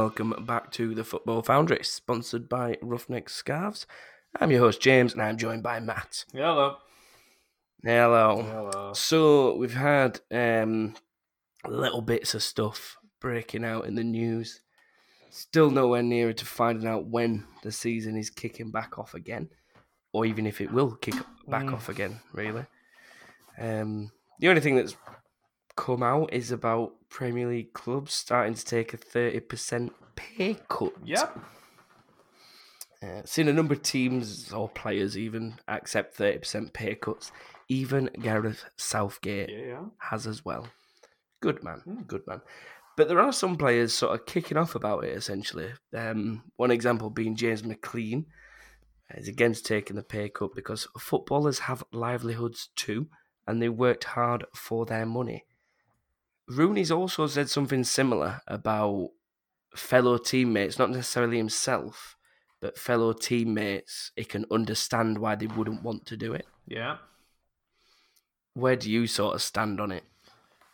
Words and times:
Welcome 0.00 0.34
back 0.46 0.70
to 0.72 0.94
the 0.94 1.04
Football 1.04 1.42
Foundry, 1.42 1.80
sponsored 1.84 2.48
by 2.48 2.76
Ruffneck 2.82 3.28
Scarves. 3.28 3.86
I'm 4.40 4.50
your 4.50 4.60
host 4.60 4.80
James, 4.80 5.12
and 5.12 5.20
I'm 5.20 5.36
joined 5.36 5.62
by 5.62 5.78
Matt. 5.78 6.24
Hello. 6.32 6.76
Hello. 7.84 8.40
Hello. 8.42 8.92
So 8.94 9.56
we've 9.56 9.74
had 9.74 10.18
um, 10.30 10.94
little 11.68 12.00
bits 12.00 12.32
of 12.34 12.42
stuff 12.42 12.96
breaking 13.20 13.62
out 13.62 13.84
in 13.84 13.94
the 13.94 14.02
news. 14.02 14.62
Still 15.28 15.70
nowhere 15.70 16.02
nearer 16.02 16.32
to 16.32 16.46
finding 16.46 16.88
out 16.88 17.04
when 17.04 17.44
the 17.62 17.70
season 17.70 18.16
is 18.16 18.30
kicking 18.30 18.70
back 18.70 18.98
off 18.98 19.12
again, 19.12 19.50
or 20.14 20.24
even 20.24 20.46
if 20.46 20.62
it 20.62 20.72
will 20.72 20.92
kick 20.92 21.16
back 21.46 21.64
Mm. 21.66 21.74
off 21.74 21.90
again. 21.90 22.20
Really, 22.32 22.64
um, 23.58 24.10
the 24.38 24.48
only 24.48 24.62
thing 24.62 24.76
that's 24.76 24.96
come 25.76 26.02
out 26.02 26.32
is 26.32 26.52
about 26.52 26.94
Premier 27.10 27.48
League 27.48 27.72
clubs 27.72 28.12
starting 28.12 28.54
to 28.54 28.64
take 28.64 28.94
a 28.94 28.96
thirty 28.96 29.40
percent 29.40 29.92
pay 30.16 30.56
cut. 30.68 30.92
Yep. 31.04 31.38
Uh, 33.02 33.22
seen 33.24 33.48
a 33.48 33.52
number 33.52 33.74
of 33.74 33.82
teams 33.82 34.52
or 34.52 34.68
players 34.68 35.16
even 35.16 35.54
accept 35.68 36.18
30% 36.18 36.72
pay 36.74 36.94
cuts. 36.94 37.32
Even 37.66 38.10
Gareth 38.20 38.64
Southgate 38.76 39.48
Yeah. 39.48 39.86
has 39.98 40.26
as 40.26 40.44
well. 40.44 40.68
Good 41.40 41.64
man, 41.64 41.80
Hmm. 41.80 42.02
good 42.02 42.26
man. 42.26 42.42
But 42.98 43.08
there 43.08 43.20
are 43.20 43.32
some 43.32 43.56
players 43.56 43.94
sort 43.94 44.20
of 44.20 44.26
kicking 44.26 44.58
off 44.58 44.74
about 44.74 45.04
it, 45.04 45.16
essentially. 45.16 45.72
Um, 45.94 46.42
one 46.56 46.70
example 46.70 47.08
being 47.08 47.36
James 47.36 47.64
McLean. 47.64 48.26
He's 49.14 49.28
against 49.28 49.64
taking 49.64 49.96
the 49.96 50.02
pay 50.02 50.28
cut 50.28 50.54
because 50.54 50.86
footballers 50.98 51.60
have 51.60 51.82
livelihoods 51.92 52.68
too, 52.76 53.08
and 53.46 53.62
they 53.62 53.70
worked 53.70 54.04
hard 54.04 54.44
for 54.54 54.84
their 54.84 55.06
money. 55.06 55.46
Rooney's 56.50 56.90
also 56.90 57.28
said 57.28 57.48
something 57.48 57.84
similar 57.84 58.40
about 58.48 59.10
fellow 59.76 60.18
teammates, 60.18 60.78
not 60.78 60.90
necessarily 60.90 61.36
himself, 61.36 62.16
but 62.60 62.76
fellow 62.76 63.12
teammates. 63.12 64.10
He 64.16 64.24
can 64.24 64.44
understand 64.50 65.18
why 65.18 65.36
they 65.36 65.46
wouldn't 65.46 65.84
want 65.84 66.06
to 66.06 66.16
do 66.16 66.32
it. 66.32 66.46
Yeah. 66.66 66.96
Where 68.54 68.74
do 68.74 68.90
you 68.90 69.06
sort 69.06 69.36
of 69.36 69.42
stand 69.42 69.80
on 69.80 69.92
it? 69.92 70.02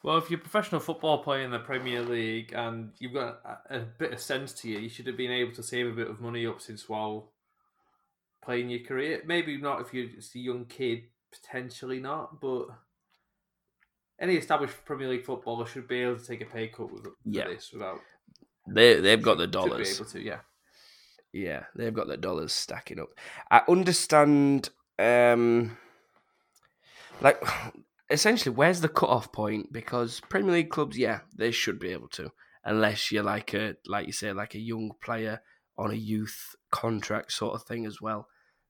Well, 0.02 0.16
if 0.16 0.30
you're 0.30 0.38
a 0.38 0.42
professional 0.42 0.80
football 0.80 1.22
player 1.22 1.42
in 1.42 1.50
the 1.50 1.58
Premier 1.58 2.00
League 2.00 2.52
and 2.54 2.92
you've 2.98 3.12
got 3.12 3.40
a, 3.68 3.76
a 3.76 3.80
bit 3.80 4.12
of 4.12 4.20
sense 4.20 4.52
to 4.54 4.68
you, 4.70 4.78
you 4.78 4.88
should 4.88 5.06
have 5.06 5.16
been 5.16 5.30
able 5.30 5.52
to 5.52 5.62
save 5.62 5.88
a 5.88 5.96
bit 5.96 6.08
of 6.08 6.20
money 6.20 6.46
up 6.46 6.62
since 6.62 6.88
while 6.88 7.32
playing 8.42 8.70
your 8.70 8.80
career. 8.80 9.22
Maybe 9.26 9.58
not 9.58 9.82
if 9.82 9.92
you're 9.92 10.06
just 10.06 10.34
a 10.36 10.38
young 10.38 10.64
kid, 10.64 11.02
potentially 11.30 12.00
not, 12.00 12.40
but 12.40 12.68
any 14.20 14.36
established 14.36 14.84
Premier 14.84 15.08
League 15.08 15.24
footballer 15.24 15.66
should 15.66 15.86
be 15.88 16.00
able 16.02 16.18
to 16.18 16.24
take 16.26 16.40
a 16.40 16.46
pay 16.46 16.68
cut 16.68 16.92
with 16.92 17.06
Yeah. 17.24 17.48
this 17.48 17.72
without. 17.72 18.00
They 18.68 19.00
they've 19.00 19.22
got 19.22 19.38
the 19.38 19.46
dollars. 19.46 19.90
Be 19.90 19.96
able 20.02 20.10
to, 20.12 20.22
yeah. 20.22 20.38
Yeah, 21.32 21.64
they've 21.74 21.92
got 21.92 22.08
the 22.08 22.16
dollars 22.16 22.52
stacking 22.52 22.98
up. 22.98 23.10
I 23.50 23.60
understand, 23.68 24.70
um, 24.98 25.76
like, 27.20 27.42
essentially, 28.10 28.54
where's 28.54 28.80
the 28.80 28.88
cut-off 28.88 29.32
point? 29.32 29.72
Because 29.72 30.20
Premier 30.28 30.52
League 30.52 30.70
clubs, 30.70 30.96
yeah, 30.96 31.20
they 31.36 31.50
should 31.50 31.78
be 31.78 31.90
able 31.92 32.08
to, 32.08 32.32
unless 32.64 33.12
you're 33.12 33.22
like 33.22 33.52
a, 33.54 33.76
like 33.86 34.06
you 34.06 34.12
say, 34.12 34.32
like 34.32 34.54
a 34.54 34.58
young 34.60 34.92
player 35.02 35.40
on 35.76 35.90
a 35.90 35.94
youth 35.94 36.54
contract 36.70 37.32
sort 37.32 37.54
of 37.54 37.62
thing 37.64 37.84
as 37.84 38.00
well. 38.00 38.28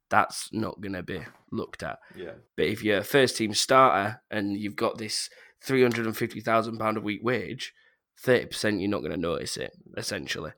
That's 0.09 0.53
not 0.53 0.81
going 0.81 0.93
to 0.95 1.03
be 1.03 1.21
looked 1.53 1.83
at. 1.83 1.99
Yeah. 2.17 2.33
But 2.57 2.67
if 2.67 2.83
you're 2.83 2.99
a 2.99 3.05
first 3.05 3.37
team 3.37 3.55
starter 3.55 4.21
and 4.31 4.57
you've 4.57 4.77
got 4.77 4.99
this 4.99 5.29
three 5.63 5.83
hundred 5.83 6.07
and 6.07 6.17
fifty 6.17 6.41
thousand 6.41 6.79
pound 6.79 6.97
a 6.97 7.01
week 7.01 7.21
wage, 7.23 7.73
thirty 8.19 8.47
percent 8.47 8.81
you're 8.81 8.91
not 8.91 9.01
going 9.01 9.13
to 9.13 9.17
notice 9.17 9.57
it 9.57 9.73
essentially, 9.97 10.53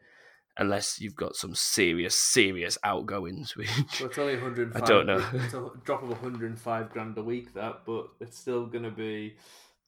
unless 0.57 1.01
you've 1.01 1.15
got 1.17 1.37
some 1.37 1.55
serious, 1.55 2.15
serious 2.17 2.77
outgoings. 2.85 3.57
Which 3.57 3.69
Well, 4.01 4.09
it's 4.09 4.19
only 4.19 4.35
105. 4.35 4.83
I 4.83 4.87
don't 4.87 5.07
know. 5.07 5.25
It's 5.35 5.55
a 5.55 5.71
drop 5.85 6.03
of 6.03 6.09
105 6.11 6.91
grand 6.91 7.17
a 7.19 7.23
week, 7.23 7.55
that, 7.55 7.83
but 7.87 8.09
it's 8.21 8.39
still 8.39 8.67
going 8.67 8.85
to 8.85 8.91
be 8.91 9.37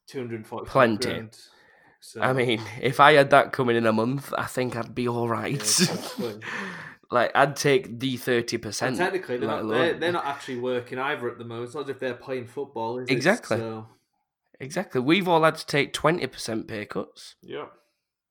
240 0.07 0.67
Plenty. 0.69 1.09
Grand. 1.09 1.39
So, 2.03 2.23
I 2.23 2.33
mean, 2.33 2.63
if 2.81 2.99
I 2.99 3.13
had 3.13 3.29
that 3.31 3.53
coming 3.53 3.77
in 3.77 3.85
a 3.85 3.93
month, 3.93 4.33
I 4.39 4.45
think 4.47 4.75
I'd 4.75 4.95
be 4.95 5.07
all 5.07 5.29
right. 5.29 5.81
yeah, 6.19 6.33
like 7.11 7.31
I'd 7.35 7.57
take 7.57 7.99
the 8.01 8.17
thirty 8.17 8.57
And 8.57 8.63
percent. 8.63 8.97
technically, 8.97 9.37
they're 9.37 9.49
not, 9.49 9.69
they're, 9.69 9.99
they're 9.99 10.13
not 10.13 10.25
actually 10.25 10.61
working 10.61 10.99
either 10.99 11.29
at 11.29 11.37
the 11.37 11.45
moment. 11.45 11.67
It's 11.67 11.75
not 11.75 11.85
as 11.85 11.91
if 11.91 11.99
they're 11.99 12.15
playing 12.15 12.47
football, 12.47 12.99
is 13.01 13.09
it? 13.11 13.13
Exactly. 13.13 13.59
So, 13.59 13.87
Exactly. 14.61 15.01
We've 15.01 15.27
all 15.27 15.43
had 15.43 15.57
to 15.57 15.67
take 15.67 15.93
twenty 15.93 16.27
percent 16.27 16.69
pay 16.69 16.85
cuts. 16.85 17.37
yeah. 17.43 17.67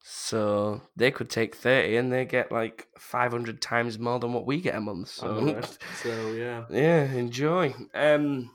So 0.02 0.82
they 0.96 1.12
could 1.12 1.30
take 1.30 1.56
thirty 1.56 1.98
and 1.98 2.12
they 2.12 2.24
get 2.26 2.52
like 2.52 2.88
five 2.98 3.32
hundred 3.32 3.62
times 3.62 4.00
more 4.00 4.18
than 4.20 4.32
what 4.32 4.46
we 4.46 4.62
get 4.62 4.76
a 4.76 4.80
month. 4.82 5.10
So 5.10 5.62
So, 6.02 6.32
yeah. 6.32 6.66
Yeah, 6.70 7.04
enjoy. 7.12 7.76
Um, 7.94 8.50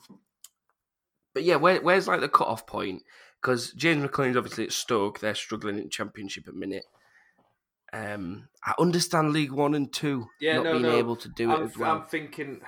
but 1.35 1.43
yeah, 1.43 1.57
where, 1.57 1.81
where's 1.83 2.09
like 2.09 2.21
the 2.21 2.29
cut 2.29 2.49
off 2.49 2.67
point? 2.67 3.03
Because 3.43 3.73
James 3.73 4.03
McLean's 4.03 4.37
obviously 4.39 4.65
at 4.65 4.73
Stoke. 4.73 5.21
They're 5.21 5.35
struggling 5.35 5.79
in 5.79 5.91
Championship 5.91 6.49
at 6.49 6.55
minute. 6.55 6.85
Um, 7.93 8.49
I 8.65 8.73
understand 8.79 9.33
League 9.33 9.53
One 9.53 9.75
and 9.75 9.93
Two 9.93 10.27
Yeah, 10.41 10.57
not 10.57 10.65
no, 10.65 10.73
being 10.73 10.83
no. 10.85 10.97
able 10.97 11.17
to 11.17 11.29
do 11.29 11.51
it 11.51 11.55
I'm, 11.55 11.63
as 11.65 11.77
well. 11.77 11.97
I'm 11.97 12.07
thinking. 12.07 12.63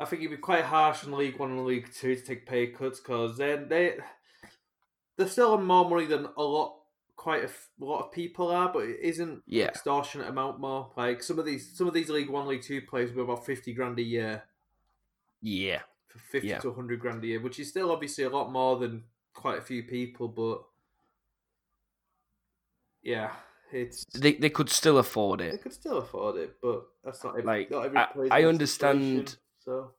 I 0.00 0.06
think 0.06 0.22
it'd 0.22 0.30
be 0.30 0.36
quite 0.38 0.64
harsh 0.64 1.04
in 1.04 1.12
League 1.12 1.38
One 1.38 1.50
and 1.50 1.64
League 1.66 1.90
Two 1.94 2.16
to 2.16 2.22
take 2.22 2.46
pay 2.46 2.68
cuts 2.68 2.98
because 3.00 3.36
then 3.36 3.68
they 3.68 3.98
they're 5.16 5.28
still 5.28 5.52
on 5.52 5.64
more 5.66 5.88
money 5.88 6.06
than 6.06 6.26
a 6.38 6.42
lot, 6.42 6.76
quite 7.16 7.42
a, 7.42 7.48
f- 7.48 7.68
a 7.80 7.84
lot 7.84 8.06
of 8.06 8.10
people 8.12 8.50
are, 8.50 8.72
but 8.72 8.84
it 8.84 8.98
isn't 9.00 9.42
Yeah. 9.46 9.66
extortionate 9.66 10.28
amount 10.28 10.58
more. 10.58 10.90
Like 10.96 11.22
some 11.22 11.38
of 11.38 11.44
these, 11.44 11.70
some 11.76 11.86
of 11.86 11.92
these 11.92 12.08
League 12.08 12.30
One, 12.30 12.48
League 12.48 12.62
Two 12.62 12.80
players 12.80 13.12
were 13.12 13.24
about 13.24 13.44
fifty 13.44 13.74
grand 13.74 13.98
a 13.98 14.02
year 14.02 14.42
Yeah, 15.42 15.82
for 16.08 16.18
fifty 16.18 16.48
Yeah. 16.48 16.60
to 16.60 16.72
hundred 16.72 17.00
grand 17.00 17.22
a 17.22 17.26
year, 17.26 17.40
which 17.40 17.60
is 17.60 17.68
still 17.68 17.90
obviously 17.92 18.24
a 18.24 18.30
lot 18.30 18.50
more 18.50 18.78
than 18.78 19.04
quite 19.34 19.58
a 19.58 19.62
few 19.62 19.82
people, 19.82 20.28
but 20.28 20.62
yeah, 23.02 23.32
it's 23.72 24.04
they 24.06 24.32
they 24.34 24.50
could 24.50 24.70
still 24.70 24.98
afford 24.98 25.40
it. 25.42 25.52
they 25.52 25.58
could 25.58 25.72
still 25.72 25.98
afford 25.98 26.36
it, 26.36 26.56
but 26.62 26.86
that's 27.04 27.22
not 27.24 27.38
every, 27.38 27.44
Like, 27.44 27.70
not 27.70 27.84
every 27.86 28.30
I- 28.30 28.40
I 28.40 28.44
understand- 28.44 29.36
So 29.64 29.92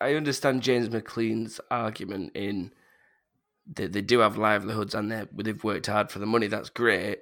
I 0.00 0.14
understand 0.14 0.62
James 0.62 0.88
McLean's 0.90 1.60
argument 1.70 2.32
in 2.34 2.72
that 3.74 3.92
they 3.92 4.00
do 4.02 4.20
have 4.20 4.38
livelihoods 4.38 4.94
and 4.94 5.10
they 5.10 5.24
they've 5.36 5.62
worked 5.64 5.86
hard 5.86 6.10
for 6.10 6.18
the 6.18 6.26
money. 6.26 6.46
That's 6.46 6.70
great, 6.70 7.20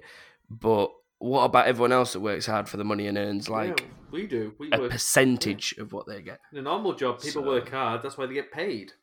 but 0.49 0.91
what 1.19 1.43
about 1.45 1.67
everyone 1.67 1.91
else 1.91 2.13
that 2.13 2.19
works 2.19 2.45
hard 2.45 2.69
for 2.69 2.77
the 2.77 2.83
money 2.83 3.07
and 3.07 3.17
earns 3.17 3.49
like 3.49 3.79
yeah, 3.81 3.87
we 4.11 4.27
do. 4.27 4.53
We 4.59 4.69
a 4.71 4.79
work 4.79 4.91
percentage 4.91 5.73
of 5.79 5.91
what 5.91 6.05
they 6.07 6.21
get? 6.21 6.39
in 6.51 6.59
a 6.59 6.61
normal 6.61 6.93
job. 6.93 7.19
People 7.21 7.41
So- 7.43 7.47
work 7.47 7.69
hard. 7.69 8.01
That's 8.03 8.17
why 8.17 8.27
they 8.27 8.33
get 8.35 8.51
paid. 8.51 8.93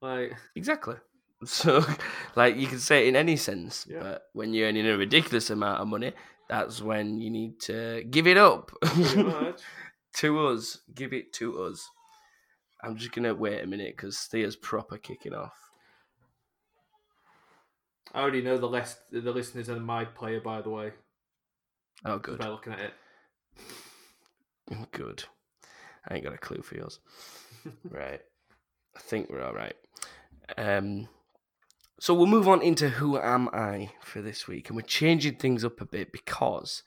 Like 0.00 0.32
Exactly. 0.54 0.94
So, 1.44 1.84
like, 2.34 2.56
you 2.56 2.66
can 2.66 2.80
say 2.80 3.04
it 3.04 3.08
in 3.10 3.14
any 3.16 3.36
sense, 3.36 3.86
Yeah. 3.88 4.00
but 4.02 4.22
when 4.32 4.52
you're 4.54 4.66
earning 4.68 4.88
a 4.88 4.96
ridiculous 4.96 5.50
amount 5.50 5.80
of 5.80 5.86
money, 5.86 6.12
that's 6.48 6.82
when 6.82 7.20
you 7.20 7.30
need 7.30 7.60
to 7.60 8.02
give 8.10 8.26
it 8.26 8.36
up 8.36 8.72
to 10.16 10.46
us. 10.48 10.78
Give 10.94 11.12
it 11.12 11.32
to 11.34 11.62
us. 11.62 11.88
I'm 12.82 12.96
just 12.96 13.12
gonna 13.12 13.34
wait 13.34 13.62
a 13.62 13.66
minute 13.66 13.96
because 13.96 14.18
Thea's 14.18 14.56
proper 14.56 14.98
kicking 14.98 15.34
off. 15.34 15.70
I 18.14 18.20
already 18.20 18.42
know 18.42 18.56
the 18.56 18.68
list. 18.68 18.98
The 19.10 19.32
listeners 19.32 19.68
are 19.68 19.78
my 19.80 20.04
player, 20.04 20.40
by 20.40 20.62
the 20.62 20.70
way. 20.70 20.92
Oh, 22.04 22.18
good, 22.18 22.38
by 22.38 22.48
looking 22.48 22.72
at 22.72 22.80
it. 22.80 22.92
good. 24.92 25.24
I 26.08 26.14
ain't 26.14 26.24
got 26.24 26.34
a 26.34 26.38
clue 26.38 26.62
for 26.62 26.76
yours. 26.76 27.00
right. 27.90 28.20
I 28.96 29.00
think 29.00 29.28
we're 29.28 29.42
all 29.42 29.54
right. 29.54 29.74
Um, 30.56 31.08
so 32.00 32.14
we'll 32.14 32.26
move 32.26 32.48
on 32.48 32.62
into 32.62 32.88
who 32.88 33.18
am 33.18 33.48
I 33.52 33.90
for 34.00 34.22
this 34.22 34.46
week, 34.46 34.68
and 34.68 34.76
we're 34.76 34.82
changing 34.82 35.36
things 35.36 35.64
up 35.64 35.80
a 35.80 35.84
bit 35.84 36.12
because 36.12 36.82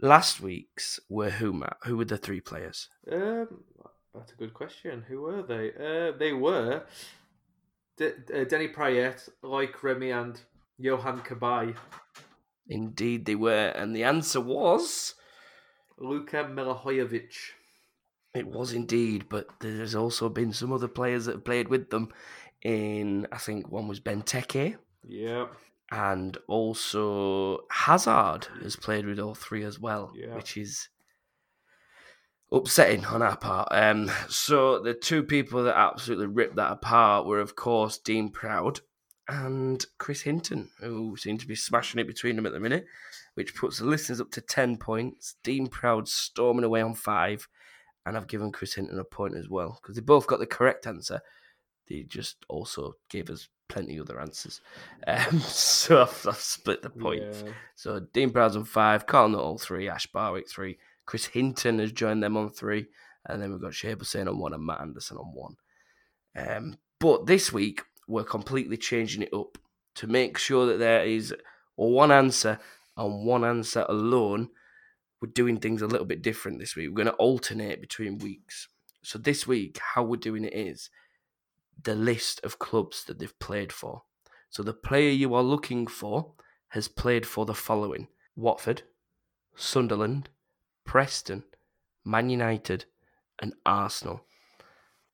last 0.00 0.40
week's 0.40 1.00
were 1.08 1.30
who 1.30 1.52
Matt? 1.52 1.76
Who 1.84 1.96
were 1.96 2.04
the 2.04 2.16
three 2.16 2.40
players? 2.40 2.88
Um, 3.10 3.64
that's 4.16 4.32
a 4.32 4.36
good 4.36 4.54
question. 4.54 5.04
Who 5.08 5.22
were 5.22 5.42
they? 5.42 5.72
Uh, 5.72 6.12
they 6.18 6.32
were 6.32 6.84
D- 7.96 8.10
uh, 8.34 8.44
Denny 8.44 8.68
Payet, 8.68 9.28
Loic 9.42 9.82
Remy, 9.82 10.10
and 10.10 10.40
Yohan 10.80 11.24
Cabaye. 11.24 11.74
Indeed, 12.68 13.26
they 13.26 13.34
were, 13.36 13.68
and 13.76 13.94
the 13.94 14.04
answer 14.04 14.40
was 14.40 15.14
Luka 15.98 16.44
Milivojevic. 16.44 17.32
it 18.34 18.46
was 18.46 18.72
indeed. 18.72 19.28
But 19.28 19.46
there's 19.60 19.94
also 19.94 20.28
been 20.28 20.52
some 20.52 20.72
other 20.72 20.88
players 20.88 21.24
that 21.26 21.36
have 21.36 21.44
played 21.44 21.68
with 21.68 21.90
them. 21.90 22.08
In 22.62 23.26
I 23.30 23.38
think 23.38 23.70
one 23.70 23.86
was 23.86 24.00
Benteke, 24.00 24.76
Yeah. 25.04 25.46
and 25.92 26.36
also 26.48 27.60
Hazard 27.70 28.48
has 28.62 28.74
played 28.76 29.06
with 29.06 29.20
all 29.20 29.34
three 29.34 29.62
as 29.62 29.78
well, 29.78 30.12
Yeah. 30.14 30.34
which 30.34 30.56
is 30.56 30.88
upsetting 32.56 33.04
on 33.04 33.22
our 33.22 33.36
part. 33.36 33.68
Um, 33.70 34.10
so 34.28 34.80
the 34.80 34.94
two 34.94 35.22
people 35.22 35.64
that 35.64 35.76
absolutely 35.76 36.26
ripped 36.26 36.56
that 36.56 36.72
apart 36.72 37.26
were, 37.26 37.40
of 37.40 37.56
course, 37.56 37.98
Dean 37.98 38.30
Proud 38.30 38.80
and 39.28 39.84
Chris 39.98 40.22
Hinton, 40.22 40.70
who 40.80 41.16
seem 41.16 41.38
to 41.38 41.46
be 41.46 41.54
smashing 41.54 42.00
it 42.00 42.06
between 42.06 42.36
them 42.36 42.46
at 42.46 42.52
the 42.52 42.60
minute, 42.60 42.86
which 43.34 43.54
puts 43.54 43.78
the 43.78 43.84
listeners 43.84 44.20
up 44.20 44.30
to 44.32 44.40
10 44.40 44.76
points. 44.78 45.34
Dean 45.42 45.66
Proud 45.66 46.08
storming 46.08 46.64
away 46.64 46.80
on 46.80 46.94
five, 46.94 47.48
and 48.04 48.16
I've 48.16 48.28
given 48.28 48.52
Chris 48.52 48.74
Hinton 48.74 48.98
a 48.98 49.04
point 49.04 49.36
as 49.36 49.48
well 49.48 49.78
because 49.80 49.96
they 49.96 50.02
both 50.02 50.26
got 50.26 50.38
the 50.38 50.46
correct 50.46 50.86
answer. 50.86 51.20
They 51.88 52.02
just 52.02 52.36
also 52.48 52.94
gave 53.08 53.30
us 53.30 53.48
plenty 53.68 53.98
other 54.00 54.20
answers. 54.20 54.60
Um, 55.06 55.38
so 55.40 56.02
I've, 56.02 56.26
I've, 56.26 56.40
split 56.40 56.82
the 56.82 56.90
points. 56.90 57.44
Yeah. 57.44 57.52
So 57.76 58.00
Dean 58.12 58.30
Proud's 58.30 58.56
on 58.56 58.64
five, 58.64 59.06
Carl 59.06 59.28
Nuttall 59.28 59.58
three, 59.58 59.88
Ash 59.88 60.06
Barwick 60.08 60.50
three, 60.50 60.78
Chris 61.06 61.26
Hinton 61.26 61.78
has 61.78 61.92
joined 61.92 62.22
them 62.22 62.36
on 62.36 62.50
three, 62.50 62.86
and 63.24 63.40
then 63.40 63.52
we've 63.52 63.60
got 63.60 63.74
Shea 63.74 63.94
Hussein 63.94 64.28
on 64.28 64.38
one 64.38 64.52
and 64.52 64.64
Matt 64.64 64.80
Anderson 64.80 65.16
on 65.16 65.32
one. 65.32 65.56
Um, 66.36 66.76
but 67.00 67.26
this 67.26 67.52
week 67.52 67.82
we're 68.06 68.24
completely 68.24 68.76
changing 68.76 69.22
it 69.22 69.32
up 69.32 69.58
to 69.96 70.06
make 70.06 70.36
sure 70.38 70.66
that 70.66 70.78
there 70.78 71.04
is 71.04 71.34
one 71.76 72.12
answer 72.12 72.58
and 72.96 73.24
one 73.24 73.44
answer 73.44 73.86
alone. 73.88 74.50
We're 75.20 75.30
doing 75.30 75.58
things 75.58 75.82
a 75.82 75.86
little 75.86 76.06
bit 76.06 76.22
different 76.22 76.58
this 76.58 76.76
week. 76.76 76.88
We're 76.88 77.04
going 77.04 77.06
to 77.06 77.14
alternate 77.14 77.80
between 77.80 78.18
weeks. 78.18 78.68
So 79.02 79.18
this 79.18 79.46
week, 79.46 79.78
how 79.94 80.02
we're 80.02 80.16
doing 80.16 80.44
it 80.44 80.52
is 80.52 80.90
the 81.82 81.94
list 81.94 82.40
of 82.44 82.58
clubs 82.58 83.04
that 83.04 83.18
they've 83.18 83.38
played 83.38 83.72
for. 83.72 84.02
So 84.50 84.62
the 84.62 84.72
player 84.72 85.10
you 85.10 85.34
are 85.34 85.42
looking 85.42 85.86
for 85.86 86.32
has 86.68 86.88
played 86.88 87.26
for 87.26 87.46
the 87.46 87.54
following 87.54 88.08
Watford, 88.34 88.82
Sunderland, 89.54 90.28
Preston, 90.86 91.44
Man 92.04 92.30
United, 92.30 92.86
and 93.40 93.52
Arsenal. 93.66 94.22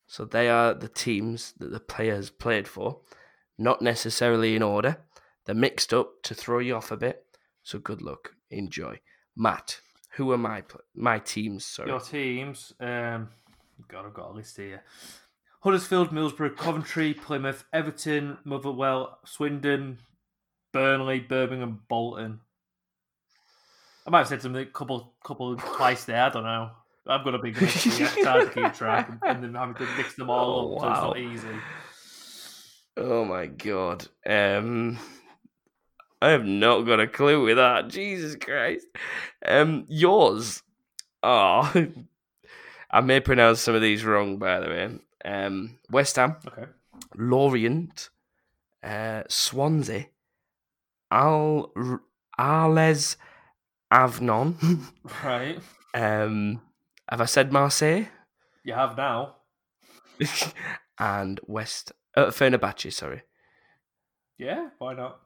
So 0.06 0.24
they 0.24 0.48
are 0.48 0.74
the 0.74 0.88
teams 0.88 1.54
that 1.58 1.72
the 1.72 1.80
player 1.80 2.14
has 2.14 2.30
played 2.30 2.68
for, 2.68 3.00
not 3.58 3.82
necessarily 3.82 4.54
in 4.54 4.62
order. 4.62 4.98
They're 5.44 5.54
mixed 5.54 5.92
up 5.92 6.22
to 6.24 6.34
throw 6.34 6.60
you 6.60 6.76
off 6.76 6.92
a 6.92 6.96
bit. 6.96 7.24
So 7.62 7.78
good 7.78 8.02
luck, 8.02 8.34
enjoy. 8.50 9.00
Matt, 9.36 9.80
who 10.16 10.30
are 10.32 10.38
my 10.38 10.62
my 10.94 11.18
teams? 11.18 11.64
Sorry, 11.64 11.88
your 11.88 12.00
teams. 12.00 12.72
Um, 12.78 13.30
God, 13.88 14.06
I've 14.06 14.14
got 14.14 14.30
a 14.30 14.34
list 14.34 14.56
here. 14.56 14.82
Huddersfield, 15.60 16.10
Middlesbrough, 16.10 16.56
Coventry, 16.56 17.14
Plymouth, 17.14 17.64
Everton, 17.72 18.38
Motherwell, 18.44 19.18
Swindon, 19.24 19.98
Burnley, 20.72 21.20
Birmingham, 21.20 21.82
Bolton. 21.88 22.40
I 24.06 24.10
might 24.10 24.18
have 24.18 24.28
said 24.28 24.42
something 24.42 24.62
a 24.62 24.66
couple, 24.66 25.14
couple 25.24 25.56
twice 25.56 26.04
there. 26.04 26.22
I 26.22 26.28
don't 26.28 26.44
know. 26.44 26.70
I've 27.06 27.24
got 27.24 27.34
a 27.34 27.38
big 27.38 27.60
list. 27.60 27.86
It's 27.86 28.24
hard 28.24 28.52
to 28.52 28.62
keep 28.62 28.74
track, 28.74 29.10
and 29.22 29.42
then 29.42 29.54
having 29.54 29.74
to 29.74 29.86
mix 29.96 30.14
them 30.14 30.30
all 30.30 30.72
oh, 30.72 30.76
up, 30.76 30.82
wow. 30.82 30.94
so 30.94 31.12
it's 31.12 31.24
not 31.24 31.32
easy. 31.32 31.58
Oh 32.96 33.24
my 33.24 33.46
god. 33.46 34.06
Um, 34.26 34.98
I 36.20 36.30
have 36.30 36.44
not 36.44 36.82
got 36.82 37.00
a 37.00 37.08
clue 37.08 37.42
with 37.42 37.56
that. 37.56 37.88
Jesus 37.88 38.36
Christ. 38.36 38.86
Um, 39.44 39.86
yours. 39.88 40.62
Oh, 41.22 41.72
I 42.90 43.00
may 43.00 43.20
pronounce 43.20 43.60
some 43.60 43.74
of 43.74 43.82
these 43.82 44.04
wrong, 44.04 44.38
by 44.38 44.60
the 44.60 44.66
way. 44.66 44.98
Um, 45.24 45.78
West 45.90 46.16
Ham. 46.16 46.36
Okay. 46.46 46.66
Lorient. 47.16 48.10
Uh, 48.82 49.22
Swansea. 49.28 50.06
Al 51.10 51.72
Arles 52.38 53.16
Avnon. 53.92 54.56
right. 55.24 55.58
Um, 55.94 56.62
have 57.08 57.20
I 57.20 57.26
said 57.26 57.52
Marseille? 57.52 58.06
You 58.64 58.72
have 58.72 58.96
now. 58.96 59.36
and 60.98 61.38
West 61.46 61.92
uh, 62.16 62.26
Fenerbahce, 62.26 62.92
sorry. 62.92 63.22
Yeah, 64.38 64.68
why 64.78 64.94
not? 64.94 65.20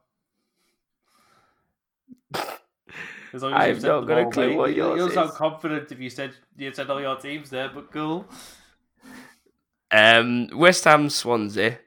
I've 3.35 3.83
not 3.83 4.07
got 4.07 4.19
a 4.19 4.31
clue 4.31 4.57
what 4.57 4.75
yours 4.75 4.97
You'll 4.97 5.09
is. 5.09 5.15
sound 5.15 5.31
confident 5.33 5.93
if 5.93 6.01
you 6.01 6.09
said 6.09 6.33
you 6.57 6.73
said 6.73 6.89
all 6.89 7.01
your 7.01 7.17
teams 7.17 7.51
there, 7.51 7.69
but 7.69 7.93
cool. 7.93 8.27
Um, 9.91 10.49
West 10.55 10.85
Ham, 10.85 11.11
Swansea, 11.11 11.79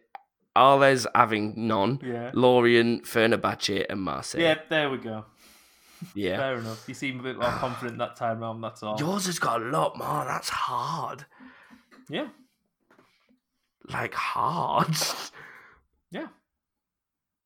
Arles 0.55 1.07
Avignon, 1.15 1.99
yeah. 2.03 2.31
Lorient, 2.33 3.03
Fenerbahce, 3.03 3.85
and 3.89 4.01
Marseille. 4.01 4.41
Yeah, 4.41 4.55
there 4.69 4.89
we 4.89 4.97
go. 4.97 5.25
Yeah. 6.15 6.37
Fair 6.37 6.57
enough. 6.57 6.85
You 6.87 6.93
seem 6.93 7.19
a 7.19 7.23
bit 7.23 7.37
more 7.37 7.49
confident 7.49 7.97
that 7.97 8.15
time 8.15 8.39
round, 8.39 8.63
that's 8.63 8.83
all. 8.83 8.97
Yours 8.97 9.25
has 9.25 9.39
got 9.39 9.61
a 9.61 9.65
lot 9.65 9.97
more. 9.97 10.25
That's 10.25 10.49
hard. 10.49 11.25
Yeah. 12.09 12.29
Like 13.91 14.13
hard. 14.13 14.95
Yeah. 16.11 16.27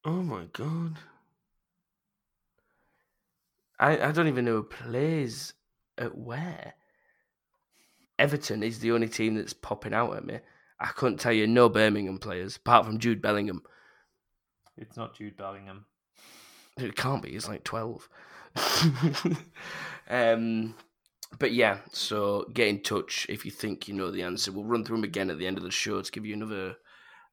Oh 0.05 0.21
my 0.21 0.45
god. 0.53 0.97
I, 3.79 4.09
I 4.09 4.11
don't 4.11 4.27
even 4.27 4.45
know 4.45 4.57
who 4.57 4.63
plays 4.63 5.53
at 5.97 6.17
where. 6.17 6.73
Everton 8.19 8.63
is 8.63 8.79
the 8.79 8.91
only 8.91 9.09
team 9.09 9.35
that's 9.35 9.53
popping 9.53 9.93
out 9.93 10.15
at 10.15 10.25
me. 10.25 10.39
I 10.79 10.87
couldn't 10.87 11.19
tell 11.19 11.33
you 11.33 11.47
no 11.47 11.69
Birmingham 11.69 12.19
players 12.19 12.57
apart 12.57 12.85
from 12.85 12.99
Jude 12.99 13.21
Bellingham. 13.21 13.63
It's 14.77 14.97
not 14.97 15.15
Jude 15.15 15.37
Bellingham. 15.37 15.85
It 16.77 16.95
can't 16.95 17.21
be. 17.21 17.31
He's 17.31 17.47
like 17.47 17.63
twelve. 17.63 18.09
um, 20.09 20.75
but 21.39 21.51
yeah, 21.51 21.79
so 21.91 22.45
get 22.53 22.67
in 22.67 22.81
touch 22.81 23.25
if 23.29 23.45
you 23.45 23.51
think 23.51 23.87
you 23.87 23.93
know 23.93 24.11
the 24.11 24.23
answer. 24.23 24.51
We'll 24.51 24.65
run 24.65 24.83
through 24.83 24.97
them 24.97 25.03
again 25.03 25.29
at 25.29 25.39
the 25.39 25.47
end 25.47 25.57
of 25.57 25.63
the 25.63 25.71
show 25.71 26.01
to 26.01 26.11
give 26.11 26.25
you 26.25 26.35
another 26.35 26.75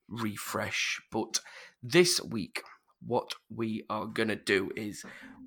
refresh. 0.08 1.00
But 1.10 1.40
this 1.82 2.20
week, 2.20 2.62
what 3.06 3.32
we 3.48 3.84
are 3.90 4.06
gonna 4.06 4.36
do 4.36 4.70
is 4.76 5.04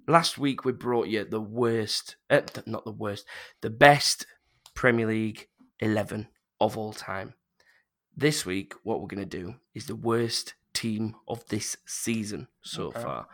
last 0.08 0.38
week 0.38 0.66
we 0.66 0.72
brought 0.72 1.08
you 1.08 1.24
the 1.24 1.42
worst, 1.42 2.16
uh, 2.30 2.42
not 2.66 2.86
the 2.86 2.92
worst, 2.92 3.26
the 3.62 3.70
best 3.70 4.26
Premier 4.74 5.08
League 5.08 5.48
eleven 5.80 6.28
of 6.60 6.78
all 6.78 6.94
time. 6.94 7.34
This 8.16 8.46
week, 8.46 8.74
what 8.84 9.02
we're 9.02 9.08
gonna 9.08 9.26
do 9.26 9.56
is 9.74 9.88
the 9.88 9.96
worst 9.96 10.54
team 10.74 11.16
of 11.28 11.48
this 11.50 11.78
season 11.86 12.48
so 12.62 12.88
okay. 12.88 13.02
far 13.02 13.28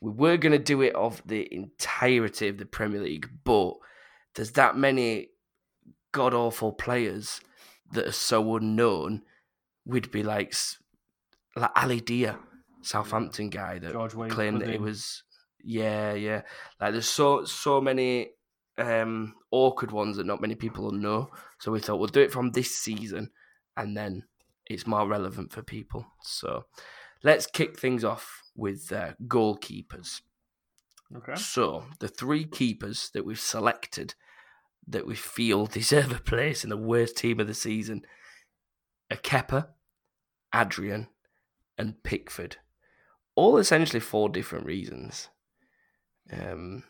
we 0.00 0.10
were 0.10 0.36
going 0.36 0.52
to 0.52 0.58
do 0.58 0.82
it 0.82 0.94
of 0.94 1.22
the 1.26 1.52
entirety 1.52 2.48
of 2.48 2.58
the 2.58 2.66
Premier 2.66 3.00
League, 3.00 3.28
but 3.44 3.74
there's 4.34 4.52
that 4.52 4.76
many 4.76 5.28
god 6.12 6.34
awful 6.34 6.72
players 6.72 7.40
that 7.92 8.06
are 8.06 8.12
so 8.12 8.56
unknown. 8.56 9.22
We'd 9.84 10.10
be 10.10 10.22
like, 10.22 10.54
like 11.56 11.70
Ali 11.74 12.00
Dia, 12.00 12.38
Southampton 12.82 13.50
guy 13.50 13.78
that 13.78 13.92
claimed 14.30 14.60
that 14.62 14.70
it 14.70 14.80
was. 14.80 15.24
Yeah, 15.64 16.14
yeah. 16.14 16.42
Like 16.80 16.92
there's 16.92 17.08
so 17.08 17.44
so 17.44 17.80
many 17.80 18.30
um, 18.76 19.34
awkward 19.50 19.90
ones 19.90 20.16
that 20.16 20.26
not 20.26 20.40
many 20.40 20.54
people 20.54 20.84
will 20.84 20.92
know. 20.92 21.30
So 21.58 21.72
we 21.72 21.80
thought 21.80 21.98
we'll 21.98 22.08
do 22.08 22.20
it 22.20 22.32
from 22.32 22.52
this 22.52 22.76
season, 22.76 23.30
and 23.76 23.96
then 23.96 24.24
it's 24.66 24.86
more 24.86 25.08
relevant 25.08 25.52
for 25.52 25.62
people. 25.62 26.06
So 26.22 26.66
let's 27.24 27.46
kick 27.46 27.78
things 27.78 28.04
off 28.04 28.42
with 28.58 28.92
uh, 28.92 29.12
goalkeepers. 29.26 30.20
Okay. 31.16 31.36
So 31.36 31.84
the 32.00 32.08
three 32.08 32.44
keepers 32.44 33.10
that 33.14 33.24
we've 33.24 33.40
selected 33.40 34.14
that 34.86 35.06
we 35.06 35.14
feel 35.14 35.66
deserve 35.66 36.12
a 36.12 36.20
place 36.20 36.64
in 36.64 36.70
the 36.70 36.76
worst 36.76 37.16
team 37.16 37.40
of 37.40 37.46
the 37.46 37.54
season 37.54 38.02
are 39.10 39.16
Kepa, 39.16 39.68
Adrian, 40.54 41.08
and 41.78 42.02
Pickford. 42.02 42.56
All 43.34 43.56
essentially 43.56 44.00
for 44.00 44.28
different 44.28 44.66
reasons. 44.66 45.28
Um, 46.30 46.82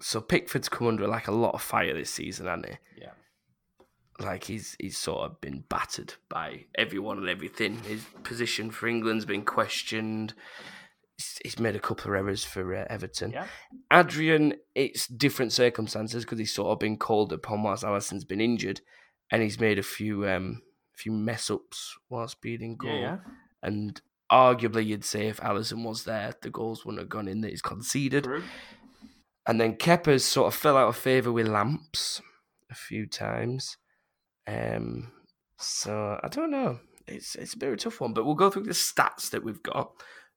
so 0.00 0.20
Pickford's 0.20 0.68
come 0.68 0.86
under 0.86 1.08
like 1.08 1.28
a 1.28 1.32
lot 1.32 1.54
of 1.54 1.60
fire 1.60 1.92
this 1.92 2.10
season, 2.10 2.46
hasn't 2.46 2.66
he? 2.66 3.02
Yeah 3.02 3.10
like 4.18 4.44
he's 4.44 4.76
he's 4.78 4.96
sort 4.96 5.30
of 5.30 5.40
been 5.40 5.64
battered 5.68 6.14
by 6.28 6.64
everyone 6.76 7.18
and 7.18 7.28
everything. 7.28 7.78
His 7.78 8.04
position 8.22 8.70
for 8.70 8.86
England's 8.86 9.24
been 9.24 9.44
questioned. 9.44 10.34
He's 11.42 11.58
made 11.58 11.76
a 11.76 11.80
couple 11.80 12.10
of 12.10 12.16
errors 12.16 12.44
for 12.44 12.74
uh, 12.74 12.86
Everton. 12.90 13.30
Yeah. 13.30 13.46
Adrian, 13.92 14.54
it's 14.74 15.06
different 15.06 15.52
circumstances 15.52 16.24
because 16.24 16.40
he's 16.40 16.54
sort 16.54 16.68
of 16.68 16.80
been 16.80 16.96
called 16.96 17.32
upon 17.32 17.62
whilst 17.62 17.84
Alisson's 17.84 18.24
been 18.24 18.40
injured, 18.40 18.80
and 19.30 19.42
he's 19.42 19.60
made 19.60 19.78
a 19.78 19.82
few 19.82 20.28
um 20.28 20.62
few 20.96 21.12
mess 21.12 21.50
ups 21.50 21.96
whilst 22.08 22.40
being 22.40 22.62
in 22.62 22.76
goal. 22.76 22.90
Yeah, 22.90 23.00
yeah. 23.00 23.16
And 23.62 24.00
arguably, 24.30 24.86
you'd 24.86 25.04
say 25.04 25.28
if 25.28 25.40
Alisson 25.40 25.84
was 25.84 26.04
there, 26.04 26.34
the 26.42 26.50
goals 26.50 26.84
wouldn't 26.84 27.00
have 27.00 27.08
gone 27.08 27.28
in 27.28 27.40
that 27.42 27.50
he's 27.50 27.62
conceded. 27.62 28.24
True. 28.24 28.42
And 29.46 29.60
then 29.60 29.76
Kepa's 29.76 30.24
sort 30.24 30.48
of 30.48 30.58
fell 30.58 30.76
out 30.76 30.88
of 30.88 30.96
favour 30.96 31.30
with 31.30 31.48
Lamps 31.48 32.22
a 32.70 32.74
few 32.74 33.06
times. 33.06 33.76
Um, 34.46 35.12
so 35.58 36.18
I 36.22 36.28
don't 36.28 36.50
know. 36.50 36.80
It's 37.06 37.34
it's 37.34 37.54
a 37.54 37.58
bit 37.58 37.68
of 37.68 37.74
a 37.74 37.76
tough 37.78 38.00
one, 38.00 38.12
but 38.12 38.24
we'll 38.24 38.34
go 38.34 38.50
through 38.50 38.64
the 38.64 38.70
stats 38.70 39.30
that 39.30 39.44
we've 39.44 39.62
got. 39.62 39.92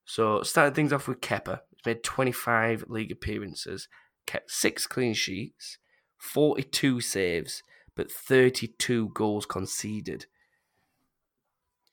So 0.05 0.41
starting 0.43 0.73
things 0.73 0.93
off 0.93 1.07
with 1.07 1.21
Kepa, 1.21 1.61
he's 1.71 1.85
made 1.85 2.03
25 2.03 2.85
league 2.87 3.11
appearances, 3.11 3.87
kept 4.25 4.51
six 4.51 4.87
clean 4.87 5.13
sheets, 5.13 5.77
42 6.17 7.01
saves, 7.01 7.61
but 7.95 8.11
32 8.11 9.11
goals 9.13 9.45
conceded. 9.45 10.25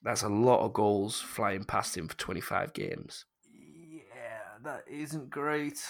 That's 0.03 0.23
a 0.23 0.29
lot 0.29 0.61
of 0.61 0.75
goals 0.75 1.21
flying 1.21 1.65
past 1.65 1.97
him 1.97 2.09
for 2.09 2.17
25 2.17 2.73
games. 2.75 3.25
Yeah, 3.51 4.03
that 4.63 4.85
isn't 4.89 5.31
great. 5.31 5.81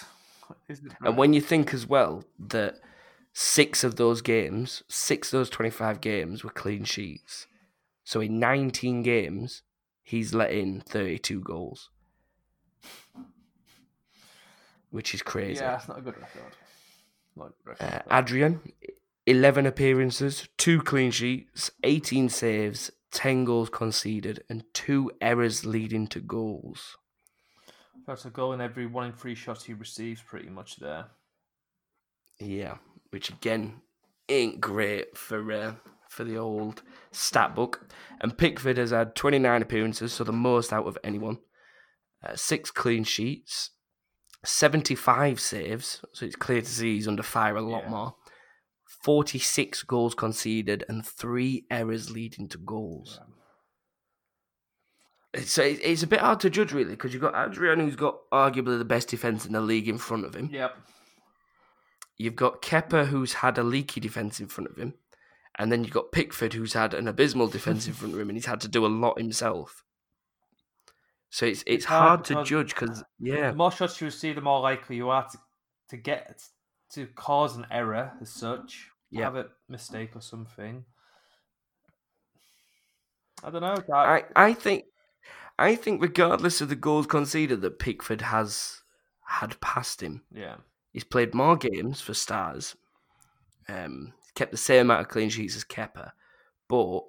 Isn't 0.69 0.93
And 1.01 1.17
when 1.17 1.33
you 1.33 1.41
think 1.41 1.73
as 1.73 1.87
well 1.87 2.23
that 2.47 2.79
six 3.37 3.83
of 3.83 3.97
those 3.97 4.21
games, 4.21 4.81
six 4.87 5.33
of 5.33 5.39
those 5.39 5.49
25 5.49 5.99
games 5.99 6.43
were 6.43 6.49
clean 6.49 6.85
sheets. 6.85 7.47
So 8.05 8.21
in 8.21 8.39
19 8.39 9.03
games, 9.03 9.61
he's 10.01 10.33
let 10.33 10.51
in 10.51 10.79
32 10.79 11.41
goals, 11.41 11.89
which 14.89 15.13
is 15.13 15.21
crazy. 15.21 15.61
yeah, 15.61 15.75
it's 15.75 15.89
not 15.89 15.97
a 15.97 16.01
good 16.01 16.15
record. 16.15 16.55
Not 17.35 17.47
a 17.47 17.49
good 17.49 17.79
record. 17.81 18.03
Uh, 18.09 18.17
Adrian, 18.19 18.61
11 19.25 19.65
appearances, 19.65 20.47
two 20.57 20.81
clean 20.81 21.11
sheets, 21.11 21.71
18 21.83 22.29
saves, 22.29 22.89
10 23.11 23.43
goals 23.43 23.69
conceded, 23.69 24.45
and 24.49 24.63
two 24.73 25.11
errors 25.19 25.65
leading 25.65 26.07
to 26.07 26.21
goals. 26.21 26.95
That's 28.07 28.23
a 28.23 28.29
goal 28.29 28.53
in 28.53 28.61
every 28.61 28.85
one 28.85 29.07
in 29.07 29.11
three 29.11 29.35
shots 29.35 29.65
he 29.65 29.73
receives, 29.73 30.21
pretty 30.21 30.49
much 30.49 30.77
there. 30.77 31.07
Yeah, 32.39 32.77
which 33.15 33.29
again 33.29 33.79
ain't 34.27 34.59
great 34.59 35.17
for 35.17 35.49
uh, 35.49 35.75
for 36.09 36.25
the 36.25 36.37
old 36.37 36.83
stat 37.13 37.55
book. 37.55 37.87
And 38.19 38.37
Pickford 38.37 38.75
has 38.75 38.91
had 38.91 39.15
29 39.15 39.61
appearances, 39.61 40.11
so 40.11 40.25
the 40.25 40.33
most 40.33 40.73
out 40.73 40.85
of 40.85 40.97
anyone. 41.01 41.37
Uh, 42.21 42.35
six 42.35 42.71
clean 42.71 43.05
sheets, 43.05 43.69
75 44.43 45.39
saves, 45.39 46.01
so 46.11 46.25
it's 46.25 46.35
clear 46.35 46.59
to 46.59 46.67
see 46.69 46.95
he's 46.95 47.07
under 47.07 47.23
fire 47.23 47.55
a 47.55 47.61
lot 47.61 47.83
Yeah. 47.83 47.89
more. 47.89 48.15
46 49.03 49.83
goals 49.83 50.13
conceded 50.13 50.83
and 50.89 51.05
three 51.07 51.65
errors 51.71 52.11
leading 52.11 52.49
to 52.49 52.57
goals. 52.57 53.21
So 55.43 55.63
it- 55.63 55.79
it's 55.83 56.03
a 56.03 56.07
bit 56.07 56.19
hard 56.19 56.41
to 56.41 56.49
judge, 56.49 56.73
really, 56.73 56.91
because 56.91 57.13
you've 57.13 57.21
got 57.21 57.35
Adrian, 57.49 57.79
who's 57.79 57.95
got 57.95 58.29
arguably 58.31 58.77
the 58.77 58.83
best 58.85 59.07
defence 59.07 59.45
in 59.45 59.53
the 59.53 59.61
league 59.61 59.87
in 59.87 59.97
front 59.99 60.25
of 60.25 60.35
him. 60.35 60.49
Yep. 60.51 60.75
You've 62.17 62.35
got 62.35 62.61
Kepa, 62.61 63.07
who's 63.07 63.33
had 63.33 63.57
a 63.57 63.63
leaky 63.63 63.99
defence 63.99 64.39
in 64.39 64.47
front 64.47 64.69
of 64.69 64.77
him. 64.77 64.93
And 65.57 65.71
then 65.71 65.83
you've 65.83 65.93
got 65.93 66.11
Pickford, 66.11 66.53
who's 66.53 66.73
had 66.73 66.93
an 66.93 67.07
abysmal 67.07 67.47
defence 67.47 67.87
in 67.87 67.93
front 67.93 68.13
of 68.13 68.19
him, 68.19 68.29
and 68.29 68.37
he's 68.37 68.45
had 68.45 68.61
to 68.61 68.67
do 68.67 68.85
a 68.85 68.87
lot 68.87 69.17
himself. 69.17 69.83
So 71.29 71.45
it's 71.45 71.63
it's, 71.67 71.85
hard 71.85 72.25
hard, 72.25 72.25
to 72.25 72.43
judge 72.43 72.69
because 72.69 73.03
yeah, 73.19 73.51
The 73.51 73.57
more 73.57 73.71
shots 73.71 73.99
you 73.99 74.05
receive, 74.05 74.35
the 74.35 74.41
more 74.41 74.61
likely 74.61 74.95
you 74.95 75.09
are 75.09 75.27
to, 75.27 75.37
to 75.89 75.97
get 75.97 76.41
to 76.91 77.07
cause 77.07 77.57
an 77.57 77.65
error 77.71 78.13
as 78.21 78.29
such. 78.29 78.89
Yeah. 79.11 79.25
Have 79.25 79.35
a 79.35 79.47
mistake 79.69 80.15
or 80.15 80.21
something. 80.21 80.85
I 83.43 83.49
don't 83.49 83.61
know. 83.61 83.77
I, 83.93 84.23
I 84.35 84.53
think 84.53 84.85
I 85.59 85.75
think 85.75 86.01
regardless 86.01 86.61
of 86.61 86.69
the 86.69 86.75
goals 86.75 87.05
conceded 87.05 87.61
that 87.61 87.79
Pickford 87.79 88.21
has 88.21 88.81
had 89.25 89.59
passed 89.61 90.01
him, 90.01 90.23
yeah. 90.33 90.55
He's 90.95 91.03
played 91.03 91.33
more 91.33 91.57
games 91.57 91.99
for 91.99 92.13
Stars, 92.13 92.77
um, 93.67 94.13
kept 94.33 94.51
the 94.51 94.57
same 94.57 94.83
amount 94.83 95.01
of 95.01 95.09
clean 95.09 95.27
sheets 95.27 95.53
as 95.57 95.65
Kepa, 95.65 96.11
but 96.69 97.01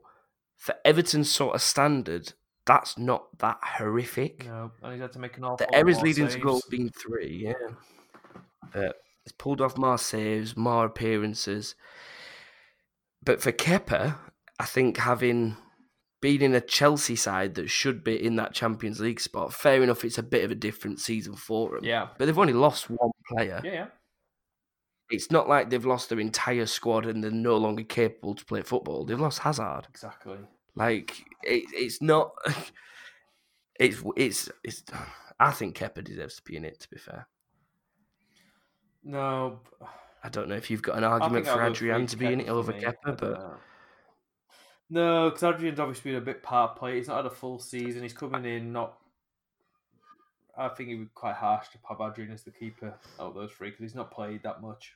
for 0.57 0.75
Everton's 0.85 1.31
sort 1.31 1.55
of 1.55 1.63
standard, 1.63 2.33
that's 2.67 2.99
not 2.99 3.39
that 3.39 3.59
horrific. 3.63 4.45
No, 4.45 4.73
and 4.83 4.93
he's 4.93 5.01
had 5.01 5.13
to 5.13 5.21
make 5.21 5.37
an 5.37 5.45
awful 5.45 5.59
The 5.59 5.73
errors 5.73 6.03
leading 6.03 6.27
to 6.27 6.33
saves. 6.33 6.43
goals 6.43 6.67
being 6.69 6.91
three, 6.91 7.45
yeah. 7.45 7.75
But 8.73 8.97
he's 9.23 9.31
pulled 9.31 9.61
off 9.61 9.79
more 9.79 9.99
saves, 9.99 10.57
more 10.57 10.87
appearances. 10.87 11.77
But 13.23 13.41
for 13.41 13.53
Kepa, 13.53 14.17
I 14.59 14.65
think 14.65 14.97
having 14.97 15.59
been 16.21 16.43
in 16.43 16.57
a 16.57 16.61
Chelsea 16.61 17.15
side 17.15 17.55
that 17.55 17.71
should 17.71 18.03
be 18.03 18.21
in 18.21 18.35
that 18.35 18.53
Champions 18.53 18.99
League 18.99 19.21
spot, 19.21 19.53
fair 19.55 19.81
enough, 19.81 20.05
it's 20.05 20.19
a 20.19 20.25
bit 20.25 20.43
of 20.45 20.51
a 20.51 20.57
different 20.57 20.99
season 20.99 21.37
for 21.37 21.77
them. 21.77 21.85
Yeah. 21.85 22.09
But 22.19 22.25
they've 22.25 22.37
only 22.37 22.53
lost 22.53 22.91
one 22.91 23.11
player. 23.29 23.61
Yeah, 23.65 23.73
yeah. 23.73 23.87
It's 25.11 25.31
not 25.31 25.49
like 25.49 25.71
they've 25.71 25.87
lost 25.87 26.09
their 26.09 26.19
entire 26.19 26.67
squad 26.67 27.07
and 27.07 27.23
they're 27.23 27.31
no 27.31 27.57
longer 27.57 27.85
capable 27.85 28.35
to 28.35 28.45
play 28.45 28.63
football. 28.63 29.05
They've 29.05 29.21
lost 29.21 29.39
Hazard. 29.39 29.87
Exactly. 29.89 30.39
Like 30.75 31.25
it, 31.43 31.65
it's 31.73 32.03
not. 32.03 32.33
It's 33.79 34.03
it's 34.17 34.49
it's. 34.65 34.83
I 35.39 35.51
think 35.51 35.77
Kepa 35.77 36.03
deserves 36.03 36.37
to 36.37 36.43
be 36.45 36.57
in 36.57 36.65
it. 36.65 36.81
To 36.81 36.89
be 36.89 36.97
fair. 36.97 37.29
No, 39.05 39.61
I 40.25 40.29
don't 40.29 40.49
know 40.49 40.55
if 40.57 40.71
you've 40.71 40.83
got 40.83 40.99
an 40.99 41.05
argument 41.05 41.47
for 41.47 41.63
Adrian 41.63 42.07
to 42.07 42.17
be 42.17 42.27
in 42.27 42.41
it 42.41 42.49
over 42.49 42.73
me. 42.73 42.81
Kepa, 42.81 43.19
but 43.19 43.21
know. 43.21 43.55
No, 44.89 45.31
because 45.31 45.43
Adrian's 45.43 45.79
obviously 45.79 46.13
been 46.13 46.23
a 46.23 46.25
bit 46.25 46.43
part 46.43 46.77
player. 46.77 46.97
He's 46.97 47.09
not 47.09 47.17
had 47.17 47.27
a 47.27 47.31
full 47.31 47.59
season. 47.59 48.03
He's 48.03 48.13
coming 48.13 48.45
in 48.45 48.73
not. 48.73 48.99
I 50.59 50.69
think 50.69 50.89
it 50.89 50.97
would 50.97 51.05
be 51.05 51.11
quite 51.15 51.37
harsh 51.37 51.69
to 51.69 51.79
have 51.89 52.01
Adrian 52.01 52.33
as 52.33 52.43
the 52.43 52.51
keeper 52.51 52.95
out 53.21 53.27
of 53.29 53.35
those 53.35 53.53
three 53.53 53.71
because 53.71 53.83
he's 53.83 53.95
not 53.95 54.11
played 54.11 54.43
that 54.43 54.63
much. 54.63 54.93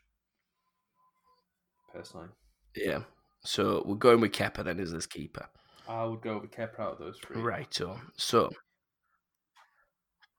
Personally, 1.93 2.29
yeah. 2.77 3.01
So 3.43 3.83
we're 3.87 3.97
going 3.97 4.21
with 4.21 4.33
Kepa 4.33 4.65
then 4.65 4.81
as 4.81 4.93
this 4.93 5.07
keeper. 5.07 5.47
I 5.89 6.05
would 6.05 6.21
go 6.23 6.39
with 6.39 6.51
Kepa 6.53 6.79
out 6.79 6.93
of 6.93 6.99
those 6.99 7.19
three. 7.19 7.41
Right. 7.41 7.73
So 7.73 7.99
so 8.17 8.51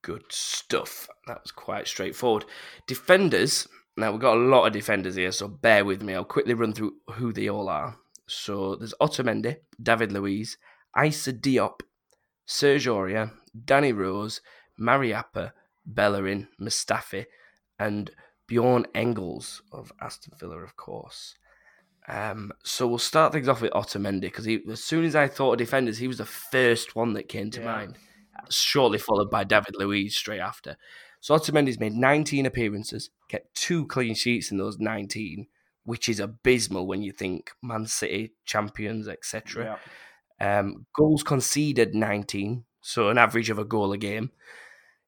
good 0.02 0.24
stuff. 0.30 1.08
That 1.28 1.42
was 1.42 1.52
quite 1.52 1.88
straightforward. 1.88 2.46
Defenders. 2.88 3.68
Now 3.98 4.12
we've 4.12 4.22
got 4.22 4.38
a 4.38 4.40
lot 4.40 4.66
of 4.66 4.74
defenders 4.74 5.16
here, 5.16 5.32
so 5.32 5.48
bear 5.48 5.84
with 5.84 6.02
me. 6.02 6.16
I'll 6.16 6.24
quickly 6.24 6.54
run 6.54 6.74
through 6.74 6.94
who 7.16 7.34
they 7.34 7.50
all 7.50 7.68
are. 7.68 7.98
So 8.28 8.76
there's 8.78 8.94
Otamendi, 9.02 9.58
David 9.82 10.14
Luiz, 10.14 10.58
Issa 10.98 11.34
Diop, 11.34 11.82
Serge 12.46 12.88
Aurier, 12.88 13.32
Danny 13.66 13.92
Rose, 13.92 14.40
Mariappa, 14.82 15.52
Bellerin, 15.86 16.48
Mustafi, 16.60 17.26
and 17.80 18.12
Bjorn 18.48 18.86
Engels 18.96 19.62
of 19.72 19.92
Aston 20.02 20.34
Villa, 20.40 20.58
of 20.58 20.76
course. 20.76 21.36
Um, 22.08 22.52
so 22.64 22.88
we'll 22.88 22.98
start 22.98 23.32
things 23.32 23.48
off 23.48 23.62
with 23.62 23.72
Otamendi 23.74 24.22
because 24.22 24.48
as 24.48 24.84
soon 24.84 25.06
as 25.06 25.16
I 25.16 25.28
thought 25.28 25.54
of 25.54 25.58
defenders, 25.60 26.00
he 26.00 26.08
was 26.08 26.18
the 26.18 26.26
first 26.26 26.96
one 26.96 27.14
that 27.14 27.30
came 27.30 27.52
to 27.52 27.60
Yeah. 27.62 27.66
mind. 27.66 27.98
Shortly 28.50 28.98
followed 28.98 29.30
by 29.30 29.44
David 29.44 29.76
Luiz 29.78 30.16
straight 30.16 30.40
after. 30.40 30.78
So 31.20 31.36
Otamendi's 31.38 31.80
made 31.80 31.94
19 31.94 32.46
appearances, 32.48 33.12
kept 33.30 33.54
two 33.54 33.86
clean 33.86 34.16
sheets 34.16 34.50
in 34.52 34.58
those 34.58 34.80
19, 34.80 35.48
which 35.84 36.10
is 36.10 36.20
abysmal 36.20 36.88
when 36.88 37.04
you 37.04 37.12
think 37.12 37.52
Man 37.62 37.86
City 37.86 38.34
champions, 38.46 39.08
etc. 39.08 39.78
Yeah. 40.40 40.60
Um, 40.60 40.88
goals 40.94 41.22
conceded 41.22 41.94
19, 41.94 42.66
so 42.82 43.10
an 43.10 43.20
average 43.20 43.52
of 43.52 43.60
a 43.60 43.64
goal 43.66 43.92
a 43.94 43.98
game. 43.98 44.32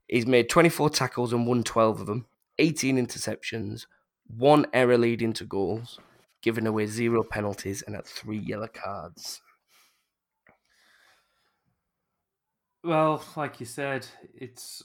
He's 0.08 0.28
made 0.28 0.50
24 0.50 0.90
tackles 0.90 1.34
and 1.34 1.48
won 1.48 1.64
12 1.64 2.02
of 2.02 2.08
them, 2.08 2.28
18 2.60 2.98
interceptions, 2.98 3.86
one 4.28 4.66
error 4.74 4.98
leading 4.98 5.34
to 5.34 5.46
goals, 5.46 6.00
given 6.42 6.68
away 6.68 6.86
zero 6.86 7.24
penalties, 7.24 7.82
and 7.82 7.96
had 7.96 8.06
three 8.06 8.38
yellow 8.38 8.68
cards. 8.68 9.42
Well, 12.84 13.24
like 13.38 13.60
you 13.62 13.66
said, 13.66 14.06
it's 14.36 14.84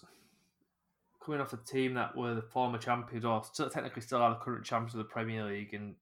coming 1.20 1.40
off 1.40 1.52
a 1.52 1.56
team 1.56 1.94
that 1.94 2.16
were 2.16 2.34
the 2.34 2.42
former 2.42 2.78
champions, 2.78 3.24
or 3.24 3.42
still 3.42 3.68
technically 3.68 4.02
still 4.02 4.22
are 4.22 4.30
the 4.30 4.36
current 4.36 4.64
champions 4.64 4.94
of 4.94 4.98
the 4.98 5.04
Premier 5.04 5.44
League, 5.44 5.74
and 5.74 5.96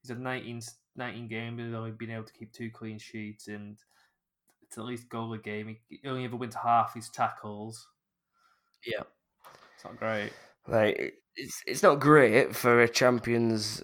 he's 0.00 0.10
had 0.10 0.20
19, 0.20 0.62
19 0.94 1.28
games 1.28 1.60
and 1.60 1.74
only 1.74 1.90
been 1.90 2.10
able 2.10 2.24
to 2.24 2.32
keep 2.32 2.52
two 2.52 2.70
clean 2.70 2.98
sheets, 2.98 3.48
and 3.48 3.78
it's 4.62 4.78
at 4.78 4.84
least 4.84 5.08
goal 5.08 5.32
a 5.32 5.38
game. 5.38 5.76
He 5.88 6.00
only 6.06 6.24
ever 6.24 6.36
wins 6.36 6.54
half 6.54 6.94
his 6.94 7.08
tackles. 7.08 7.88
Yeah. 8.86 9.02
It's 9.74 9.84
not 9.84 9.98
great. 9.98 10.32
Like 10.68 11.14
it's 11.36 11.62
it's 11.66 11.82
not 11.82 12.00
great 12.00 12.54
for 12.54 12.82
a 12.82 12.88
champions, 12.88 13.82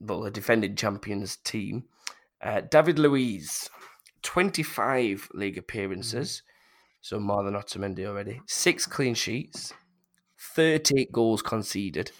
well, 0.00 0.24
a 0.24 0.30
defending 0.30 0.76
champions 0.76 1.36
team. 1.36 1.84
Uh, 2.40 2.60
David 2.60 2.98
Luiz, 2.98 3.68
twenty 4.22 4.62
five 4.62 5.28
league 5.34 5.58
appearances, 5.58 6.42
so 7.00 7.18
more 7.18 7.42
than 7.42 7.54
Otamendi 7.54 8.06
already. 8.06 8.40
Six 8.46 8.86
clean 8.86 9.14
sheets, 9.14 9.72
thirty 10.38 11.00
eight 11.00 11.12
goals 11.12 11.42
conceded, 11.42 12.12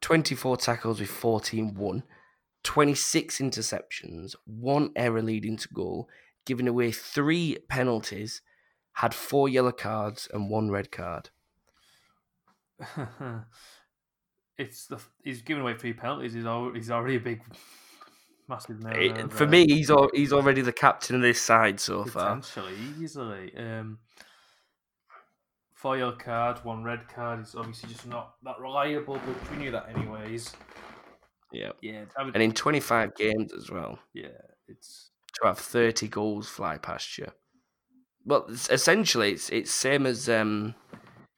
twenty 0.00 0.36
four 0.36 0.56
tackles 0.56 1.00
with 1.00 1.10
14 1.10 1.74
won, 1.74 2.04
twenty 2.62 2.94
six 2.94 3.38
interceptions, 3.38 4.36
one 4.44 4.90
error 4.94 5.22
leading 5.22 5.56
to 5.56 5.68
goal, 5.74 6.08
giving 6.46 6.68
away 6.68 6.92
three 6.92 7.58
penalties, 7.68 8.40
had 8.94 9.14
four 9.14 9.48
yellow 9.48 9.72
cards 9.72 10.28
and 10.32 10.50
one 10.50 10.70
red 10.70 10.90
card. 10.92 11.30
it's 14.58 14.86
the 14.86 14.98
he's 15.24 15.42
giving 15.42 15.62
away 15.62 15.74
three 15.74 15.92
penalties. 15.92 16.32
He's 16.34 16.46
already, 16.46 16.78
he's 16.78 16.90
already 16.90 17.16
a 17.16 17.20
big, 17.20 17.42
massive. 18.48 18.84
It- 18.86 19.32
for 19.32 19.46
me, 19.46 19.66
he's 19.66 19.90
al- 19.90 20.10
he's 20.12 20.32
already 20.32 20.60
the 20.60 20.72
captain 20.72 21.16
of 21.16 21.22
this 21.22 21.40
side 21.40 21.80
so 21.80 22.04
far. 22.04 22.36
Potentially, 22.36 22.74
easily. 23.00 23.56
Um, 23.56 23.98
four 25.74 25.96
yellow 25.96 26.16
card, 26.16 26.58
one 26.64 26.84
red 26.84 27.08
card. 27.08 27.40
He's 27.40 27.54
obviously 27.54 27.90
just 27.92 28.06
not 28.06 28.34
that 28.44 28.58
reliable, 28.60 29.20
but 29.26 29.50
we 29.50 29.56
knew 29.58 29.70
that 29.70 29.88
anyways. 29.94 30.52
Yeah, 31.52 31.72
Yeah, 31.82 32.04
David, 32.16 32.34
and 32.34 32.42
in 32.42 32.52
25 32.52 33.14
games 33.14 33.52
as 33.52 33.70
well. 33.70 33.98
yeah, 34.14 34.28
it's 34.68 35.10
to 35.34 35.48
have 35.48 35.58
30 35.58 36.08
goals 36.08 36.48
fly 36.48 36.78
past 36.78 37.18
you. 37.18 37.26
Well, 38.24 38.46
it's, 38.48 38.68
essentially, 38.70 39.32
it's 39.32 39.48
it's 39.50 39.70
same 39.70 40.06
as 40.06 40.28
um, 40.28 40.74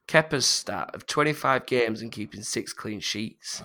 Kepa's 0.07 0.45
stat 0.45 0.91
of 0.93 1.07
25 1.07 1.65
games 1.65 2.01
and 2.01 2.11
keeping 2.11 2.43
six 2.43 2.73
clean 2.73 2.99
sheets. 2.99 3.63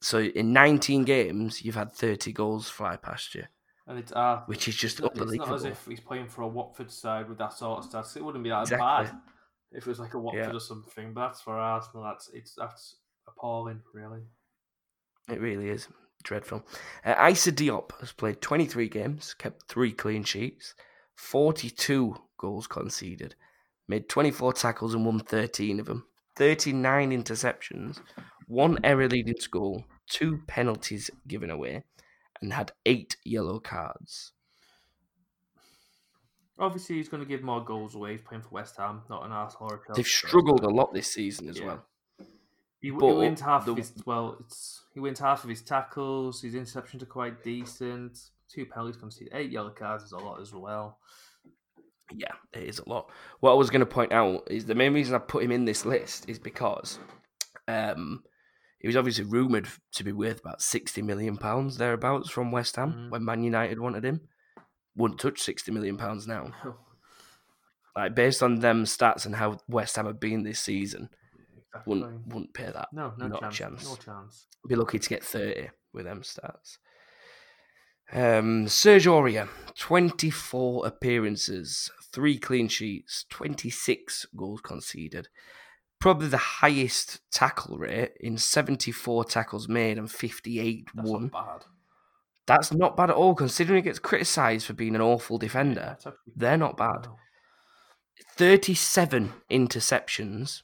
So 0.00 0.20
in 0.20 0.52
19 0.52 1.04
games, 1.04 1.64
you've 1.64 1.74
had 1.74 1.92
30 1.92 2.32
goals 2.32 2.68
fly 2.68 2.96
past 2.96 3.34
you, 3.34 3.44
And 3.86 3.98
it's 3.98 4.12
uh, 4.12 4.42
which 4.46 4.68
is 4.68 4.76
just 4.76 4.96
it's 4.96 5.02
not, 5.02 5.12
it's 5.12 5.20
unbelievable. 5.22 5.50
not 5.50 5.56
as 5.56 5.64
if 5.64 5.86
he's 5.86 6.00
playing 6.00 6.28
for 6.28 6.42
a 6.42 6.48
Watford 6.48 6.90
side 6.90 7.28
with 7.28 7.38
that 7.38 7.52
sort 7.54 7.78
of 7.84 7.90
stats. 7.90 8.16
It 8.16 8.22
wouldn't 8.24 8.44
be 8.44 8.50
that 8.50 8.62
Exactly. 8.62 9.06
bad 9.06 9.12
if 9.72 9.86
it 9.86 9.90
was 9.90 9.98
like 9.98 10.14
a 10.14 10.18
Watford 10.18 10.50
Yeah. 10.50 10.54
or 10.56 10.60
something. 10.60 11.14
But 11.14 11.28
that's 11.28 11.40
for 11.40 11.54
Arsenal. 11.58 12.04
That's 12.04 12.30
it's 12.32 12.54
that's 12.54 12.96
appalling, 13.26 13.80
really. 13.94 14.20
It 15.28 15.40
really 15.40 15.70
is 15.70 15.88
dreadful. 16.22 16.64
Uh, 17.04 17.28
Issa 17.30 17.52
Diop 17.52 17.98
has 18.00 18.12
played 18.12 18.40
23 18.40 18.88
games, 18.88 19.34
kept 19.34 19.64
three 19.68 19.92
clean 19.92 20.22
sheets, 20.24 20.74
42 21.16 22.16
goals 22.38 22.66
conceded, 22.66 23.34
made 23.88 24.08
24 24.08 24.52
tackles 24.52 24.94
and 24.94 25.04
won 25.04 25.18
13 25.18 25.80
of 25.80 25.86
them, 25.86 26.06
39 26.36 27.10
interceptions, 27.10 28.00
one 28.46 28.78
error 28.84 29.08
leading 29.08 29.34
to 29.34 29.48
goal, 29.50 29.84
two 30.08 30.42
penalties 30.46 31.10
given 31.26 31.50
away, 31.50 31.82
and 32.40 32.52
had 32.52 32.72
eight 32.84 33.16
yellow 33.24 33.58
cards. 33.58 34.32
Obviously, 36.58 36.96
he's 36.96 37.08
going 37.08 37.22
to 37.22 37.28
give 37.28 37.42
more 37.42 37.62
goals 37.62 37.94
away. 37.94 38.12
He's 38.12 38.22
playing 38.22 38.42
for 38.42 38.48
West 38.50 38.76
Ham, 38.78 39.02
not 39.10 39.26
an 39.26 39.32
Arsenal 39.32 39.72
or 39.72 39.82
a. 39.90 39.94
They've 39.94 40.06
struggled 40.06 40.64
a 40.64 40.68
lot 40.70 40.94
this 40.94 41.12
season 41.12 41.48
as 41.50 41.58
Yeah. 41.58 41.66
well. 41.66 41.86
He, 42.80 42.88
he 42.88 42.92
wins 42.92 43.40
half 43.40 43.66
the- 43.66 43.72
of 43.72 43.78
his 43.78 43.92
well. 44.06 44.36
It's 44.40 44.84
he 44.94 45.00
wins 45.00 45.18
half 45.18 45.44
of 45.44 45.50
his 45.50 45.60
tackles. 45.62 46.40
His 46.42 46.54
interceptions 46.54 47.02
are 47.02 47.06
quite 47.06 47.42
decent. 47.42 48.30
Two 48.52 48.66
penalties 48.66 48.96
conceded, 48.96 49.32
eight 49.34 49.50
yellow 49.50 49.70
cards 49.70 50.04
is 50.04 50.12
a 50.12 50.18
lot 50.18 50.40
as 50.40 50.52
well. 50.52 50.98
Yeah, 52.12 52.32
it 52.52 52.62
is 52.62 52.78
a 52.78 52.88
lot. 52.88 53.10
What 53.40 53.50
I 53.50 53.54
was 53.54 53.70
going 53.70 53.80
to 53.80 53.86
point 53.86 54.12
out 54.12 54.46
is 54.48 54.64
the 54.64 54.74
main 54.76 54.94
reason 54.94 55.14
I 55.14 55.18
put 55.18 55.42
him 55.42 55.50
in 55.50 55.64
this 55.64 55.84
list 55.84 56.28
is 56.28 56.38
because 56.38 57.00
um, 57.66 58.22
he 58.78 58.86
was 58.86 58.96
obviously 58.96 59.24
rumoured 59.24 59.66
to 59.94 60.04
be 60.04 60.12
worth 60.12 60.40
about 60.40 60.62
sixty 60.62 61.02
million 61.02 61.36
pounds 61.36 61.76
thereabouts 61.78 62.30
from 62.30 62.52
West 62.52 62.76
Ham 62.76 62.92
Mhm. 62.92 63.10
when 63.10 63.24
Man 63.24 63.42
United 63.42 63.80
wanted 63.80 64.04
him. 64.04 64.20
Wouldn't 64.94 65.18
touch 65.20 65.40
sixty 65.40 65.72
million 65.72 65.96
pounds 65.96 66.26
now. 66.26 66.52
Like 67.96 68.14
based 68.14 68.42
on 68.42 68.56
them 68.60 68.84
stats 68.84 69.24
and 69.24 69.34
how 69.34 69.58
West 69.68 69.96
Ham 69.96 70.04
have 70.04 70.20
been 70.20 70.42
this 70.42 70.60
season, 70.60 71.08
exactly. 71.56 71.94
wouldn't 71.94 72.26
wouldn't 72.26 72.52
pay 72.52 72.70
that. 72.70 72.88
No, 72.92 73.14
no 73.16 73.26
not 73.28 73.38
a 73.38 73.40
chance, 73.44 73.56
chance. 73.56 73.84
No 73.88 73.96
chance. 73.96 74.46
Be 74.68 74.74
lucky 74.74 74.98
to 74.98 75.08
get 75.08 75.24
thirty 75.24 75.70
with 75.94 76.04
them 76.04 76.20
stats. 76.20 76.76
Um, 78.12 78.68
Serge 78.68 79.06
Aurier, 79.06 79.48
24 79.76 80.86
appearances, 80.86 81.90
three 82.12 82.38
clean 82.38 82.68
sheets, 82.68 83.24
26 83.30 84.26
goals 84.36 84.60
conceded. 84.60 85.28
Probably 85.98 86.28
the 86.28 86.36
highest 86.36 87.20
tackle 87.32 87.78
rate 87.78 88.12
in 88.20 88.38
74 88.38 89.24
tackles 89.24 89.68
made 89.68 89.98
and 89.98 90.10
58 90.10 90.88
That's 90.94 91.08
won. 91.08 91.22
not 91.22 91.32
bad. 91.32 91.64
That's 92.46 92.72
not 92.72 92.96
bad 92.96 93.10
at 93.10 93.16
all, 93.16 93.34
considering 93.34 93.78
he 93.78 93.82
gets 93.82 93.98
criticised 93.98 94.66
for 94.66 94.72
being 94.74 94.94
an 94.94 95.00
awful 95.00 95.36
defender. 95.38 95.96
Actually 95.98 96.12
They're 96.36 96.56
not 96.56 96.76
bad. 96.76 97.06
well. 97.06 97.18
37 98.36 99.32
interceptions, 99.50 100.62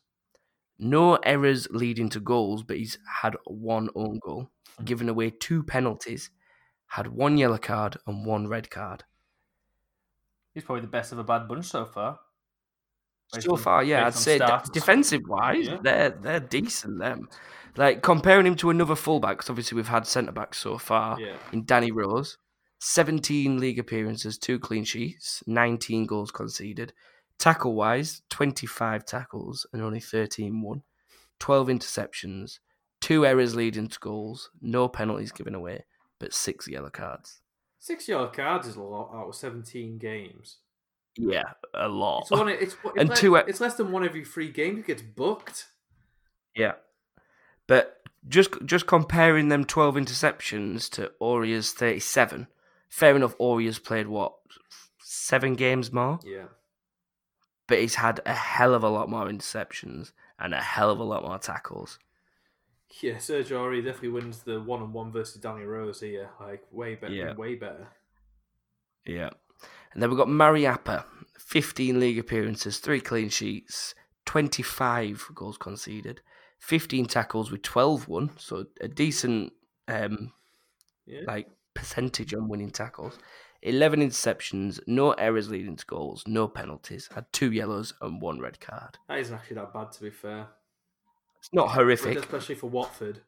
no 0.79 1.17
errors 1.17 1.67
leading 1.71 2.09
to 2.11 2.21
goals, 2.21 2.63
but 2.63 2.77
he's 2.77 2.99
had 3.21 3.35
one 3.47 3.89
own 3.95 4.21
goal, 4.23 4.51
Hmm. 4.79 4.85
given 4.85 5.09
away 5.09 5.31
two 5.31 5.63
penalties, 5.63 6.31
had 6.93 7.07
one 7.09 7.39
yellow 7.39 7.59
card 7.59 7.97
and 8.07 8.27
one 8.27 8.49
red 8.49 8.71
card. 8.71 9.05
He's 10.55 10.65
probably 10.65 10.83
the 10.83 10.89
best 10.89 11.13
of 11.13 11.19
a 11.19 11.25
bad 11.25 11.49
bunch 11.49 11.67
so 11.67 11.85
far. 11.87 12.19
Based 13.33 13.47
so 13.47 13.53
on- 13.53 13.59
far, 13.59 13.83
yeah, 13.83 14.07
I'd 14.07 14.15
say 14.15 14.39
de- 14.39 14.63
defensive 14.73 15.23
wise, 15.27 15.67
Yeah. 15.67 15.79
they're 15.83 16.11
they're 16.11 16.41
decent. 16.41 16.99
Them, 16.99 17.29
like 17.77 18.03
comparing 18.03 18.47
him 18.47 18.57
to 18.57 18.69
another 18.71 18.95
fullback, 18.95 19.39
because 19.39 19.49
obviously 19.51 19.77
we've 19.77 19.89
had 19.89 20.07
centre 20.07 20.33
backs 20.33 20.59
so 20.59 20.77
far 20.77 21.19
Yeah. 21.19 21.37
in 21.53 21.65
Danny 21.65 21.91
Rose, 21.91 22.37
seventeen 22.79 23.59
league 23.59 23.79
appearances, 23.79 24.37
two 24.37 24.59
clean 24.59 24.85
sheets, 24.85 25.43
nineteen 25.47 26.05
goals 26.05 26.31
conceded. 26.31 26.93
Tackle 27.39 27.75
wise, 27.75 28.21
twenty 28.29 28.67
five 28.67 29.07
tackles 29.07 29.67
and 29.73 29.81
only 29.83 30.01
thirteen 30.01 30.61
won, 30.61 30.83
twelve 31.39 31.69
interceptions, 31.69 32.59
two 33.01 33.25
errors 33.25 33.55
leading 33.55 33.89
to 33.89 33.99
goals, 33.99 34.51
no 34.61 34.89
penalties 34.89 35.33
given 35.33 35.55
away, 35.55 35.87
but 36.23 36.33
six 36.33 36.67
yellow 36.69 36.89
cards. 36.91 37.41
Six 37.79 38.09
yellow 38.09 38.29
cards 38.29 38.67
is 38.69 38.77
a 38.77 38.83
lot 38.83 39.11
out 39.13 39.29
of 39.29 39.35
17 39.35 39.99
games. 39.99 40.59
Yeah, 41.19 41.45
a 41.75 41.89
lot. 41.89 42.23
It's, 42.23 42.31
one, 42.31 42.49
it's, 42.49 42.63
it's, 42.85 42.97
And 42.97 43.09
less, 43.11 43.21
two- 43.21 43.35
it's 43.37 43.61
less 43.61 43.75
than 43.75 43.93
one 43.93 44.05
every 44.05 44.25
three 44.25 44.51
games. 44.51 44.77
He 44.79 44.83
gets 44.83 45.03
booked. 45.03 45.67
Yeah, 46.57 46.73
but 47.67 47.99
just 48.29 48.51
just 48.65 48.87
comparing 48.87 49.49
them 49.49 49.65
twelve 49.65 49.95
interceptions 49.97 50.89
to 50.91 51.11
Aurier's 51.21 51.73
thirty 51.73 51.99
seven. 52.01 52.47
Fair 52.89 53.17
enough, 53.17 53.35
Aurier's 53.39 53.79
played 53.79 54.07
what 54.07 54.35
seven 55.03 55.55
games 55.55 55.93
more, 55.93 56.19
Yeah. 56.25 56.47
but 57.67 57.79
he's 57.79 57.95
had 57.97 58.21
a 58.27 58.35
hell 58.35 58.75
of 58.75 58.83
a 58.85 58.89
lot 58.89 59.09
more 59.11 59.27
interceptions 59.29 60.13
and 60.39 60.53
a 60.55 60.61
hell 60.61 60.91
of 60.91 60.99
a 60.99 61.05
lot 61.05 61.25
more 61.25 61.39
tackles. 61.39 61.99
Yeah, 63.01 63.19
Serge 63.19 63.51
Aurier 63.51 63.85
definitely 63.85 64.11
wins 64.11 64.43
the 64.43 64.61
one 64.61 64.83
on 64.83 64.93
one 64.93 65.13
versus 65.13 65.41
Danny 65.41 65.65
Rose 65.65 66.01
here. 66.01 66.29
Like, 66.41 66.63
way 66.71 66.95
better. 66.95 67.15
Yeah. 67.15 67.35
Way 67.35 67.55
better. 67.55 67.89
Yeah, 69.07 69.31
and 69.93 70.03
then 70.03 70.11
we've 70.11 70.19
got 70.19 70.29
Mariappa, 70.29 71.05
fifteen 71.39 71.99
league 71.99 72.19
appearances, 72.19 72.79
three 72.79 73.01
clean 73.01 73.29
sheets, 73.31 73.95
twenty 74.27 74.63
five 74.63 75.25
goals 75.35 75.57
conceded, 75.59 76.21
fifteen 76.59 77.07
tackles 77.07 77.51
with 77.51 77.63
twelve 77.63 78.07
won, 78.09 78.31
so 78.39 78.67
a 78.81 78.87
decent 78.89 79.53
um, 79.89 80.33
Yeah. 81.07 81.23
like 81.27 81.49
percentage 81.75 82.33
on 82.35 82.49
winning 82.49 82.71
tackles. 82.71 83.19
11 83.65 84.01
interceptions, 84.01 84.81
no 84.89 85.13
errors 85.13 85.49
leading 85.49 85.77
to 85.77 85.87
goals, 85.87 86.25
no 86.27 86.49
penalties, 86.49 87.09
had 87.15 87.25
two 87.33 87.53
yellows 87.53 87.95
and 88.01 88.21
one 88.21 88.41
red 88.41 88.59
card. 88.59 88.99
That 89.09 89.19
isn't 89.21 89.33
actually 89.37 89.55
that 89.55 89.73
bad, 89.73 89.93
to 89.93 90.03
be 90.03 90.11
fair. 90.11 90.49
It's 91.43 91.53
not 91.53 91.73
horrific. 91.73 92.17
Especially 92.19 92.55
for 92.55 92.71
Watford. 92.71 93.23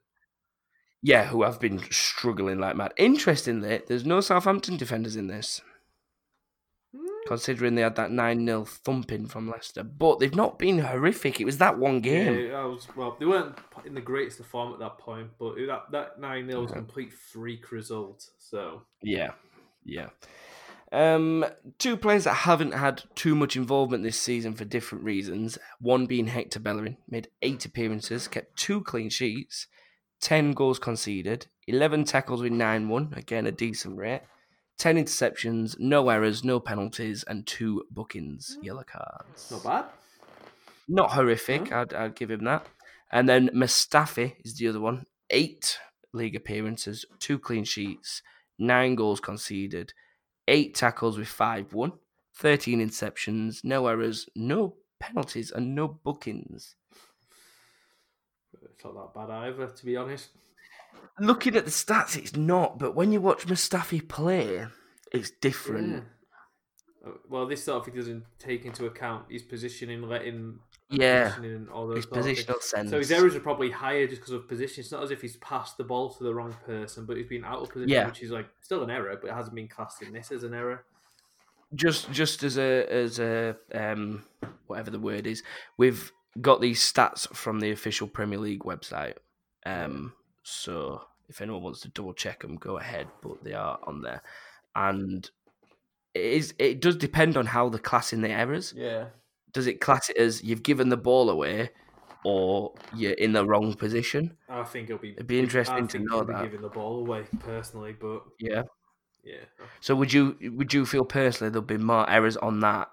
Yeah, 1.03 1.24
who 1.27 1.42
have 1.42 1.59
been 1.59 1.81
struggling 1.90 2.61
like 2.61 2.77
mad. 2.77 2.94
Interestingly, 2.96 3.83
there's 3.88 4.07
no 4.07 4.20
Southampton 4.20 4.77
defenders 4.77 5.16
in 5.16 5.27
this, 5.27 5.61
hmm. 6.96 7.07
considering 7.27 7.74
they 7.74 7.83
had 7.83 7.96
that 7.96 8.12
9 8.12 8.46
0 8.46 8.64
thumping 8.66 9.27
from 9.27 9.50
Leicester. 9.50 9.83
But 9.83 10.20
they've 10.20 10.35
not 10.35 10.61
been 10.61 10.79
horrific. 10.79 11.40
It 11.40 11.44
was 11.44 11.59
that 11.59 11.77
one 11.77 12.00
game. 12.00 12.46
Yeah, 12.50 12.61
I 12.61 12.64
was, 12.66 12.87
well, 12.96 13.16
they 13.18 13.27
weren't 13.27 13.59
in 13.85 13.94
the 13.94 14.00
greatest 14.00 14.38
of 14.38 14.46
form 14.46 14.72
at 14.72 14.79
that 14.79 14.98
point, 14.98 15.31
but 15.40 15.57
that, 15.57 15.90
that 15.90 16.20
9 16.20 16.46
0 16.46 16.62
was 16.62 16.70
a 16.70 16.74
complete 16.74 17.12
freak 17.12 17.72
result. 17.72 18.31
So, 18.38 18.83
Yeah, 19.03 19.33
yeah. 19.85 20.11
Um, 20.94 21.44
two 21.80 21.96
players 21.96 22.22
that 22.22 22.35
haven't 22.35 22.72
had 22.72 23.02
too 23.16 23.35
much 23.35 23.57
involvement 23.57 24.04
this 24.04 24.20
season 24.20 24.54
for 24.54 24.64
different 24.64 25.02
reasons. 25.02 25.59
One 25.80 26.07
being 26.07 26.28
Hector 26.28 26.61
Bellerin, 26.61 26.98
made 27.09 27.28
eight 27.42 27.64
appearances, 27.64 28.28
kept 28.28 28.57
two 28.57 28.80
clean 28.80 29.11
sheets, 29.11 29.66
ten 30.20 30.52
goals 30.52 30.78
conceded, 30.78 31.48
eleven 31.66 32.04
tackles 32.04 32.40
with 32.40 32.52
nine 32.52 32.88
one, 32.88 33.12
again 33.16 33.44
a 33.44 33.50
decent 33.50 33.98
rate, 33.98 34.22
ten 34.78 34.96
interceptions, 34.96 35.76
no 35.80 36.09
errors, 36.11 36.44
no 36.44 36.61
penalties, 36.61 37.24
and 37.24 37.44
two 37.44 37.83
bookings, 37.90 38.57
yellow 38.62 38.85
cards. 38.85 39.50
not 39.50 39.64
bad. 39.64 39.85
Not 40.87 41.11
horrific, 41.11 41.72
I'd, 41.72 41.92
I'd 41.92 42.14
give 42.14 42.30
him 42.30 42.44
that. 42.44 42.66
And 43.11 43.28
then 43.28 43.48
Mustafi 43.48 44.35
is 44.44 44.59
the 44.59 44.68
other 44.68 44.80
one. 44.80 45.07
Eight 45.28 45.78
league 46.12 46.37
appearances, 46.37 47.04
two 47.18 47.40
clean 47.40 47.64
sheets, 47.64 48.22
nine 48.61 48.94
goals 48.94 49.18
conceded, 49.18 49.92
eight 50.48 50.74
tackles 50.74 51.18
with 51.18 51.28
five 51.28 51.72
won, 51.72 51.92
13 52.37 52.80
interceptions, 52.87 53.64
no 53.64 53.87
errors, 53.87 54.28
no 54.35 54.76
penalties, 55.00 55.50
and 55.50 55.74
no 55.74 55.88
bookings. 55.88 56.74
It's 58.62 58.85
not 58.85 59.14
that 59.14 59.28
bad 59.28 59.30
either, 59.30 59.66
to 59.68 59.85
be 59.87 59.96
honest. 59.96 60.30
Looking 61.20 61.54
at 61.57 61.64
the 61.64 61.70
stats, 61.70 62.16
it's 62.16 62.37
not, 62.37 62.78
but 62.78 62.94
when 62.94 63.12
you 63.12 63.20
watch 63.20 63.46
Mustafi 63.46 64.07
play, 64.07 64.66
it's 65.12 65.30
different. 65.30 66.04
Yeah. 67.04 67.11
Uh, 67.11 67.14
Well, 67.28 67.46
this 67.46 67.64
sort 67.64 67.78
of 67.78 67.85
thing 67.85 67.94
doesn't 67.94 68.24
take 68.38 68.64
into 68.64 68.87
account 68.87 69.30
his 69.30 69.42
positioning, 69.42 70.02
letting 70.02 70.59
Yeah, 71.00 71.24
positioning 71.30 71.57
and 71.57 71.68
all 71.70 71.87
those 71.87 71.96
his 71.96 72.04
sort 72.04 72.24
things. 72.24 72.38
positional 72.44 72.62
sense. 72.62 72.90
So 72.90 72.98
his 72.98 73.11
errors 73.12 73.35
are 73.35 73.40
probably 73.40 73.70
higher 73.70 74.07
just 74.07 74.20
because 74.22 74.33
of 74.35 74.48
position. 74.48 74.80
It's 74.83 74.92
not 74.92 75.02
as 75.02 75.11
if 75.11 75.20
he's 75.22 75.37
passed 75.37 75.76
the 75.76 75.85
ball 75.85 76.11
to 76.14 76.24
the 76.24 76.35
wrong 76.35 76.57
person, 76.66 77.04
but 77.07 77.16
he's 77.16 77.26
been 77.26 77.44
out 77.44 77.61
of 77.62 77.68
position, 77.70 77.88
Yeah. 77.90 78.07
which 78.07 78.22
is 78.22 78.30
like 78.30 78.48
still 78.61 78.83
an 78.83 78.90
error, 78.90 79.16
but 79.20 79.30
it 79.30 79.35
hasn't 79.35 79.54
been 79.54 79.68
classed 79.68 80.02
in 80.02 80.12
this 80.12 80.30
as 80.33 80.42
an 80.44 80.54
error. 80.54 80.85
just 81.74 82.11
just 82.12 82.42
as 82.44 82.57
a 82.57 82.87
as 82.92 83.18
a 83.18 83.57
um 83.74 84.24
whatever 84.66 84.90
the 84.90 84.98
word 85.00 85.26
is, 85.26 85.42
we've 85.76 86.12
got 86.40 86.61
these 86.61 86.80
stats 86.80 87.28
from 87.35 87.61
the 87.61 87.70
official 87.70 88.07
Premier 88.09 88.38
League 88.38 88.62
website. 88.64 89.14
Um, 89.66 90.12
so 90.42 91.02
if 91.28 91.40
anyone 91.40 91.62
wants 91.62 91.80
to 91.80 91.88
double 91.88 92.12
check 92.12 92.40
them, 92.42 92.57
go 92.57 92.76
ahead. 92.78 93.09
But 93.22 93.42
they 93.44 93.54
are 93.54 93.78
on 93.85 94.02
there. 94.02 94.22
and 94.76 95.28
it 96.14 96.22
is 96.24 96.54
it 96.59 96.80
does 96.80 96.96
depend 96.96 97.37
on 97.37 97.46
how 97.46 97.68
the 97.68 97.78
class 97.78 98.12
in 98.12 98.20
the 98.20 98.30
errors. 98.30 98.72
Yeah. 98.76 99.07
Does 99.55 99.67
it 99.67 99.81
class 99.81 100.11
it 100.11 100.17
as 100.19 100.43
you've 100.45 100.62
given 100.62 100.88
the 100.90 100.97
ball 100.97 101.31
away, 101.31 101.71
or 102.25 102.75
you're 102.95 103.12
in 103.12 103.33
the 103.33 103.47
wrong 103.47 103.73
position? 103.75 104.37
I 104.49 104.64
think 104.64 104.90
it'll 104.90 105.01
be. 105.01 105.12
It'd 105.12 105.27
be 105.27 105.38
interesting 105.38 105.85
I 105.85 105.87
to 105.87 105.99
know 106.01 106.23
that. 106.25 106.43
giving 106.43 106.61
the 106.61 106.69
ball 106.69 106.99
away 107.01 107.25
personally, 107.40 107.93
but 107.99 108.23
Yeah. 108.38 108.62
yeah, 109.23 109.45
So 109.81 109.95
would 109.95 110.12
you 110.12 110.37
would 110.57 110.75
you 110.75 110.85
feel 110.85 111.05
personally 111.05 111.51
there'll 111.51 111.64
be 111.67 111.79
more 111.79 112.09
errors 112.11 112.37
on 112.37 112.61
that? 112.61 112.90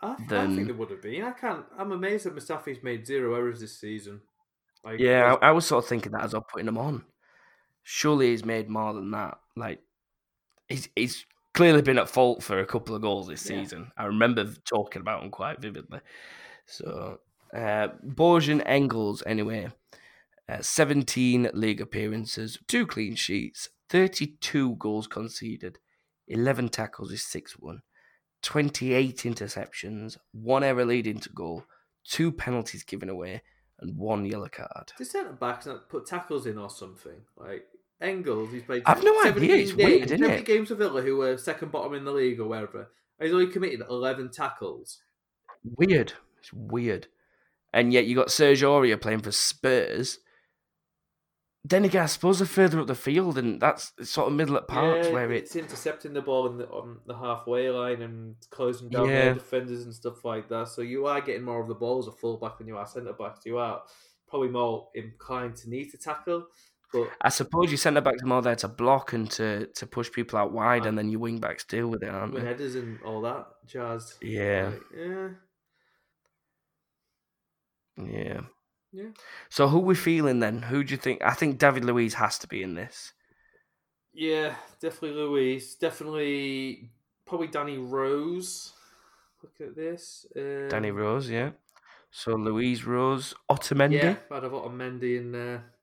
I, 0.00 0.12
I 0.12 0.16
Then- 0.28 0.54
think 0.56 0.66
there 0.68 0.76
would 0.76 0.90
have 0.90 1.02
been. 1.02 1.22
I 1.22 1.30
can't. 1.32 1.64
I'm 1.78 1.92
amazed 1.92 2.24
that 2.26 2.34
Mustafi's 2.34 2.82
made 2.82 3.06
zero 3.06 3.34
errors 3.34 3.60
this 3.60 3.78
season. 3.78 4.22
Like, 4.84 5.00
Yeah, 5.00 5.36
I, 5.40 5.48
I 5.48 5.50
was 5.52 5.64
sort 5.66 5.82
of 5.84 5.88
thinking 5.88 6.12
that 6.12 6.24
as 6.24 6.34
I'm 6.34 6.42
putting 6.42 6.68
him 6.68 6.76
on. 6.78 7.04
Surely 7.82 8.30
he's 8.30 8.44
made 8.44 8.68
more 8.68 8.92
than 8.94 9.10
that. 9.12 9.38
Like 9.56 9.80
he's 10.68 10.88
he's 10.96 11.24
clearly 11.54 11.82
been 11.82 11.98
at 11.98 12.08
fault 12.08 12.42
for 12.42 12.58
a 12.60 12.66
couple 12.66 12.94
of 12.94 13.02
goals 13.02 13.28
this 13.28 13.48
Yeah. 13.48 13.62
season. 13.62 13.92
I 13.96 14.04
remember 14.04 14.44
talking 14.64 15.00
about 15.00 15.22
him 15.22 15.30
quite 15.30 15.60
vividly. 15.60 16.00
So 16.66 17.20
uh 17.54 17.88
Bjorn 18.04 18.60
Engels 18.62 19.22
anyway. 19.26 19.70
Uh, 20.46 20.60
17 20.60 21.48
league 21.54 21.80
appearances, 21.80 22.58
two 22.68 22.86
clean 22.86 23.14
sheets, 23.14 23.70
32 23.88 24.76
goals 24.76 25.06
conceded, 25.06 25.78
11 26.28 26.68
tackles 26.68 27.10
is 27.12 27.22
6 27.24 27.58
1, 27.58 27.80
28 28.42 29.16
interceptions, 29.24 30.18
one 30.32 30.62
error 30.62 30.84
leading 30.84 31.18
to 31.18 31.30
goal, 31.30 31.64
two 32.04 32.30
penalties 32.30 32.82
given 32.84 33.08
away, 33.08 33.42
and 33.80 33.96
one 33.96 34.26
yellow 34.26 34.48
card. 34.50 34.92
The 34.98 35.06
centre 35.06 35.32
backs 35.32 35.64
not 35.64 35.88
put 35.88 36.04
tackles 36.06 36.44
in 36.44 36.58
or 36.58 36.68
something. 36.68 37.22
Like 37.38 37.66
Engels, 38.04 38.52
he's 38.52 38.62
played. 38.62 38.82
I've 38.86 39.02
no 39.02 39.18
idea, 39.22 39.32
17 39.32 39.60
it's 39.60 39.72
weird, 39.74 39.90
games, 40.00 40.12
isn't 40.12 40.30
it? 40.30 40.44
games 40.44 40.68
for 40.68 40.74
Villa, 40.76 41.02
who 41.02 41.16
were 41.16 41.36
second 41.38 41.72
bottom 41.72 41.94
in 41.94 42.04
the 42.04 42.12
league 42.12 42.38
or 42.40 42.46
wherever. 42.48 42.90
He's 43.20 43.32
only 43.32 43.46
committed 43.48 43.82
eleven 43.88 44.30
tackles. 44.30 45.00
Weird. 45.76 46.12
It's 46.38 46.52
weird. 46.52 47.06
And 47.72 47.92
yet 47.92 48.06
you 48.06 48.14
got 48.14 48.30
Serge 48.30 48.62
Aurier 48.62 49.00
playing 49.00 49.20
for 49.20 49.32
Spurs. 49.32 50.18
Then 51.66 51.86
again, 51.86 52.02
I 52.02 52.06
suppose 52.06 52.38
they're 52.40 52.46
further 52.46 52.78
up 52.78 52.88
the 52.88 52.94
field, 52.94 53.38
and 53.38 53.58
that's 53.58 53.92
sort 54.02 54.28
of 54.28 54.34
middle 54.34 54.56
at 54.56 54.68
parts 54.68 55.06
yeah, 55.08 55.14
where 55.14 55.32
it's 55.32 55.56
it's 55.56 55.64
intercepting 55.64 56.12
the 56.12 56.20
ball 56.20 56.46
in 56.48 56.58
the, 56.58 56.68
on 56.68 56.98
the 57.06 57.16
halfway 57.16 57.70
line 57.70 58.02
and 58.02 58.36
closing 58.50 58.90
down 58.90 59.08
Yeah. 59.08 59.32
defenders 59.32 59.84
and 59.84 59.94
stuff 59.94 60.26
like 60.26 60.50
that. 60.50 60.68
So 60.68 60.82
you 60.82 61.06
are 61.06 61.22
getting 61.22 61.42
more 61.42 61.62
of 61.62 61.68
the 61.68 61.74
ball 61.74 61.98
as 62.00 62.06
a 62.06 62.12
fullback 62.12 62.58
than 62.58 62.66
you 62.68 62.76
are 62.76 62.86
centre 62.86 63.14
backs. 63.14 63.46
You 63.46 63.56
are 63.56 63.80
probably 64.28 64.48
more 64.50 64.88
inclined 64.94 65.56
to 65.56 65.70
need 65.70 65.90
to 65.92 65.96
tackle, 65.96 66.48
but 66.94 67.10
I 67.20 67.28
suppose 67.28 67.70
your 67.70 67.78
centre 67.78 68.00
backs 68.00 68.22
are 68.22 68.26
more 68.26 68.40
there 68.40 68.54
to 68.56 68.68
block 68.68 69.12
and 69.12 69.28
to, 69.32 69.66
to 69.66 69.86
push 69.86 70.10
people 70.12 70.38
out 70.38 70.52
wide, 70.52 70.86
and 70.86 70.96
then 70.96 71.08
your 71.08 71.20
wing 71.20 71.38
backs 71.38 71.64
deal 71.64 71.88
with 71.88 72.04
it, 72.04 72.08
aren't 72.08 72.32
with 72.32 72.44
they? 72.44 72.48
headers 72.48 72.76
and 72.76 73.02
all 73.02 73.20
that 73.22 73.46
jazz. 73.66 74.14
Yeah, 74.22 74.70
like, 74.72 74.82
yeah, 74.96 75.28
yeah. 77.96 78.40
yeah. 78.92 79.08
So 79.48 79.66
who 79.66 79.80
we 79.80 79.96
feeling 79.96 80.38
then? 80.38 80.62
Who 80.62 80.84
do 80.84 80.92
you 80.92 80.98
think? 80.98 81.22
I 81.24 81.34
think 81.34 81.58
David 81.58 81.84
Luiz 81.84 82.14
has 82.14 82.38
to 82.38 82.46
be 82.46 82.62
in 82.62 82.74
this. 82.74 83.12
Yeah, 84.12 84.54
definitely 84.80 85.18
Luiz. 85.20 85.74
Definitely, 85.74 86.92
probably 87.26 87.48
Danny 87.48 87.78
Rose. 87.78 88.72
Look 89.42 89.68
at 89.68 89.74
this. 89.74 90.24
Um, 90.36 90.68
Danny 90.68 90.92
Rose, 90.92 91.28
yeah. 91.28 91.50
So 92.12 92.36
Luiz 92.36 92.86
Rose, 92.86 93.34
Otamendi. 93.50 93.94
Yeah, 93.94 94.16
I'd 94.30 94.44
have 94.44 94.52
Otamendi 94.52 95.18
in 95.18 95.32
there. 95.32 95.73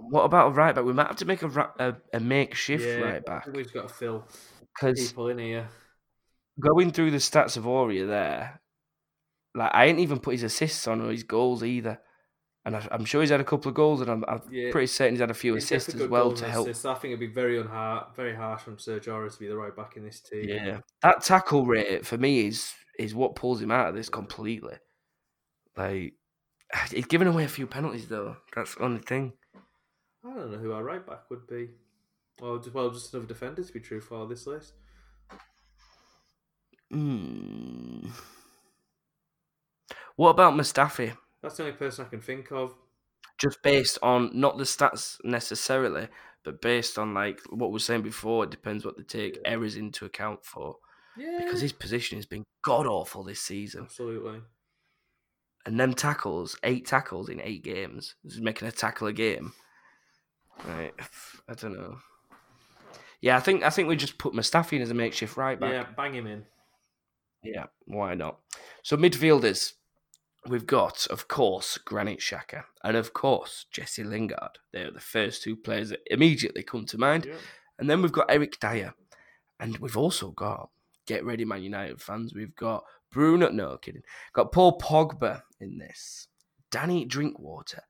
What 0.00 0.24
about 0.24 0.48
a 0.48 0.50
right 0.54 0.74
back? 0.74 0.84
We 0.84 0.92
might 0.92 1.06
have 1.08 1.16
to 1.16 1.24
make 1.24 1.42
a 1.42 1.48
ra- 1.48 1.72
a, 1.78 1.94
a 2.12 2.20
makeshift 2.20 2.84
yeah, 2.84 3.00
right 3.00 3.24
back 3.24 3.46
We've 3.46 3.72
got 3.72 3.88
to 3.88 3.94
fill 3.94 4.26
because 4.74 5.08
people 5.08 5.28
in 5.28 5.38
here. 5.38 5.68
going 6.60 6.90
through 6.92 7.10
the 7.10 7.18
stats 7.18 7.56
of 7.56 7.64
Aurier 7.64 8.06
there, 8.06 8.60
like 9.54 9.70
I 9.74 9.86
ain't 9.86 9.98
even 10.00 10.20
put 10.20 10.32
his 10.32 10.42
assists 10.42 10.86
on 10.86 11.00
or 11.00 11.10
his 11.10 11.22
goals 11.24 11.62
either, 11.64 12.00
and 12.64 12.76
I, 12.76 12.86
I'm 12.90 13.04
sure 13.04 13.20
he's 13.20 13.30
had 13.30 13.40
a 13.40 13.44
couple 13.44 13.68
of 13.70 13.74
goals, 13.74 14.00
and 14.00 14.10
I'm, 14.10 14.24
I'm 14.28 14.42
Yeah. 14.50 14.70
pretty 14.70 14.86
certain 14.88 15.14
he's 15.14 15.20
had 15.20 15.30
a 15.30 15.34
few 15.34 15.54
He's 15.54 15.64
assists 15.64 15.94
as 15.94 16.06
well 16.08 16.32
to 16.32 16.48
help. 16.48 16.66
assists. 16.68 16.84
I 16.84 16.94
think 16.94 17.12
it'd 17.12 17.20
be 17.20 17.26
very 17.26 17.58
unhard, 17.60 18.14
very 18.14 18.34
harsh 18.34 18.62
from 18.62 18.78
Serge 18.78 19.06
Aurier 19.06 19.32
to 19.32 19.38
be 19.38 19.48
the 19.48 19.56
right 19.56 19.74
back 19.74 19.96
in 19.96 20.04
this 20.04 20.20
team. 20.20 20.48
Yeah, 20.48 20.80
that 21.02 21.22
tackle 21.22 21.66
rate 21.66 22.06
for 22.06 22.18
me 22.18 22.46
is 22.46 22.72
is 22.98 23.14
what 23.14 23.36
pulls 23.36 23.60
him 23.62 23.70
out 23.70 23.88
of 23.88 23.94
this 23.94 24.08
completely. 24.08 24.74
Like 25.76 26.14
he's 26.90 27.06
given 27.06 27.26
away 27.28 27.44
a 27.44 27.48
few 27.48 27.66
penalties 27.66 28.08
though. 28.08 28.36
That's 28.54 28.74
the 28.74 28.84
only 28.84 29.00
thing. 29.00 29.32
I 30.30 30.34
don't 30.34 30.52
know 30.52 30.58
who 30.58 30.72
our 30.72 30.84
right 30.84 31.04
back 31.06 31.30
would 31.30 31.46
be. 31.46 31.70
Or 32.40 32.58
just, 32.58 32.74
well, 32.74 32.90
just 32.90 33.12
another 33.12 33.26
defender 33.28 33.62
to 33.64 33.72
be 33.72 33.80
true 33.80 34.00
for 34.00 34.26
this 34.26 34.46
list. 34.46 34.74
Hmm. 36.90 38.08
What 40.16 40.30
about 40.30 40.54
Mustafi? 40.54 41.16
That's 41.42 41.56
the 41.56 41.64
only 41.64 41.76
person 41.76 42.04
I 42.04 42.08
can 42.08 42.20
think 42.20 42.50
of. 42.50 42.74
Just 43.38 43.62
based 43.62 43.98
on 44.02 44.30
not 44.34 44.58
the 44.58 44.64
stats 44.64 45.18
necessarily, 45.22 46.08
but 46.44 46.60
based 46.60 46.98
on 46.98 47.14
like 47.14 47.40
what 47.50 47.68
we 47.68 47.74
were 47.74 47.78
saying 47.78 48.02
before, 48.02 48.44
it 48.44 48.50
depends 48.50 48.84
what 48.84 48.96
they 48.96 49.04
take 49.04 49.36
Yeah. 49.36 49.42
errors 49.52 49.76
into 49.76 50.04
account 50.04 50.44
for. 50.44 50.76
Yeah, 51.16 51.38
Because 51.44 51.60
his 51.60 51.72
position 51.72 52.18
has 52.18 52.26
been 52.26 52.44
god 52.64 52.86
awful 52.86 53.22
this 53.22 53.40
season. 53.40 53.82
absolutely. 53.84 54.42
And 55.66 55.78
them 55.78 55.92
tackles, 55.94 56.56
eight 56.64 56.86
tackles 56.86 57.28
in 57.28 57.40
eight 57.40 57.62
games. 57.62 58.14
This 58.24 58.34
is 58.34 58.40
making 58.40 58.66
a 58.66 58.72
tackle 58.72 59.06
a 59.08 59.12
game. 59.12 59.52
Right. 60.66 60.92
I 61.48 61.54
don't 61.54 61.74
know. 61.74 61.98
Yeah, 63.20 63.36
I 63.36 63.40
think 63.40 63.64
I 63.64 63.70
think 63.70 63.88
we 63.88 63.96
just 63.96 64.18
put 64.18 64.32
Mustafi 64.32 64.74
in 64.74 64.82
as 64.82 64.90
a 64.90 64.94
makeshift 64.94 65.36
right 65.36 65.58
back. 65.58 65.72
Yeah, 65.72 65.86
bang 65.96 66.14
him 66.14 66.26
in. 66.26 66.44
Yeah, 67.42 67.66
why 67.86 68.14
not? 68.14 68.38
So 68.82 68.96
midfielders, 68.96 69.72
we've 70.46 70.66
got, 70.66 71.06
of 71.08 71.28
course, 71.28 71.78
Granit 71.78 72.20
Xhaka, 72.20 72.64
and 72.82 72.96
of 72.96 73.12
course, 73.12 73.66
Jesse 73.70 74.04
Lingard. 74.04 74.58
They're 74.72 74.90
the 74.90 75.00
first 75.00 75.42
two 75.42 75.56
players 75.56 75.90
that 75.90 76.00
immediately 76.06 76.62
come 76.62 76.86
to 76.86 76.98
mind. 76.98 77.26
Yeah. 77.26 77.34
And 77.78 77.88
then 77.88 78.02
we've 78.02 78.12
got 78.12 78.26
Eric 78.28 78.58
Dier, 78.60 78.94
and 79.60 79.78
we've 79.78 79.96
also 79.96 80.30
got, 80.32 80.70
get 81.06 81.24
ready, 81.24 81.44
Man 81.44 81.62
United 81.62 82.00
fans, 82.00 82.34
we've 82.34 82.56
got 82.56 82.84
Bruno, 83.10 83.50
no 83.50 83.76
kidding, 83.78 84.02
got 84.32 84.52
Paul 84.52 84.78
Pogba 84.78 85.42
in 85.60 85.78
this, 85.78 86.28
Danny 86.70 87.04
Drinkwater, 87.04 87.82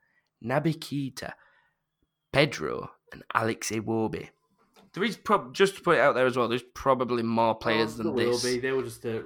Naby 0.45 0.79
Keita, 0.79 1.33
Pedro, 2.33 2.91
and 3.13 3.23
Alex 3.35 3.71
Iwobi. 3.71 4.29
There 4.95 5.05
is 5.05 5.17
prob- 5.17 5.55
just 5.55 5.77
to 5.77 5.83
put 5.83 5.97
it 5.97 6.01
out 6.01 6.15
there 6.15 6.27
as 6.27 6.37
well. 6.37 6.49
There's 6.49 6.63
probably 6.75 7.23
more 7.23 7.55
players 7.55 7.95
Oh, 7.95 8.03
than 8.03 8.17
there 8.17 8.27
this. 8.27 8.43
Will 8.45 8.51
be. 8.55 8.59
They 8.59 8.73
were 8.73 8.83
just 8.83 9.05
a 9.05 9.25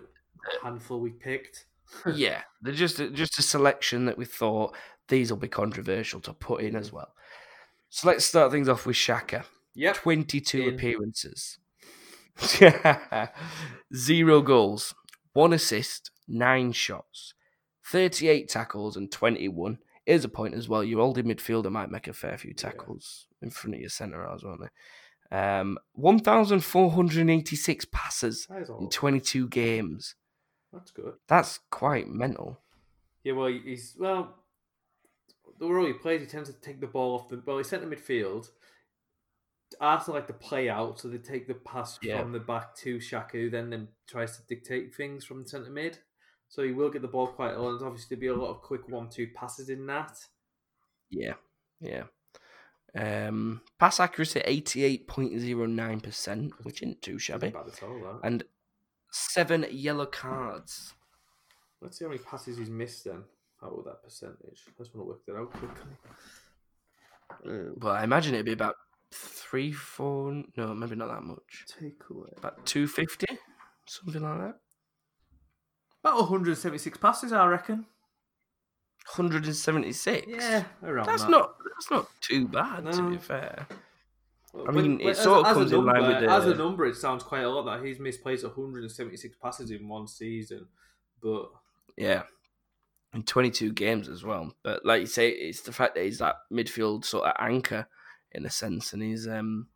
handful 0.62 1.00
we 1.00 1.10
picked. 1.10 1.66
yeah, 2.14 2.42
they're 2.62 2.74
just 2.74 2.98
a, 3.00 3.10
just 3.10 3.38
a 3.38 3.42
selection 3.42 4.06
that 4.06 4.16
we 4.18 4.24
thought 4.24 4.74
these 5.08 5.30
will 5.30 5.38
be 5.38 5.48
controversial 5.48 6.20
to 6.20 6.32
put 6.32 6.62
in 6.62 6.74
as 6.76 6.92
well. 6.92 7.12
So 7.90 8.08
let's 8.08 8.24
start 8.24 8.50
things 8.52 8.68
off 8.68 8.86
with 8.86 8.96
Xhaka. 8.96 9.44
Yep. 9.74 9.96
22 9.96 10.62
In. 10.68 10.74
appearances. 10.74 11.58
Zero 13.94 14.40
goals, 14.42 14.94
one 15.32 15.52
assist, 15.52 16.10
nine 16.26 16.72
shots, 16.72 17.34
38 17.86 18.48
tackles, 18.48 18.96
and 18.96 19.10
21. 19.12 19.78
Here's 20.06 20.24
a 20.24 20.28
point 20.28 20.54
as 20.54 20.68
well. 20.68 20.82
Your 20.82 21.00
holding 21.00 21.26
midfielder 21.26 21.70
might 21.70 21.90
make 21.90 22.08
a 22.08 22.12
fair 22.12 22.36
few 22.36 22.52
tackles 22.54 23.26
in 23.40 23.50
front 23.50 23.74
of 23.74 23.80
your 23.80 23.90
centre 23.90 24.26
halves, 24.26 24.42
won't 24.44 24.60
they? 24.60 24.68
Um, 25.36 25.78
1,486 25.94 27.86
passes 27.92 28.46
is 28.60 28.68
in 28.68 28.88
22 28.90 29.48
games. 29.48 30.14
That's 30.72 30.90
good. 30.90 31.14
That's 31.28 31.60
quite 31.70 32.08
mental. 32.08 32.58
Yeah, 33.24 33.34
well, 33.34 33.46
he's 33.48 33.94
well. 33.98 34.34
The 35.58 35.68
role 35.68 35.86
he 35.86 35.92
plays, 35.92 36.20
he 36.20 36.26
tends 36.26 36.50
to 36.50 36.60
take 36.60 36.80
the 36.80 36.86
ball 36.86 37.14
off 37.14 37.28
the. 37.28 37.40
Well, 37.46 37.58
he's 37.58 37.68
centre 37.68 37.86
midfield. 37.86 38.48
Arsenal 39.80 40.16
like 40.16 40.26
to 40.26 40.32
play 40.34 40.68
out, 40.68 41.00
so 41.00 41.08
they 41.08 41.18
take 41.18 41.46
the 41.46 41.54
pass 41.54 41.98
Yeah. 42.02 42.20
from 42.20 42.32
the 42.32 42.40
back 42.40 42.74
to 42.78 42.98
Xhaka, 42.98 43.50
then 43.50 43.70
then 43.70 43.88
tries 44.06 44.36
to 44.36 44.42
dictate 44.46 44.94
things 44.94 45.24
from 45.24 45.42
the 45.44 45.48
centre 45.48 45.70
mid. 45.70 45.98
So 46.52 46.62
he 46.62 46.72
will 46.72 46.90
get 46.90 47.00
the 47.00 47.08
ball 47.08 47.28
quite 47.28 47.54
a 47.54 47.58
lot. 47.58 47.70
There's 47.70 47.82
obviously 47.82 48.18
be 48.18 48.26
a 48.26 48.34
lot 48.34 48.50
of 48.50 48.60
quick 48.60 48.86
one-two 48.86 49.28
passes 49.34 49.70
in 49.70 49.86
that. 49.86 50.18
Yeah, 51.08 51.36
yeah. 51.80 52.02
Um, 52.94 53.62
pass 53.78 53.98
accuracy 53.98 54.40
88.09%, 54.40 56.50
which 56.62 56.82
isn't 56.82 57.00
too 57.00 57.18
shabby. 57.18 57.46
Isn't 57.46 57.58
bad 57.58 57.68
at 57.72 57.82
all. 57.82 57.98
That. 58.00 58.20
And 58.22 58.44
seven 59.10 59.64
yellow 59.70 60.04
cards. 60.04 60.92
Let's 61.80 61.98
see 61.98 62.04
how 62.04 62.10
many 62.10 62.22
passes 62.22 62.58
he's 62.58 62.68
missed 62.68 63.06
then. 63.06 63.24
How 63.58 63.68
about 63.68 63.86
that 63.86 64.02
percentage? 64.04 64.64
I 64.68 64.72
just 64.82 64.94
want 64.94 64.94
to 64.94 65.04
work 65.04 65.24
that 65.24 65.36
out 65.36 65.52
quickly. 65.52 65.96
Uh, 67.48 67.72
well, 67.78 67.94
I 67.94 68.04
imagine 68.04 68.34
it'd 68.34 68.44
be 68.44 68.52
about 68.52 68.76
three, 69.10 69.72
four, 69.72 70.44
no, 70.58 70.74
maybe 70.74 70.96
not 70.96 71.08
that 71.08 71.22
much. 71.22 71.64
Take 71.80 72.02
away. 72.10 72.28
About 72.36 72.66
250, 72.66 73.38
something 73.86 74.20
like 74.20 74.38
that. 74.38 74.58
About 76.02 76.18
176 76.20 76.98
passes, 76.98 77.32
I 77.32 77.46
reckon. 77.46 77.86
176. 79.16 80.26
Yeah, 80.28 80.64
around 80.82 81.06
That's 81.06 81.22
that. 81.22 81.30
not 81.30 81.54
that's 81.74 81.90
not 81.90 82.08
too 82.20 82.46
bad 82.48 82.90
to 82.92 83.10
be 83.10 83.16
fair. 83.18 83.66
I 84.68 84.70
mean, 84.70 85.00
it 85.00 85.04
Well, 85.06 85.14
sort 85.14 85.46
of 85.46 85.54
comes 85.54 85.72
a 85.72 85.76
in 85.78 85.84
line 85.86 86.02
number, 86.02 86.20
with 86.20 86.30
as 86.30 86.46
a 86.46 86.54
number. 86.54 86.86
It 86.86 86.96
sounds 86.96 87.22
quite 87.22 87.42
a 87.42 87.48
lot 87.48 87.62
that 87.64 87.84
he's 87.84 87.98
misplaced 87.98 88.44
176 88.44 89.36
passes 89.36 89.70
in 89.70 89.88
one 89.88 90.06
season, 90.06 90.66
but 91.22 91.50
Yeah. 91.96 92.22
In 93.14 93.22
22 93.24 93.72
games 93.72 94.08
as 94.08 94.24
well. 94.24 94.54
But 94.62 94.84
like 94.86 95.00
you 95.00 95.06
say, 95.06 95.28
it's 95.30 95.60
the 95.62 95.72
fact 95.72 95.94
that 95.94 96.04
he's 96.04 96.18
that 96.18 96.36
midfield 96.50 97.04
sort 97.04 97.26
of 97.26 97.34
anchor 97.38 97.86
in 98.32 98.46
a 98.46 98.50
sense, 98.50 98.92
and 98.92 99.02
he's 99.02 99.26
um 99.28 99.66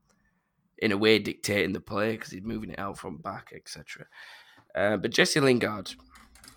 in 0.78 0.92
a 0.92 0.96
way 0.96 1.18
dictating 1.18 1.72
the 1.72 1.80
play 1.80 2.12
because 2.12 2.30
he's 2.30 2.42
moving 2.42 2.70
it 2.70 2.78
out 2.78 2.98
from 2.98 3.16
back, 3.18 3.52
etc. 3.54 4.06
Uh, 4.74 4.96
but 4.98 5.10
Jesse 5.10 5.40
Lingard, 5.40 5.94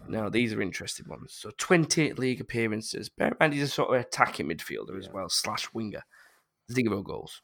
now 0.08 0.30
these 0.30 0.54
are 0.54 0.62
interesting 0.62 1.08
ones. 1.10 1.34
So 1.34 1.52
20 1.58 2.14
league 2.14 2.42
appearances. 2.42 3.10
Bear 3.10 3.30
in 3.30 3.34
mind 3.40 3.54
he's 3.54 3.64
a 3.64 3.68
sort 3.68 3.94
of 3.94 4.02
attacking 4.02 4.48
midfielder 4.48 4.98
as 4.98 5.10
well, 5.10 5.30
slash 5.30 5.70
winger. 5.74 6.04
Zero 6.72 7.02
goals, 7.02 7.42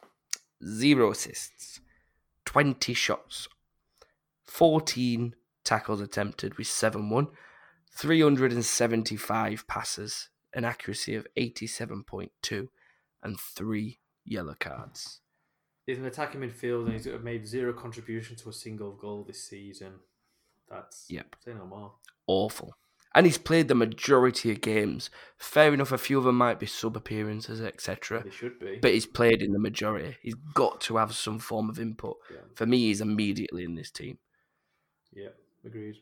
zero 0.63 1.11
assists, 1.11 1.81
20 2.45 2.93
shots, 2.93 3.47
14 4.43 5.35
tackles 5.63 5.99
attempted 5.99 6.57
with 6.57 6.67
7 6.67 7.09
1, 7.09 7.27
375 7.91 9.67
passes, 9.67 10.29
an 10.53 10.63
accuracy 10.63 11.15
of 11.15 11.27
87.2, 11.37 12.67
and 13.23 13.39
3 13.39 13.99
yellow 14.23 14.55
cards. 14.59 15.21
he's 15.85 15.97
an 15.97 16.05
attacking 16.05 16.41
midfielder 16.41 16.85
and 16.85 16.93
he's 16.93 17.07
made 17.23 17.47
zero 17.47 17.73
contribution 17.73 18.35
to 18.37 18.49
a 18.49 18.53
single 18.53 18.93
goal 18.93 19.23
this 19.23 19.43
season. 19.43 19.93
That's 20.69 21.05
Yep. 21.09 21.35
say 21.43 21.53
no 21.53 21.65
more. 21.65 21.93
Awful. 22.27 22.75
And 23.13 23.25
he's 23.25 23.37
played 23.37 23.69
the 23.69 23.75
majority 23.75 24.51
of 24.51 24.59
games. 24.59 25.09
Fair 25.37 25.73
enough, 25.73 25.93
a 25.93 25.97
few 25.97 26.17
of 26.17 26.25
them 26.25 26.37
might 26.37 26.59
be 26.59 26.65
sub 26.65 26.97
appearances, 26.97 27.61
etc. 27.61 28.23
They 28.23 28.29
should 28.29 28.59
be. 28.59 28.77
But 28.81 28.91
he's 28.91 29.05
played 29.05 29.41
in 29.41 29.53
the 29.53 29.59
majority. 29.59 30.17
He's 30.21 30.35
got 30.53 30.81
to 30.81 30.97
have 30.97 31.15
some 31.15 31.39
form 31.39 31.69
of 31.69 31.79
input. 31.79 32.17
yeah, 32.29 32.39
For 32.55 32.65
me, 32.65 32.79
he's 32.79 32.99
immediately 32.99 33.63
in 33.63 33.75
this 33.75 33.89
team. 33.89 34.17
yeah, 35.13 35.29
agreed. 35.63 35.95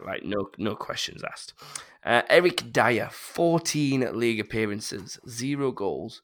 Right, 0.00 0.24
no, 0.24 0.48
no 0.58 0.74
questions 0.76 1.22
asked. 1.24 1.52
Uh, 2.04 2.22
Eric 2.30 2.72
Dier, 2.72 3.10
14 3.12 4.16
league 4.18 4.40
appearances, 4.40 5.18
zero 5.28 5.70
goals, 5.72 6.22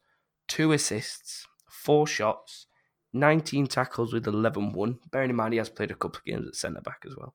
two 0.48 0.72
assists, 0.72 1.46
four 1.68 2.06
shots, 2.06 2.66
19 3.12 3.66
tackles 3.66 4.12
with 4.14 4.26
11 4.26 4.72
1. 4.72 5.00
Bearing 5.10 5.30
in 5.30 5.36
mind, 5.36 5.52
he 5.54 5.58
has 5.58 5.68
played 5.68 5.90
a 5.90 5.94
couple 5.94 6.18
of 6.18 6.24
games 6.24 6.46
at 6.46 6.54
centre 6.56 6.80
back 6.80 7.02
as 7.04 7.14
well. 7.16 7.34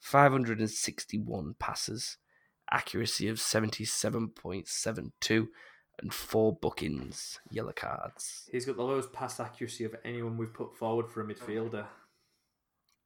561 0.00 1.54
passes, 1.58 2.18
accuracy 2.70 3.28
of 3.28 3.38
77.72, 3.38 5.48
and 6.00 6.14
four 6.14 6.54
bookings, 6.54 7.40
yellow 7.50 7.72
cards. 7.72 8.48
He's 8.52 8.64
got 8.66 8.76
the 8.76 8.84
lowest 8.84 9.12
pass 9.12 9.40
accuracy 9.40 9.82
of 9.84 9.96
anyone 10.04 10.36
we've 10.36 10.54
put 10.54 10.76
forward 10.76 11.10
for 11.10 11.20
a 11.20 11.24
midfielder. 11.24 11.86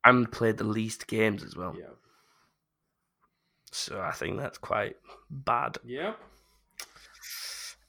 And 0.04 0.30
played 0.30 0.58
the 0.58 0.64
least 0.64 1.06
games 1.06 1.42
as 1.44 1.56
well. 1.56 1.74
Yeah, 1.78 1.94
So 3.70 4.00
I 4.00 4.10
think 4.12 4.38
that's 4.38 4.58
quite 4.58 4.96
bad. 5.30 5.78
yeah. 5.84 6.14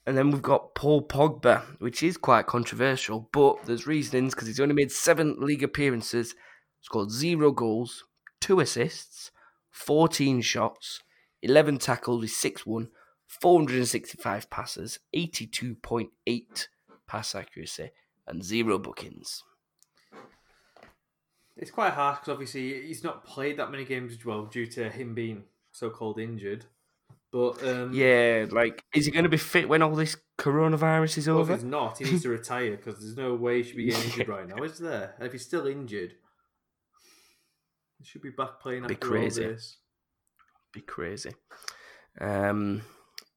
And 0.06 0.18
then 0.18 0.32
we've 0.32 0.42
got 0.42 0.76
Paul 0.76 1.08
Pogba, 1.08 1.62
which 1.80 2.04
is 2.04 2.18
quite 2.18 2.46
controversial, 2.46 3.30
but 3.32 3.64
there's 3.66 3.88
reasonings 3.88 4.36
because 4.36 4.50
he's 4.50 4.60
only 4.60 4.76
made 4.76 4.92
seven 4.92 5.38
league 5.40 5.64
appearances, 5.64 6.36
scored 6.82 7.10
zero 7.10 7.54
goals, 7.54 8.04
two 8.44 8.60
assists, 8.60 9.32
14 9.72 10.42
shots, 10.42 11.00
11 11.44 11.78
tackles 11.78 12.22
with 12.22 12.32
6 12.32 12.66
1, 12.66 12.90
465 13.26 14.50
passes, 14.50 15.00
82.8 15.16 16.68
pass 17.08 17.36
accuracy, 17.36 17.92
and 18.28 18.44
zero 18.44 18.78
bookings. 18.78 19.44
It's 21.56 21.72
quite 21.72 21.94
harsh 21.94 22.20
because 22.20 22.34
obviously 22.34 22.86
he's 22.86 23.04
not 23.04 23.24
played 23.24 23.58
that 23.58 23.72
many 23.72 23.86
games 23.86 24.12
as 24.12 24.26
well 24.26 24.46
due 24.46 24.66
to 24.68 24.90
him 24.90 25.14
being 25.14 25.46
so-called 25.72 26.20
injured. 26.20 26.66
But 27.32 27.64
um, 27.66 27.94
Yeah, 27.94 28.48
like, 28.52 28.84
is 28.94 29.06
he 29.06 29.12
going 29.12 29.24
to 29.24 29.30
be 29.30 29.38
fit 29.38 29.70
when 29.70 29.82
all 29.82 29.96
this 29.96 30.18
coronavirus 30.38 31.18
is 31.20 31.28
well, 31.30 31.38
if 31.38 31.42
over? 31.44 31.54
he's 31.56 31.64
not, 31.64 31.98
he 31.98 32.04
needs 32.04 32.24
to 32.24 32.30
retire 32.30 32.76
because 32.76 33.00
there's 33.00 33.16
no 33.16 33.36
way 33.36 33.58
he 33.58 33.64
should 33.64 33.78
be 33.78 33.86
getting 33.86 34.04
injured 34.04 34.28
right 34.28 34.48
now, 34.50 34.62
is 34.64 34.80
there? 34.80 35.14
And 35.18 35.26
if 35.28 35.32
he's 35.32 35.46
still 35.46 35.66
injured, 35.66 36.16
he 38.04 38.10
should 38.10 38.22
be 38.22 38.32
back 38.32 38.60
playing 38.60 38.86
Be 38.86 38.96
crazy. 38.96 39.56
be 40.74 40.82
crazy. 40.82 41.32
Um, 42.20 42.82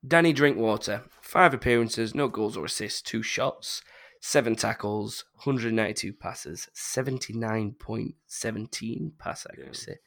Danny 0.06 0.32
Drinkwater, 0.32 1.04
five 1.20 1.54
appearances, 1.54 2.16
no 2.16 2.26
goals 2.26 2.56
or 2.56 2.64
assists, 2.64 3.00
two 3.00 3.22
shots, 3.22 3.82
seven 4.20 4.56
tackles, 4.56 5.24
192 5.44 6.12
passes, 6.14 6.68
79.17 6.74 9.10
pass 9.18 9.46
accuracy, 9.48 9.98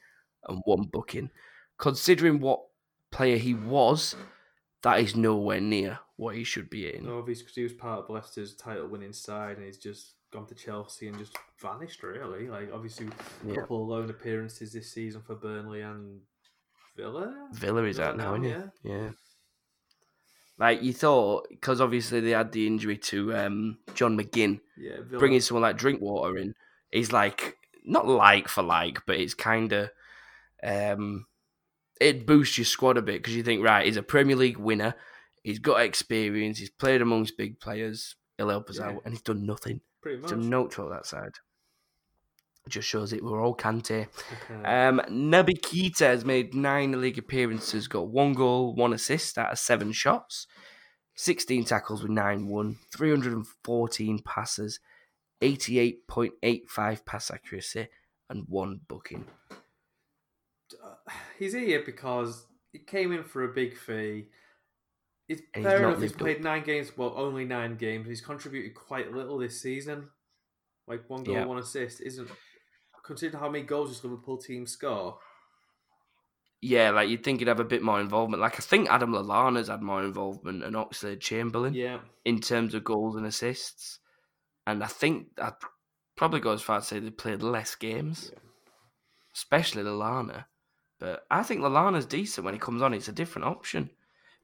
and 0.47 0.61
one 0.65 0.89
booking. 0.91 1.29
Considering 1.77 2.41
what 2.41 2.59
player 3.11 3.37
he 3.37 3.53
was, 3.53 4.17
that 4.83 4.99
is 4.99 5.15
nowhere 5.15 5.61
near 5.61 5.99
what 6.17 6.35
he 6.35 6.43
should 6.43 6.69
be 6.69 6.93
in. 6.93 7.05
No, 7.05 7.19
obviously 7.19 7.43
because 7.43 7.55
he 7.55 7.63
was 7.63 7.71
part 7.73 7.99
of 7.99 8.09
Leicester's 8.09 8.55
title-winning 8.55 9.13
side, 9.13 9.55
and 9.55 9.65
he's 9.65 9.77
just 9.77 10.15
gone 10.31 10.45
to 10.47 10.55
Chelsea 10.55 11.07
and 11.07 11.17
just 11.17 11.35
vanished. 11.61 12.03
Really, 12.03 12.47
like 12.47 12.69
obviously 12.73 13.07
a 13.07 13.47
Yeah. 13.49 13.55
couple 13.61 13.81
of 13.83 13.89
lone 13.89 14.09
appearances 14.09 14.73
this 14.73 14.91
season 14.91 15.21
for 15.21 15.35
Burnley 15.35 15.81
and 15.81 16.21
Villa. 16.95 17.49
Villa 17.53 17.83
is 17.83 17.99
out 17.99 18.17
now, 18.17 18.35
isn't 18.35 18.43
he? 18.83 18.89
Yeah. 18.89 19.09
Like 20.57 20.81
you 20.83 20.91
thought, 20.93 21.47
because 21.49 21.79
obviously 21.79 22.19
they 22.19 22.31
had 22.31 22.51
the 22.51 22.67
injury 22.67 22.97
to 22.97 23.33
um, 23.35 23.77
John 23.95 24.17
McGinn. 24.17 24.59
Yeah, 24.77 24.97
Villa. 25.01 25.19
bringing 25.19 25.39
someone 25.41 25.61
like 25.61 25.77
Drinkwater 25.77 26.37
in 26.37 26.53
is 26.91 27.13
like 27.13 27.57
not 27.85 28.07
like 28.07 28.47
for 28.47 28.61
like, 28.61 28.99
but 29.05 29.17
it's 29.17 29.33
kind 29.33 29.71
of 29.71 29.89
um, 30.61 31.25
it 32.01 32.25
boosts 32.25 32.57
your 32.57 32.65
squad 32.65 32.97
a 32.97 33.01
bit 33.01 33.21
because 33.21 33.35
you 33.35 33.43
think 33.43 33.63
right, 33.63 33.85
he's 33.85 33.95
a 33.97 34.03
Premier 34.03 34.35
League 34.35 34.57
winner, 34.57 34.95
he's 35.43 35.59
got 35.59 35.81
experience, 35.81 36.57
he's 36.57 36.69
played 36.69 37.01
amongst 37.01 37.37
big 37.37 37.59
players, 37.61 38.15
he'll 38.37 38.49
help 38.49 38.69
us 38.69 38.79
Yeah. 38.79 38.87
out, 38.89 39.01
and 39.05 39.13
he's 39.13 39.21
done 39.21 39.45
nothing. 39.45 39.79
Pretty 40.01 40.21
much. 40.21 40.31
no 40.31 40.67
to 40.67 40.89
that 40.89 41.05
side. 41.05 41.33
It 42.65 42.71
just 42.71 42.87
shows 42.87 43.13
it 43.13 43.23
we're 43.23 43.43
all 43.43 43.55
Kante. 43.55 44.07
Okay. 44.51 44.63
Um, 44.63 45.01
Naby 45.09 45.59
Keita 45.61 46.01
has 46.01 46.25
made 46.25 46.53
nine 46.53 46.99
league 47.01 47.17
appearances, 47.17 47.87
got 47.87 48.09
one 48.09 48.33
goal, 48.33 48.75
one 48.75 48.93
assist 48.93 49.37
out 49.37 49.51
of 49.51 49.59
seven 49.59 49.91
shots, 49.91 50.45
16 51.15 51.65
tackles 51.65 52.01
with 52.03 52.11
9 52.11 52.47
1, 52.47 52.77
314 52.95 54.19
passes, 54.19 54.79
88.85 55.41 57.05
pass 57.05 57.31
accuracy, 57.31 57.87
and 58.29 58.45
one 58.47 58.81
booking. 58.87 59.25
he's 61.39 61.53
here 61.53 61.81
because 61.85 62.45
he 62.71 62.79
came 62.79 63.11
in 63.11 63.23
for 63.23 63.43
a 63.43 63.53
big 63.53 63.77
fee. 63.77 64.27
It's 65.29 65.41
And 65.53 65.63
he's 65.63 65.71
fair 65.71 65.81
not 65.81 65.87
enough. 65.89 66.01
He's 66.01 66.11
lived 66.11 66.21
up. 66.21 66.25
played 66.25 66.43
nine 66.43 66.63
games. 66.63 66.97
Well, 66.97 67.13
only 67.15 67.45
nine 67.45 67.77
games. 67.77 68.07
He's 68.07 68.19
contributed 68.21 68.73
quite 68.75 69.13
little 69.13 69.37
this 69.37 69.61
season. 69.61 70.09
Like 70.87 71.09
one 71.09 71.23
goal, 71.23 71.35
Yeah. 71.35 71.45
one 71.45 71.59
assist 71.59 72.01
isn't. 72.01 72.29
Considering 73.05 73.39
how 73.39 73.49
many 73.49 73.63
goals 73.63 73.89
this 73.89 74.03
Liverpool 74.03 74.37
team 74.37 74.65
score, 74.67 75.19
Yeah, 76.61 76.89
like 76.91 77.07
you'd 77.09 77.23
think 77.23 77.39
he'd 77.39 77.47
have 77.47 77.59
a 77.61 77.63
bit 77.63 77.81
more 77.81 78.01
involvement. 78.01 78.41
Like 78.41 78.55
I 78.55 78.61
think 78.61 78.89
Adam 78.89 79.11
Lallana's 79.13 79.69
had 79.69 79.81
more 79.81 80.03
involvement 80.03 80.63
and 80.63 80.75
Oxlade 80.75 81.21
Chamberlain 81.21 81.73
yeah, 81.73 81.99
in 82.25 82.41
terms 82.41 82.73
of 82.73 82.83
goals 82.83 83.15
and 83.15 83.25
assists. 83.25 83.99
And 84.67 84.83
I 84.83 84.87
think 84.87 85.27
I'd 85.41 85.53
probably 86.17 86.41
go 86.41 86.51
as 86.51 86.61
far 86.61 86.77
as 86.77 86.87
say 86.87 86.99
they 86.99 87.11
played 87.11 87.41
less 87.43 87.75
games. 87.75 88.31
Yeah. 88.33 88.39
especially 89.35 89.83
Lallana. 89.83 90.45
But 90.99 91.25
I 91.31 91.43
think 91.43 91.61
Lallana's 91.61 92.05
decent 92.05 92.43
when 92.43 92.55
he 92.55 92.59
comes 92.59 92.81
on. 92.81 92.93
It's 92.93 93.07
a 93.07 93.13
different 93.13 93.47
option. 93.47 93.89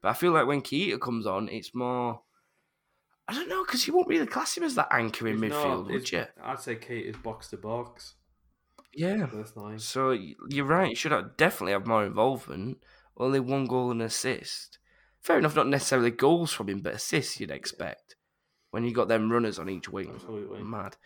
But 0.06 0.12
I 0.12 0.14
feel 0.14 0.34
like 0.34 0.46
when 0.46 0.62
Keita 0.62 1.02
comes 1.02 1.26
on, 1.26 1.50
it's 1.50 1.74
more. 1.74 2.22
I 3.28 3.34
don't 3.34 3.50
know 3.50 3.66
because 3.66 3.88
you 3.88 3.96
won't 3.96 4.08
really 4.08 4.28
class 4.28 4.56
him 4.56 4.64
as 4.64 4.76
that 4.76 4.90
anchor 4.92 5.28
in 5.28 5.42
He's 5.42 5.52
midfield, 5.52 5.86
not- 5.86 5.88
would 5.88 6.12
you? 6.12 6.26
I'd 6.44 6.60
say 6.60 6.74
is 6.76 7.18
box 7.18 7.48
to 7.50 7.58
box. 7.58 8.14
Yeah. 8.94 9.26
So 9.78 10.12
you're 10.12 10.64
right. 10.66 10.92
You 10.92 10.96
should 10.96 11.12
have, 11.12 11.36
definitely 11.38 11.72
have 11.72 11.88
more 11.88 12.06
involvement. 12.06 12.78
Only 13.18 13.40
one 13.40 13.66
goal 13.66 13.90
and 13.90 14.04
assist. 14.04 14.78
Fair 15.22 15.40
enough, 15.40 15.56
not 15.56 15.70
necessarily 15.70 16.12
goals 16.12 16.54
from 16.54 16.70
him, 16.70 16.82
but 16.82 16.94
assists 16.94 17.40
you'd 17.40 17.50
expect 17.50 18.16
when 18.70 18.84
you 18.86 18.94
got 18.94 19.08
them 19.08 19.32
runners 19.32 19.58
on 19.58 19.70
each 19.70 19.90
wing. 19.90 20.12
absolutely. 20.14 20.62
Mad. 20.62 20.98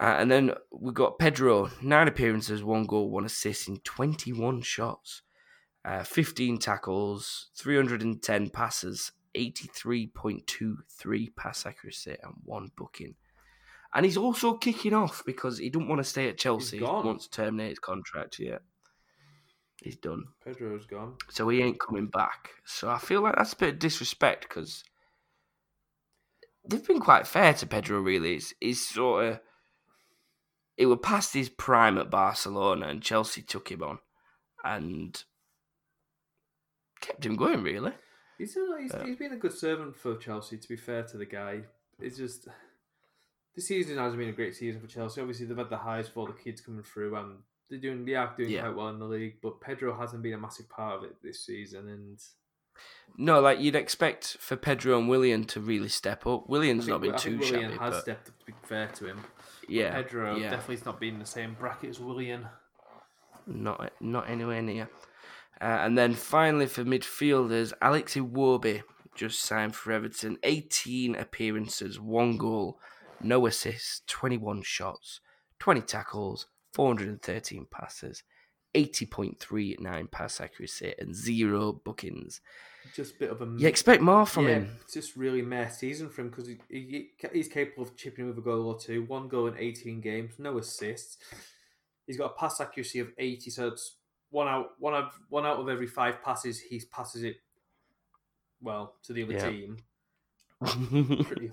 Uh, 0.00 0.16
and 0.18 0.30
then 0.30 0.52
we've 0.72 0.94
got 0.94 1.18
Pedro, 1.18 1.68
nine 1.82 2.08
appearances, 2.08 2.64
one 2.64 2.86
goal, 2.86 3.10
one 3.10 3.26
assist 3.26 3.68
in 3.68 3.76
21 3.80 4.62
shots, 4.62 5.20
uh, 5.84 6.02
15 6.02 6.58
tackles, 6.58 7.50
310 7.56 8.50
passes, 8.50 9.12
83.23 9.36 11.36
pass 11.36 11.66
accuracy, 11.66 12.16
and 12.22 12.34
one 12.44 12.70
booking. 12.76 13.14
And 13.92 14.04
he's 14.04 14.16
also 14.16 14.54
kicking 14.54 14.94
off 14.94 15.22
because 15.26 15.58
he 15.58 15.70
don't 15.70 15.88
want 15.88 16.00
to 16.00 16.04
stay 16.04 16.28
at 16.28 16.38
Chelsea. 16.38 16.78
He 16.78 16.84
wants 16.84 17.26
to 17.26 17.30
terminate 17.30 17.70
his 17.70 17.80
contract. 17.80 18.38
Yeah, 18.38 18.58
he's 19.82 19.96
done. 19.96 20.26
Pedro's 20.44 20.86
gone. 20.86 21.16
So 21.28 21.48
he 21.48 21.60
ain't 21.60 21.80
coming 21.80 22.06
back. 22.06 22.50
So 22.64 22.88
I 22.88 22.98
feel 22.98 23.22
like 23.22 23.34
that's 23.36 23.54
a 23.54 23.56
bit 23.56 23.74
of 23.74 23.80
disrespect 23.80 24.46
because 24.48 24.84
they've 26.68 26.86
been 26.86 27.00
quite 27.00 27.26
fair 27.26 27.52
to 27.54 27.66
Pedro. 27.66 28.00
Really, 28.00 28.36
it's, 28.36 28.54
it's 28.60 28.80
sort 28.80 29.24
of 29.24 29.40
it 30.76 30.86
was 30.86 31.00
past 31.02 31.34
his 31.34 31.48
prime 31.48 31.98
at 31.98 32.10
Barcelona, 32.10 32.86
and 32.86 33.02
Chelsea 33.02 33.42
took 33.42 33.72
him 33.72 33.82
on 33.82 33.98
and 34.64 35.24
kept 37.00 37.24
him 37.26 37.36
going. 37.36 37.62
Really, 37.62 37.92
He's, 38.38 38.56
a, 38.56 38.60
he's, 38.80 38.92
he's 39.04 39.16
been 39.16 39.32
a 39.32 39.36
good 39.36 39.52
servant 39.52 39.96
for 39.96 40.16
Chelsea. 40.16 40.56
To 40.56 40.68
be 40.68 40.76
fair 40.76 41.02
to 41.04 41.16
the 41.18 41.26
guy, 41.26 41.60
it's 42.00 42.16
just 42.16 42.48
this 43.54 43.66
season 43.68 43.98
hasn't 43.98 44.18
been 44.18 44.28
a 44.30 44.32
great 44.32 44.54
season 44.54 44.80
for 44.80 44.86
Chelsea. 44.86 45.20
Obviously, 45.20 45.46
they've 45.46 45.56
had 45.56 45.68
the 45.70 45.76
highs 45.76 46.08
for 46.08 46.20
all 46.20 46.26
the 46.26 46.32
kids 46.32 46.60
coming 46.60 46.82
through, 46.82 47.16
and 47.16 47.38
they're 47.68 47.78
doing 47.78 48.04
they 48.04 48.14
are 48.14 48.32
doing 48.36 48.50
Yeah. 48.50 48.62
quite 48.62 48.76
well 48.76 48.88
in 48.88 48.98
the 48.98 49.04
league. 49.06 49.36
But 49.42 49.60
Pedro 49.60 49.98
hasn't 49.98 50.22
been 50.22 50.34
a 50.34 50.38
massive 50.38 50.68
part 50.68 50.96
of 50.98 51.04
it 51.04 51.16
this 51.22 51.44
season, 51.44 51.88
and 51.88 52.18
no, 53.18 53.40
like 53.40 53.60
you'd 53.60 53.74
expect 53.76 54.38
for 54.40 54.56
Pedro 54.56 54.98
and 54.98 55.08
Willian 55.08 55.44
to 55.44 55.60
really 55.60 55.88
step 55.88 56.26
up. 56.26 56.48
Willian's 56.48 56.86
not 56.88 57.02
been 57.02 57.12
I 57.14 57.16
too 57.18 57.38
think 57.38 57.52
Willian 57.52 57.70
shabby, 57.72 57.84
has 57.84 57.94
but 57.94 58.02
stepped 58.02 58.28
up. 58.28 58.38
To 58.38 58.44
be 58.46 58.54
fair 58.62 58.86
to 58.86 59.06
him, 59.06 59.20
yeah, 59.68 59.92
Pedro 59.92 60.36
yeah. 60.36 60.50
definitely 60.50 60.76
has 60.76 60.84
not 60.86 60.98
been 61.00 61.14
in 61.14 61.20
the 61.20 61.26
same 61.26 61.54
bracket 61.58 61.90
as 61.90 62.00
Willian. 62.00 62.46
not 63.46 63.92
not 64.00 64.30
anywhere 64.30 64.62
near. 64.62 64.88
Uh, 65.60 65.80
and 65.82 65.96
then 65.98 66.14
finally 66.14 66.66
for 66.66 66.84
midfielders, 66.84 67.72
Alex 67.82 68.14
Iwobi 68.14 68.82
just 69.14 69.42
signed 69.42 69.74
for 69.74 69.92
Everton. 69.92 70.38
18 70.42 71.14
appearances, 71.14 72.00
one 72.00 72.38
goal, 72.38 72.78
no 73.22 73.46
assists, 73.46 74.02
21 74.06 74.62
shots, 74.62 75.20
20 75.58 75.82
tackles, 75.82 76.46
413 76.72 77.66
passes, 77.70 78.22
80.39 78.74 80.10
pass 80.10 80.40
accuracy, 80.40 80.94
and 80.98 81.14
zero 81.14 81.72
bookings. 81.84 82.40
Just 82.94 83.16
a 83.16 83.18
bit 83.18 83.30
of 83.30 83.42
a 83.42 83.44
You 83.58 83.68
expect 83.68 84.00
more 84.02 84.24
from 84.24 84.48
yeah, 84.48 84.54
him. 84.54 84.78
It's 84.82 84.94
just 84.94 85.16
really 85.16 85.42
meh 85.42 85.68
season 85.68 86.08
for 86.08 86.22
him 86.22 86.30
because 86.30 86.46
he, 86.46 86.58
he, 86.70 87.10
he's 87.32 87.48
capable 87.48 87.82
of 87.82 87.96
chipping 87.96 88.26
with 88.26 88.38
a 88.38 88.40
goal 88.40 88.66
or 88.66 88.78
two. 88.78 89.04
One 89.04 89.28
goal 89.28 89.48
in 89.48 89.58
18 89.58 90.00
games, 90.00 90.34
no 90.38 90.56
assists. 90.56 91.18
He's 92.06 92.16
got 92.16 92.32
a 92.32 92.38
pass 92.38 92.60
accuracy 92.60 93.00
of 93.00 93.08
80, 93.18 93.50
so 93.50 93.68
it's 93.68 93.96
one 94.30 94.48
out 94.48 94.70
one 94.78 94.94
out 94.94 95.12
one 95.28 95.44
out 95.46 95.58
of 95.58 95.68
every 95.68 95.86
five 95.86 96.22
passes 96.22 96.60
he 96.60 96.80
passes 96.90 97.22
it 97.24 97.36
well 98.62 98.94
to 99.04 99.12
the 99.12 99.22
other 99.24 99.32
Yeah. 99.34 99.50
team. 99.50 99.76
Pretty 101.24 101.50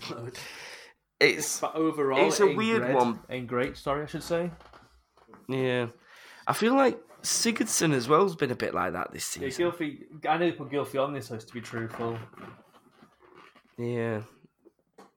it's 1.19 1.59
But 1.59 1.75
overall, 1.75 2.27
It's 2.27 2.39
it 2.39 2.51
a 2.51 2.55
weird 2.55 2.83
great. 2.83 2.95
one. 2.95 3.19
Ain't 3.29 3.47
great. 3.47 3.77
Sorry, 3.77 4.03
I 4.03 4.05
should 4.05 4.21
say. 4.23 4.51
yeah. 5.47 5.87
I 6.45 6.53
feel 6.53 6.75
like 6.75 6.99
Sigurdsson 7.23 7.93
as 7.93 8.07
well 8.07 8.21
has 8.23 8.35
been 8.35 8.51
a 8.51 8.55
bit 8.55 8.73
like 8.75 8.93
that 8.93 9.11
this 9.11 9.35
Yeah, 9.35 9.49
season. 9.49 9.71
Gylfi. 9.71 10.03
I 10.27 10.37
nearly 10.37 10.51
put 10.53 10.69
Gylfi 10.69 11.03
on 11.03 11.13
this 11.13 11.31
list 11.31 11.47
to 11.47 11.53
be 11.53 11.61
truthful. 11.61 12.17
Yeah. 13.77 14.21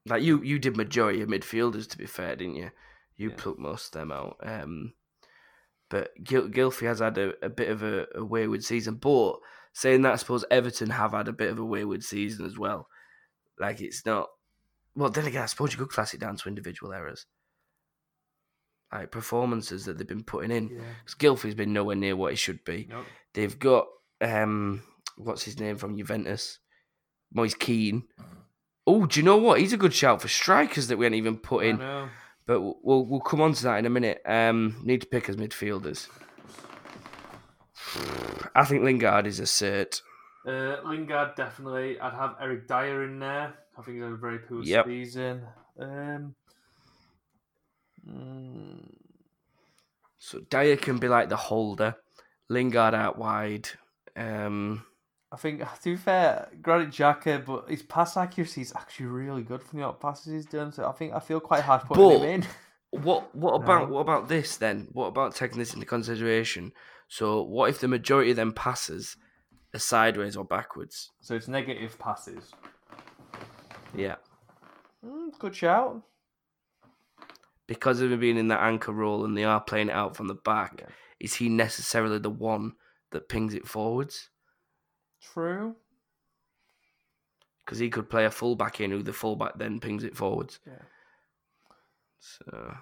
Like 0.06 0.22
you, 0.22 0.42
you 0.42 0.58
did 0.58 0.76
majority 0.76 1.20
of 1.20 1.28
midfielders 1.28 1.88
to 1.90 1.98
be 1.98 2.06
fair, 2.06 2.34
didn't 2.36 2.56
you? 2.56 2.70
You 3.16 3.30
Yeah. 3.30 3.36
took 3.36 3.58
most 3.58 3.94
of 3.94 4.00
them 4.00 4.12
out. 4.12 4.36
Um, 4.42 4.94
but 5.90 6.10
Gil- 6.22 6.48
Gylfi 6.48 6.86
has 6.86 7.00
had 7.00 7.18
a, 7.18 7.32
a 7.44 7.48
bit 7.50 7.68
of 7.68 7.82
a, 7.82 8.06
a 8.14 8.24
wayward 8.24 8.64
season. 8.64 8.94
But 8.94 9.34
saying 9.74 10.02
that, 10.02 10.12
I 10.12 10.16
suppose 10.16 10.44
Everton 10.50 10.90
have 10.90 11.12
had 11.12 11.28
a 11.28 11.32
bit 11.32 11.50
of 11.50 11.58
a 11.58 11.64
wayward 11.64 12.02
season 12.04 12.46
as 12.46 12.56
well. 12.56 12.88
Like 13.58 13.80
it's 13.82 14.06
not. 14.06 14.28
Well, 14.94 15.10
then 15.10 15.26
again, 15.26 15.42
I 15.42 15.46
suppose 15.46 15.72
you 15.72 15.78
could 15.78 15.90
class 15.90 16.14
it 16.14 16.20
down 16.20 16.36
to 16.36 16.48
individual 16.48 16.92
errors, 16.92 17.26
like 18.92 19.10
performances 19.10 19.84
that 19.84 19.98
they've 19.98 20.06
been 20.06 20.24
putting 20.24 20.50
in. 20.50 20.68
Yeah. 20.68 20.80
'Cause 21.04 21.14
Gylfi's 21.14 21.54
been 21.54 21.72
nowhere 21.72 21.96
near 21.96 22.16
what 22.16 22.32
he 22.32 22.36
should 22.36 22.64
be. 22.64 22.86
Nope. 22.90 23.04
They've 23.34 23.58
got 23.58 23.86
um, 24.20 24.82
what's 25.16 25.44
his 25.44 25.58
name 25.60 25.76
from 25.76 25.96
Juventus, 25.96 26.58
Moise 27.32 27.54
Kean. 27.54 28.04
Oh, 28.86 29.06
do 29.06 29.20
you 29.20 29.24
know 29.24 29.36
what? 29.36 29.60
He's 29.60 29.72
a 29.72 29.76
good 29.78 29.94
shout 29.94 30.20
for 30.20 30.28
strikers 30.28 30.88
that 30.88 30.96
we 30.96 31.06
ain't 31.06 31.14
even 31.14 31.36
put 31.38 31.64
in. 31.64 31.78
But 32.50 32.62
we'll 32.84 33.04
we'll 33.06 33.20
come 33.20 33.40
on 33.42 33.52
to 33.52 33.62
that 33.62 33.78
in 33.78 33.86
a 33.86 33.90
minute. 33.90 34.20
Um, 34.26 34.74
need 34.82 35.02
to 35.02 35.06
pick 35.06 35.28
as 35.28 35.36
midfielders. 35.36 36.08
I 38.56 38.64
think 38.64 38.82
Lingard 38.82 39.28
is 39.28 39.38
a 39.38 39.44
cert. 39.44 40.02
Uh, 40.44 40.78
Lingard 40.84 41.36
definitely. 41.36 42.00
I'd 42.00 42.12
have 42.12 42.34
Eric 42.40 42.66
Dier 42.66 43.04
in 43.04 43.20
there. 43.20 43.54
I 43.78 43.82
think 43.82 43.98
he's 43.98 44.02
had 44.02 44.14
a 44.14 44.16
very 44.16 44.40
poor 44.40 44.64
Yep. 44.64 44.84
season. 44.84 45.42
Um, 45.78 46.34
mm, 48.04 48.94
So 50.18 50.40
Dier 50.40 50.76
can 50.76 50.98
be 50.98 51.06
like 51.06 51.28
the 51.28 51.36
holder. 51.36 51.94
Lingard 52.48 52.94
out 52.94 53.16
wide. 53.16 53.68
Um, 54.16 54.84
I 55.32 55.36
think 55.36 55.60
to 55.82 55.84
be 55.84 55.96
fair, 55.96 56.48
Granit 56.62 56.90
Xhaka, 56.90 57.44
but 57.44 57.68
his 57.70 57.82
pass 57.82 58.16
accuracy 58.16 58.62
is 58.62 58.72
actually 58.76 59.06
really 59.06 59.42
good 59.42 59.62
from 59.62 59.78
the 59.78 59.86
out 59.86 60.00
passes 60.00 60.32
he's 60.32 60.46
done. 60.46 60.72
So 60.72 60.86
I 60.86 60.92
think 60.92 61.14
I 61.14 61.20
feel 61.20 61.40
quite 61.40 61.62
hard 61.62 61.82
putting 61.82 62.04
But- 62.04 62.16
him 62.20 62.22
in. 62.42 62.46
What 62.92 63.32
what 63.36 63.52
about 63.52 63.88
No. 63.88 63.94
what 63.94 64.00
about 64.00 64.28
this 64.28 64.56
then? 64.56 64.88
What 64.90 65.06
about 65.06 65.36
taking 65.36 65.58
this 65.58 65.74
into 65.74 65.86
consideration? 65.86 66.72
So 67.06 67.40
what 67.40 67.70
if 67.70 67.78
the 67.78 67.86
majority 67.86 68.30
of 68.30 68.36
them 68.36 68.52
passes 68.52 69.16
are 69.72 69.78
sideways 69.78 70.36
or 70.36 70.44
backwards? 70.44 71.12
So 71.20 71.36
it's 71.36 71.46
negative 71.46 71.96
passes. 72.00 72.50
Yeah. 73.94 74.16
Mm, 75.06 75.38
good 75.38 75.54
shout. 75.54 76.02
Because 77.68 78.00
of 78.00 78.10
him 78.10 78.18
being 78.18 78.36
in 78.36 78.48
that 78.48 78.60
anchor 78.62 78.90
role 78.92 79.24
and 79.24 79.36
they 79.36 79.44
are 79.44 79.60
playing 79.60 79.88
it 79.90 79.94
out 79.94 80.16
from 80.16 80.26
the 80.26 80.34
back, 80.34 80.80
Yeah. 80.80 80.86
is 81.20 81.34
he 81.34 81.48
necessarily 81.48 82.18
the 82.18 82.28
one 82.30 82.72
that 83.12 83.28
pings 83.28 83.54
it 83.54 83.68
forwards? 83.68 84.29
True. 85.20 85.76
Because 87.64 87.78
he 87.78 87.90
could 87.90 88.10
play 88.10 88.24
a 88.24 88.30
fullback 88.30 88.80
in 88.80 88.90
who 88.90 89.02
the 89.02 89.12
fullback 89.12 89.56
then 89.58 89.78
pings 89.80 90.02
it 90.04 90.16
forwards. 90.16 90.58
Yeah. 90.66 90.82
So 92.18 92.74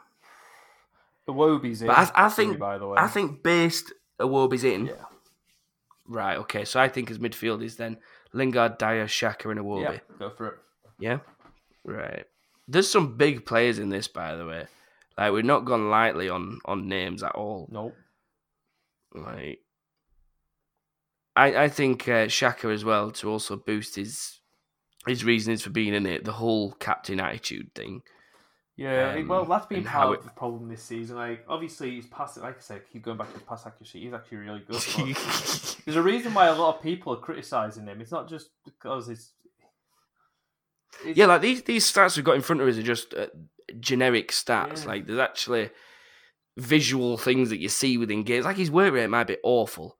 Iwobi's 1.28 1.82
in. 1.82 1.88
But 1.88 2.12
I- 2.16 2.26
I 2.26 2.28
think- 2.28 2.58
by 2.58 2.78
the 2.78 2.86
way, 2.86 2.98
I 2.98 3.06
think 3.08 3.42
based 3.42 3.92
Iwobi's 4.18 4.64
in. 4.64 4.86
yeah, 4.86 5.04
Right, 6.06 6.38
okay. 6.38 6.64
So 6.64 6.80
I 6.80 6.88
think 6.88 7.08
his 7.08 7.18
midfield 7.18 7.62
is 7.62 7.76
then 7.76 7.98
Lingard, 8.32 8.78
Dier, 8.78 9.04
Xhaka 9.06 9.50
and 9.50 9.60
Iwobi. 9.60 9.82
yeah, 9.82 9.98
go 10.18 10.30
for 10.30 10.46
it. 10.48 10.58
Yeah. 10.98 11.18
Right. 11.84 12.24
There's 12.66 12.90
some 12.90 13.16
big 13.16 13.44
players 13.46 13.78
in 13.78 13.90
this, 13.90 14.08
by 14.08 14.34
the 14.36 14.46
way. 14.46 14.66
Like 15.18 15.32
we've 15.32 15.44
not 15.44 15.64
gone 15.66 15.90
lightly 15.90 16.28
on 16.30 16.60
on 16.64 16.88
names 16.88 17.22
at 17.22 17.34
all. 17.34 17.68
Nope. 17.70 17.94
Like, 19.14 19.60
I 21.38 21.64
I 21.64 21.68
think 21.68 22.08
uh, 22.08 22.26
Xhaka 22.26 22.72
as 22.72 22.84
well 22.84 23.10
to 23.12 23.30
also 23.30 23.56
boost 23.56 23.96
his 23.96 24.40
his 25.06 25.24
reasons 25.24 25.62
for 25.62 25.70
being 25.70 25.94
in 25.94 26.06
it. 26.06 26.24
The 26.24 26.32
whole 26.32 26.72
captain 26.72 27.20
attitude 27.20 27.74
thing. 27.74 28.02
Yeah, 28.76 29.12
it- 29.14 29.26
well, 29.26 29.42
Um, 29.42 29.48
that's 29.48 29.66
been 29.66 29.82
part 29.82 29.92
how 29.92 30.12
of 30.12 30.22
the 30.22 30.30
problem 30.30 30.68
this 30.68 30.84
season. 30.84 31.16
Like, 31.16 31.44
obviously, 31.48 31.96
his 31.96 32.06
pass, 32.06 32.36
like 32.36 32.58
I 32.58 32.60
said, 32.60 32.82
keep 32.92 33.02
going 33.02 33.16
back 33.18 33.26
to 33.32 33.34
his 33.34 33.42
pass 33.42 33.66
accuracy. 33.66 34.02
He's 34.02 34.12
actually 34.12 34.38
really 34.38 34.60
good. 34.60 34.80
There's 35.84 35.96
a 35.96 36.02
reason 36.02 36.32
why 36.32 36.46
a 36.46 36.54
lot 36.54 36.76
of 36.76 36.82
people 36.82 37.12
are 37.12 37.16
criticizing 37.16 37.86
him. 37.86 38.00
It's 38.00 38.12
not 38.12 38.28
just 38.28 38.50
because 38.64 39.08
it's. 39.08 39.32
it's 41.04 41.18
yeah, 41.18 41.26
like 41.26 41.40
these 41.40 41.62
these 41.64 41.90
stats 41.92 42.16
we've 42.16 42.24
got 42.24 42.36
in 42.36 42.42
front 42.42 42.62
of 42.62 42.68
us 42.68 42.78
are 42.78 42.82
just 42.84 43.14
uh, 43.14 43.26
generic 43.80 44.30
stats. 44.30 44.82
Yeah. 44.82 44.88
Like 44.88 45.06
there's 45.06 45.18
actually 45.18 45.70
visual 46.56 47.18
things 47.18 47.50
that 47.50 47.58
you 47.58 47.68
see 47.68 47.98
within 47.98 48.22
games. 48.22 48.44
Like 48.44 48.58
his 48.58 48.70
work 48.70 48.92
rate 48.94 49.08
might 49.10 49.26
be 49.26 49.38
awful. 49.42 49.97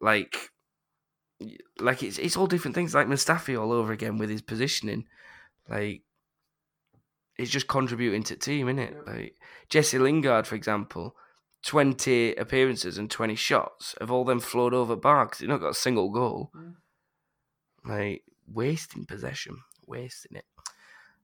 Like, 0.00 0.50
like 1.78 2.02
it's 2.02 2.18
it's 2.18 2.36
all 2.36 2.46
different 2.46 2.74
things. 2.74 2.94
Like 2.94 3.06
Mustafi 3.06 3.60
all 3.60 3.72
over 3.72 3.92
again 3.92 4.18
with 4.18 4.30
his 4.30 4.42
positioning. 4.42 5.06
Like, 5.68 6.02
it's 7.36 7.50
just 7.50 7.68
contributing 7.68 8.22
to 8.24 8.34
the 8.34 8.40
team, 8.40 8.66
innit? 8.66 8.94
Yep. 8.94 9.06
Like 9.06 9.36
Jesse 9.68 9.98
Lingard, 9.98 10.46
for 10.46 10.54
example. 10.54 11.14
20 11.64 12.36
appearances 12.36 12.98
and 12.98 13.10
20 13.10 13.34
shots 13.34 13.96
have 13.98 14.12
all 14.12 14.24
them 14.24 14.38
flowed 14.38 14.72
over 14.72 14.94
bar 14.94 15.26
because 15.26 15.40
he's 15.40 15.48
not 15.48 15.60
got 15.60 15.70
a 15.70 15.74
single 15.74 16.08
goal. 16.08 16.52
Mm. 16.56 16.74
Like, 17.84 18.22
wasting 18.46 19.04
possession, 19.04 19.56
wasting 19.86 20.36
it. 20.36 20.44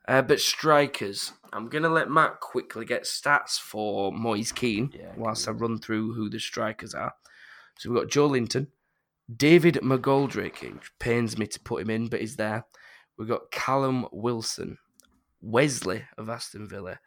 Uh, 0.07 0.23
but 0.23 0.41
strikers, 0.41 1.33
I'm 1.53 1.69
going 1.69 1.83
to 1.83 1.89
let 1.89 2.11
Matt 2.11 2.41
quickly 2.41 2.85
get 2.85 3.05
stats 3.05 3.59
for 3.59 4.13
Moise 4.13 4.53
Kean 4.53 4.93
Yeah, 4.93 5.13
whilst 5.17 5.49
I 5.49 5.53
run 5.53 5.79
through 5.79 6.13
who 6.15 6.29
the 6.29 6.39
strikers 6.39 6.95
are. 6.95 7.15
So 7.79 7.91
we've 7.91 8.03
got 8.03 8.11
Joelinton, 8.11 8.67
David 9.35 9.77
McGoldrick, 9.83 10.63
it 10.63 10.75
pains 10.99 11.39
me 11.39 11.47
to 11.47 11.61
put 11.61 11.83
him 11.83 11.91
in, 11.91 12.09
but 12.09 12.21
he's 12.21 12.37
there. 12.37 12.67
We've 13.17 13.29
got 13.29 13.51
Callum 13.51 14.07
Wilson, 14.13 14.79
Wesley 15.41 16.05
of 16.19 16.29
Aston 16.29 16.69
Villa, 16.69 17.01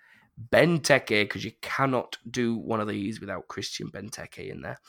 Benteke, 0.52 1.24
because 1.24 1.44
you 1.46 1.52
cannot 1.62 2.18
do 2.30 2.56
one 2.56 2.80
of 2.82 2.88
these 2.88 3.20
without 3.20 3.48
Christian 3.48 3.90
Benteke 3.92 4.50
in 4.50 4.62
there, 4.62 4.80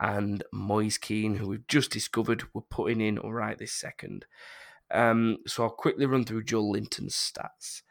and 0.00 0.44
Moise 0.52 0.98
Kean, 0.98 1.36
who 1.36 1.48
we've 1.48 1.66
just 1.66 1.90
discovered 1.90 2.44
we're 2.52 2.62
putting 2.62 3.00
in 3.00 3.16
right 3.16 3.58
this 3.58 3.72
second. 3.72 4.26
Um, 4.90 5.38
so 5.46 5.64
I'll 5.64 5.70
quickly 5.70 6.06
run 6.06 6.24
through 6.24 6.44
Joelinton's 6.44 7.14
stats. 7.14 7.82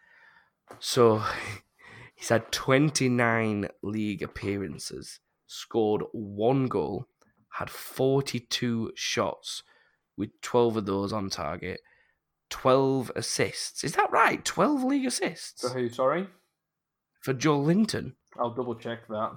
So 0.79 1.23
he's 2.15 2.29
had 2.29 2.51
29 2.51 3.67
league 3.81 4.21
appearances, 4.21 5.19
scored 5.47 6.03
one 6.11 6.67
goal, 6.67 7.07
had 7.57 7.69
42 7.69 8.91
shots, 8.95 9.63
with 10.17 10.29
12 10.41 10.77
of 10.77 10.85
those 10.85 11.13
on 11.13 11.29
target, 11.29 11.81
12 12.49 13.11
assists. 13.15 13.83
Is 13.83 13.93
that 13.93 14.11
right? 14.11 14.43
12 14.43 14.83
league 14.83 15.05
assists 15.05 15.61
For 15.61 15.69
who? 15.69 15.89
Sorry, 15.89 16.27
for 17.21 17.33
Joelinton. 17.33 18.13
I'll 18.37 18.53
double 18.53 18.75
check 18.75 19.07
that. 19.07 19.31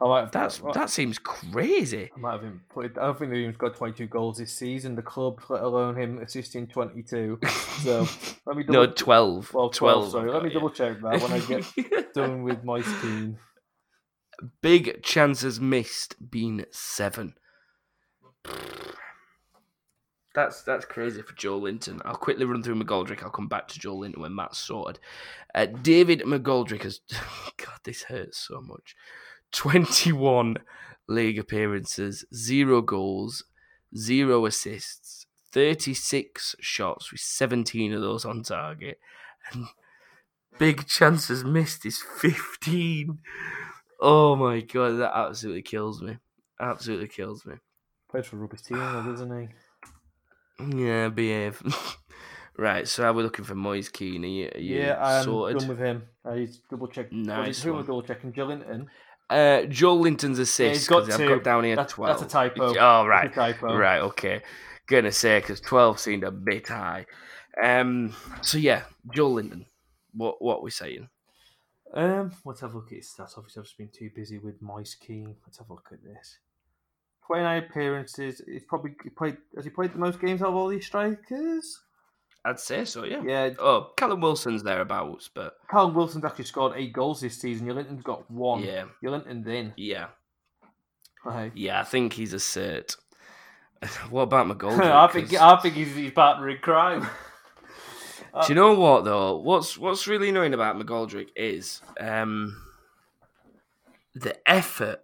I 0.00 0.06
might 0.06 0.20
have, 0.20 0.30
That's 0.30 0.58
that 0.74 0.90
seems 0.90 1.18
crazy. 1.18 2.10
I 2.14 2.18
might 2.20 2.32
have 2.34 2.42
him 2.42 2.60
put. 2.68 2.84
It, 2.84 2.92
I 2.98 3.06
don't 3.06 3.18
think 3.18 3.30
they've 3.32 3.40
even 3.40 3.54
got 3.58 3.74
22 3.74 4.06
goals 4.06 4.38
this 4.38 4.52
season. 4.52 4.94
The 4.94 5.02
club, 5.02 5.40
let 5.48 5.62
alone 5.62 5.96
him 5.96 6.18
assisting 6.18 6.68
22. 6.68 7.40
So 7.82 8.06
let 8.46 8.56
me 8.56 8.62
double. 8.66 8.86
No, 8.86 8.86
12. 8.86 9.54
well, 9.54 9.70
12. 9.70 10.10
12. 10.10 10.10
Sorry, 10.12 10.30
let 10.30 10.44
me 10.44 10.50
double 10.50 10.70
check 10.70 11.00
that 11.00 11.20
when 11.20 11.32
I 11.32 11.40
get 11.40 12.14
done 12.14 12.44
with 12.44 12.62
my 12.62 12.80
team. 13.02 13.38
Big 14.60 15.02
chances 15.02 15.60
missed 15.60 16.30
being 16.30 16.64
seven. 16.70 17.34
That's 20.36 20.62
that's 20.62 20.84
crazy 20.84 21.22
for 21.22 21.32
Joelinton. 21.32 22.02
I'll 22.04 22.14
quickly 22.14 22.44
run 22.44 22.62
through 22.62 22.74
McGoldrick. 22.74 23.22
I'll 23.22 23.30
come 23.30 23.48
back 23.48 23.68
to 23.68 23.80
Joelinton 23.80 24.18
when 24.18 24.34
Matt's 24.34 24.58
sorted. 24.58 25.00
Uh, 25.54 25.64
David 25.64 26.20
McGoldrick 26.26 26.82
has 26.82 27.00
God, 27.56 27.78
this 27.84 28.02
hurts 28.02 28.36
so 28.36 28.60
much. 28.60 28.94
Twenty-one 29.50 30.58
league 31.08 31.38
appearances, 31.38 32.26
zero 32.34 32.82
goals, 32.82 33.44
zero 33.96 34.44
assists, 34.44 35.24
thirty-six 35.52 36.54
shots 36.60 37.10
with 37.10 37.22
seventeen 37.22 37.94
of 37.94 38.02
those 38.02 38.26
on 38.26 38.42
target, 38.42 38.98
and 39.50 39.68
big 40.58 40.86
chances 40.86 41.44
missed 41.44 41.86
is 41.86 42.02
fifteen. 42.20 43.20
Oh 44.00 44.36
my 44.36 44.60
god, 44.60 44.98
that 44.98 45.12
absolutely 45.14 45.62
kills 45.62 46.02
me. 46.02 46.18
Absolutely 46.60 47.08
kills 47.08 47.44
me. 47.46 47.54
Plays 48.10 48.26
for 48.26 48.36
rubbish 48.36 48.62
team, 48.62 48.78
doesn't 48.78 49.40
he? 49.40 49.48
Yeah, 50.76 51.08
behave. 51.08 51.62
right, 52.56 52.86
so 52.88 53.04
are 53.04 53.12
we 53.12 53.22
looking 53.22 53.44
for 53.44 53.54
Moise 53.54 53.88
Kean? 53.88 54.24
Are 54.24 54.28
you, 54.28 54.50
are 54.54 54.58
you 54.58 54.78
Yeah, 54.78 54.98
I'm 55.02 55.24
sorted? 55.24 55.58
done 55.58 55.68
with 55.68 55.78
him. 55.78 56.02
I 56.24 56.48
double 56.70 56.88
check. 56.88 57.12
Nice 57.12 57.62
Who 57.62 57.72
am 57.74 57.78
I 57.78 57.82
double 57.82 58.02
checking? 58.02 58.30
Gillinton. 58.30 58.88
Uh, 59.28 59.62
Joelinton's 59.66 60.38
assist. 60.38 60.74
he's 60.74 60.88
got 60.88 61.10
I've 61.10 61.28
got 61.28 61.42
down 61.42 61.64
here 61.64 61.74
That's, 61.76 61.94
12. 61.94 62.20
that's 62.20 62.32
a 62.32 62.32
typo. 62.32 62.74
Oh, 62.78 63.06
right. 63.06 63.32
Typo. 63.34 63.76
Right, 63.76 63.98
okay. 64.00 64.42
Gonna 64.86 65.10
say, 65.10 65.40
because 65.40 65.60
12 65.60 65.98
seemed 65.98 66.22
a 66.22 66.30
bit 66.30 66.68
high. 66.68 67.06
Um, 67.60 68.14
so 68.40 68.56
yeah, 68.56 68.82
Joelinton. 69.14 69.66
What 70.14 70.40
what 70.40 70.62
we 70.62 70.70
saying? 70.70 71.08
Um, 71.94 72.32
let's 72.44 72.60
have 72.60 72.74
a 72.74 72.76
look 72.78 72.88
at 72.92 72.96
his 72.98 73.06
stats. 73.16 73.36
Obviously, 73.38 73.60
I've 73.60 73.66
just 73.66 73.78
been 73.78 73.88
too 73.92 74.10
busy 74.14 74.38
with 74.38 74.60
Moise 74.60 74.94
Kean. 74.94 75.36
Let's 75.46 75.58
have 75.58 75.70
a 75.70 75.72
look 75.74 75.88
at 75.92 76.02
this. 76.02 76.38
29 77.26 77.62
appearances. 77.64 78.42
He's 78.46 78.64
probably 78.64 78.94
he 79.02 79.10
played. 79.10 79.36
Has 79.54 79.64
he 79.64 79.70
played 79.70 79.92
the 79.92 79.98
most 79.98 80.20
games 80.20 80.42
out 80.42 80.48
of 80.48 80.54
all 80.56 80.68
these 80.68 80.86
strikers? 80.86 81.80
I'd 82.44 82.60
say 82.60 82.84
so, 82.84 83.04
yeah. 83.04 83.22
Yeah. 83.24 83.50
Oh, 83.58 83.90
Callum 83.96 84.20
Wilson's 84.20 84.62
thereabouts, 84.62 85.28
but 85.34 85.54
Callum 85.68 85.94
Wilson's 85.94 86.24
actually 86.24 86.44
scored 86.44 86.74
eight 86.76 86.92
goals 86.92 87.20
this 87.20 87.40
season. 87.40 87.66
Linton's 87.66 88.04
got 88.04 88.30
one. 88.30 88.62
yeah, 88.62 88.84
Linton's 89.02 89.48
in. 89.48 89.72
yeah, 89.76 90.08
Right. 91.24 91.50
yeah. 91.56 91.80
I 91.80 91.84
think 91.84 92.12
he's 92.12 92.32
a 92.34 92.36
cert. 92.36 92.96
What 94.10 94.22
about 94.22 94.46
McGoldrick? 94.46 94.80
I 94.90 95.06
think 95.08 95.34
I 95.34 95.56
think 95.60 95.74
he's 95.74 95.94
his 95.94 96.12
partner 96.12 96.48
in 96.48 96.58
crime. 96.58 97.06
Do 98.42 98.48
you 98.48 98.54
know 98.54 98.74
what 98.74 99.04
though? 99.04 99.36
What's 99.36 99.78
what's 99.78 100.06
really 100.06 100.28
annoying 100.28 100.54
about 100.54 100.76
McGoldrick 100.78 101.28
is 101.36 101.80
um, 102.00 102.60
the 104.14 104.36
effort 104.48 105.02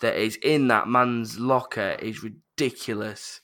that 0.00 0.16
is 0.16 0.36
in 0.42 0.68
that 0.68 0.88
man's 0.88 1.38
locker 1.38 1.96
is 2.00 2.22
ridiculous. 2.24 3.40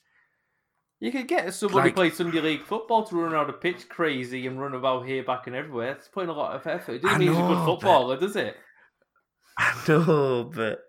You 1.00 1.12
could 1.12 1.28
get 1.28 1.54
somebody 1.54 1.76
Like- 1.84 1.92
who 1.92 1.94
plays 1.94 2.16
Sunday 2.16 2.40
League 2.40 2.64
football 2.64 3.04
to 3.04 3.14
run 3.16 3.32
around 3.32 3.46
the 3.46 3.52
pitch 3.52 3.88
crazy 3.88 4.46
and 4.48 4.60
run 4.60 4.74
about 4.74 5.06
here, 5.06 5.22
back, 5.22 5.46
and 5.46 5.54
everywhere. 5.54 5.92
It's 5.92 6.08
putting 6.08 6.30
a 6.30 6.32
lot 6.32 6.56
of 6.56 6.66
effort. 6.66 6.94
It 6.94 7.02
doesn't 7.02 7.14
I 7.14 7.18
mean 7.18 7.28
he's 7.28 7.36
a 7.36 7.40
know, 7.40 7.48
good 7.48 7.54
but- 7.54 7.64
footballer, 7.66 8.16
does 8.18 8.34
it? 8.36 8.56
I 9.58 9.84
know, 9.88 10.50
but 10.52 10.80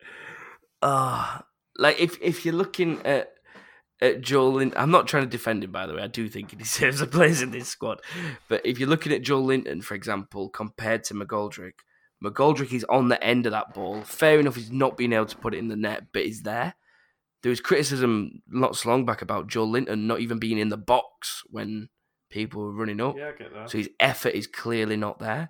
ah, 0.82 1.44
like 1.78 2.00
if 2.00 2.20
if 2.22 2.46
you're 2.46 2.56
looking 2.56 3.02
at 3.06 3.34
at 4.02 4.22
Joel, 4.22 4.54
Lin- 4.54 4.74
I'm 4.76 4.92
not 4.92 5.08
trying 5.08 5.24
to 5.24 5.30
defend 5.30 5.64
him 5.64 5.72
by 5.72 5.86
the 5.86 5.96
way. 5.96 6.02
I 6.02 6.08
do 6.08 6.28
think 6.30 6.52
he 6.52 6.58
deserves 6.58 7.02
a 7.02 7.08
place 7.08 7.42
in 7.42 7.52
this 7.52 7.68
squad. 7.68 8.02
But 8.48 8.66
if 8.66 8.80
you're 8.80 8.90
looking 8.90 9.12
at 9.12 9.22
Joelinton, 9.24 9.84
for 9.84 9.96
example, 9.96 10.50
compared 10.50 11.04
to 11.06 11.14
McGoldrick, 11.14 11.74
McGoldrick 12.24 12.74
is 12.74 12.86
on 12.90 13.08
the 13.08 13.24
end 13.24 13.46
of 13.46 13.52
that 13.54 13.74
ball. 13.74 14.02
Fair 14.02 14.40
enough, 14.40 14.56
he's 14.56 14.72
not 14.72 14.98
being 14.98 15.14
able 15.14 15.26
to 15.26 15.38
put 15.38 15.54
it 15.54 15.58
in 15.60 15.70
the 15.70 15.76
net, 15.76 16.08
but 16.14 16.26
he's 16.26 16.42
there. 16.44 16.76
There 17.42 17.50
was 17.50 17.62
criticism 17.62 18.42
not 18.48 18.76
so 18.76 18.90
long 18.90 19.06
back 19.06 19.22
about 19.22 19.48
Joelinton 19.48 20.02
not 20.02 20.20
even 20.20 20.40
being 20.40 20.58
in 20.58 20.68
the 20.70 20.78
box 20.78 21.44
when 21.50 21.88
people 22.30 22.62
were 22.62 22.74
running 22.74 23.00
up. 23.00 23.16
Yeah, 23.18 23.30
I 23.30 23.32
get 23.32 23.54
that. 23.54 23.70
So 23.70 23.78
his 23.78 23.90
effort 24.00 24.34
is 24.34 24.48
clearly 24.48 24.98
not 24.98 25.20
there. 25.20 25.50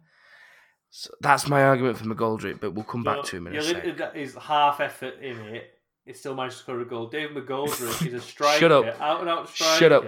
So 0.91 1.11
that's 1.21 1.47
my 1.47 1.63
argument 1.63 1.97
for 1.97 2.05
McGoldrick, 2.05 2.59
but 2.59 2.73
we'll 2.73 2.83
come 2.83 3.03
back 3.03 3.23
to 3.25 3.37
him 3.37 3.47
in 3.47 3.55
a 3.55 3.61
sec. 3.63 3.83
Linton 3.83 4.15
is 4.15 4.35
half 4.35 4.79
effort 4.79 5.19
in 5.21 5.37
it. 5.39 5.78
He 6.09 6.15
still 6.15 6.33
managed 6.33 6.57
to 6.57 6.63
score 6.63 6.79
a 6.79 6.85
goal. 6.85 7.05
David 7.05 7.37
McGoldrick 7.37 8.07
is 8.07 8.15
a 8.15 8.19
striker, 8.19 8.59
Shut 8.59 8.71
up. 8.71 8.99
out 8.99 9.19
and 9.19 9.29
out 9.29 9.47
striker. 9.47 9.77
Shut 9.77 9.91
up. 9.91 10.05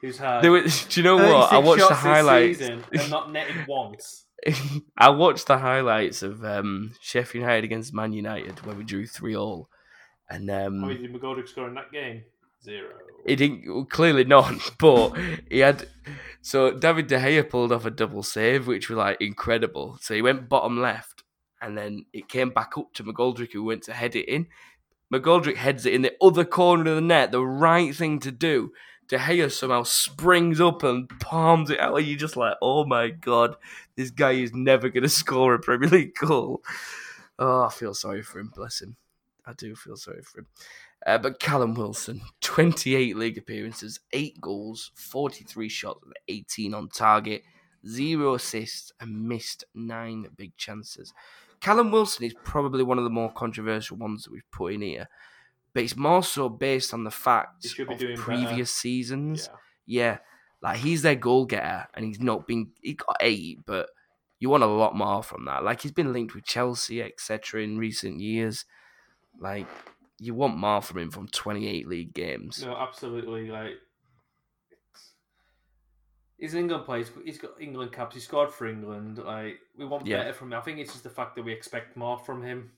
Who's 0.00 0.16
had 0.16 0.40
There 0.40 0.50
was, 0.50 0.86
do 0.86 1.00
you 1.00 1.04
know 1.04 1.16
what? 1.16 1.52
I 1.52 1.58
watched 1.58 1.86
the 1.86 1.94
highlights. 1.94 2.60
season 2.60 2.82
and 2.90 3.10
not 3.10 3.30
netted 3.30 3.66
once. 3.68 4.24
I 4.96 5.10
watched 5.10 5.46
the 5.46 5.58
highlights 5.58 6.22
of 6.22 6.42
um, 6.46 6.94
Sheffield 6.98 7.42
United 7.42 7.62
against 7.62 7.92
Man 7.92 8.14
United 8.14 8.64
where 8.64 8.74
we 8.74 8.84
drew 8.84 9.06
three 9.06 9.36
all, 9.36 9.68
and 10.30 10.50
um, 10.50 10.80
How 10.80 10.86
many 10.86 11.06
did 11.06 11.12
McGoldrick 11.12 11.46
score 11.46 11.68
in 11.68 11.74
that 11.74 11.92
game? 11.92 12.22
Zero. 12.62 12.94
He 13.26 13.36
didn't 13.36 13.64
well, 13.66 13.84
clearly 13.84 14.24
not, 14.24 14.54
but 14.78 15.12
he 15.50 15.58
had. 15.58 15.86
So 16.40 16.70
David 16.70 17.08
De 17.08 17.18
Gea 17.18 17.46
pulled 17.46 17.70
off 17.70 17.84
a 17.84 17.90
double 17.90 18.22
save, 18.22 18.66
which 18.66 18.88
was 18.88 18.96
like 18.96 19.20
incredible. 19.20 19.98
So 20.00 20.14
he 20.14 20.22
went 20.22 20.48
bottom 20.48 20.80
left, 20.80 21.22
and 21.60 21.76
then 21.76 22.06
it 22.14 22.30
came 22.30 22.48
back 22.48 22.78
up 22.78 22.94
to 22.94 23.04
McGoldrick, 23.04 23.52
who 23.52 23.62
went 23.62 23.82
to 23.82 23.92
head 23.92 24.16
it 24.16 24.26
in. 24.26 24.46
McGoldrick 25.14 25.56
heads 25.56 25.86
it 25.86 25.94
in 25.94 26.02
the 26.02 26.14
other 26.20 26.44
corner 26.44 26.90
of 26.90 26.96
the 26.96 27.00
net, 27.00 27.30
the 27.30 27.44
right 27.44 27.94
thing 27.94 28.18
to 28.20 28.32
do. 28.32 28.72
De 29.08 29.18
Gea 29.18 29.52
somehow 29.52 29.82
springs 29.82 30.60
up 30.60 30.82
and 30.82 31.08
palms 31.20 31.70
it 31.70 31.78
out, 31.78 31.96
you're 31.98 32.18
just 32.18 32.36
like, 32.36 32.56
oh 32.62 32.84
my 32.84 33.10
god, 33.10 33.56
this 33.96 34.10
guy 34.10 34.32
is 34.32 34.54
never 34.54 34.88
going 34.88 35.02
to 35.04 35.08
score 35.08 35.54
a 35.54 35.58
Premier 35.58 35.88
League 35.88 36.14
goal. 36.14 36.62
Oh, 37.38 37.64
I 37.64 37.70
feel 37.70 37.94
sorry 37.94 38.22
for 38.22 38.38
him, 38.38 38.50
bless 38.54 38.80
him. 38.80 38.96
I 39.46 39.52
do 39.52 39.74
feel 39.74 39.96
sorry 39.96 40.22
for 40.22 40.40
him. 40.40 40.46
Uh, 41.06 41.18
but 41.18 41.38
Callum 41.38 41.74
Wilson, 41.74 42.22
28 42.40 43.16
league 43.16 43.36
appearances, 43.36 44.00
8 44.12 44.40
goals, 44.40 44.90
43 44.94 45.68
shots, 45.68 46.00
with 46.02 46.16
18 46.28 46.72
on 46.72 46.88
target, 46.88 47.42
0 47.86 48.34
assists, 48.34 48.90
and 49.00 49.28
missed 49.28 49.64
9 49.74 50.28
big 50.36 50.56
chances. 50.56 51.12
Callum 51.60 51.90
Wilson 51.90 52.24
is 52.24 52.34
probably 52.44 52.82
one 52.82 52.98
of 52.98 53.04
the 53.04 53.10
more 53.10 53.32
controversial 53.32 53.96
ones 53.96 54.24
that 54.24 54.32
we've 54.32 54.50
put 54.52 54.74
in 54.74 54.82
here, 54.82 55.08
but 55.72 55.82
it's 55.82 55.96
more 55.96 56.22
so 56.22 56.48
based 56.48 56.92
on 56.94 57.04
the 57.04 57.10
fact 57.10 57.62
He 57.62 57.68
should 57.68 57.88
be 57.88 57.94
of 57.94 58.00
doing 58.00 58.16
better. 58.16 58.24
previous 58.24 58.70
seasons. 58.70 59.48
Yeah. 59.50 59.58
Yeah, 59.86 60.18
like 60.62 60.78
he's 60.78 61.02
their 61.02 61.14
goal 61.14 61.44
getter, 61.44 61.86
and 61.94 62.06
he's 62.06 62.20
not 62.20 62.46
been. 62.46 62.70
He 62.82 62.94
got 62.94 63.16
eight, 63.20 63.58
but 63.66 63.88
you 64.40 64.48
want 64.48 64.62
a 64.62 64.66
lot 64.66 64.96
more 64.96 65.22
from 65.22 65.44
that. 65.44 65.62
Like 65.62 65.82
he's 65.82 65.92
been 65.92 66.12
linked 66.12 66.34
with 66.34 66.44
Chelsea, 66.44 67.02
etc. 67.02 67.62
in 67.62 67.76
recent 67.78 68.18
years. 68.20 68.64
Like 69.38 69.66
you 70.18 70.32
want 70.32 70.56
more 70.56 70.80
from 70.80 70.98
him 71.00 71.10
from 71.10 71.28
28 71.28 71.86
league 71.88 72.14
games. 72.14 72.62
No, 72.64 72.74
absolutely. 72.76 73.50
Like, 73.50 73.72
he's 76.44 76.52
an 76.54 76.60
England 76.60 76.84
player. 76.84 76.98
He's 76.98 77.08
got- 77.10 77.24
He's 77.24 77.38
got 77.38 77.60
England 77.60 77.92
caps. 77.92 78.14
He 78.14 78.20
scored 78.20 78.50
for 78.52 78.66
England. 78.66 79.16
Like, 79.18 79.60
we 79.76 79.86
want 79.86 80.06
Yeah. 80.06 80.18
better 80.18 80.34
from 80.34 80.52
him. 80.52 80.58
I 80.58 80.62
think 80.62 80.78
it's 80.78 80.92
just 80.92 81.04
the 81.04 81.10
fact 81.10 81.34
that 81.36 81.42
we 81.42 81.52
expect 81.52 81.96
more 81.96 82.18
from 82.18 82.42
him. 82.42 82.70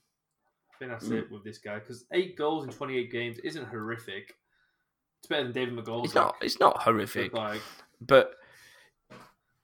I 0.73 0.77
think 0.77 0.91
that's 0.91 1.07
Mm. 1.09 1.17
it 1.23 1.31
with 1.31 1.43
this 1.43 1.57
guy. 1.57 1.79
Because 1.79 2.05
eight 2.13 2.37
goals 2.37 2.63
in 2.63 2.69
28 2.71 3.11
games 3.11 3.39
isn't 3.39 3.65
horrific. 3.65 4.37
It's 5.19 5.27
better 5.27 5.43
than 5.43 5.51
David 5.51 5.75
McGoldrick. 5.75 6.05
It's 6.05 6.15
not. 6.15 6.35
It's 6.41 6.59
not 6.59 6.75
but, 6.75 6.83
horrific, 6.83 7.33
Like, 7.33 7.61
but 7.99 8.35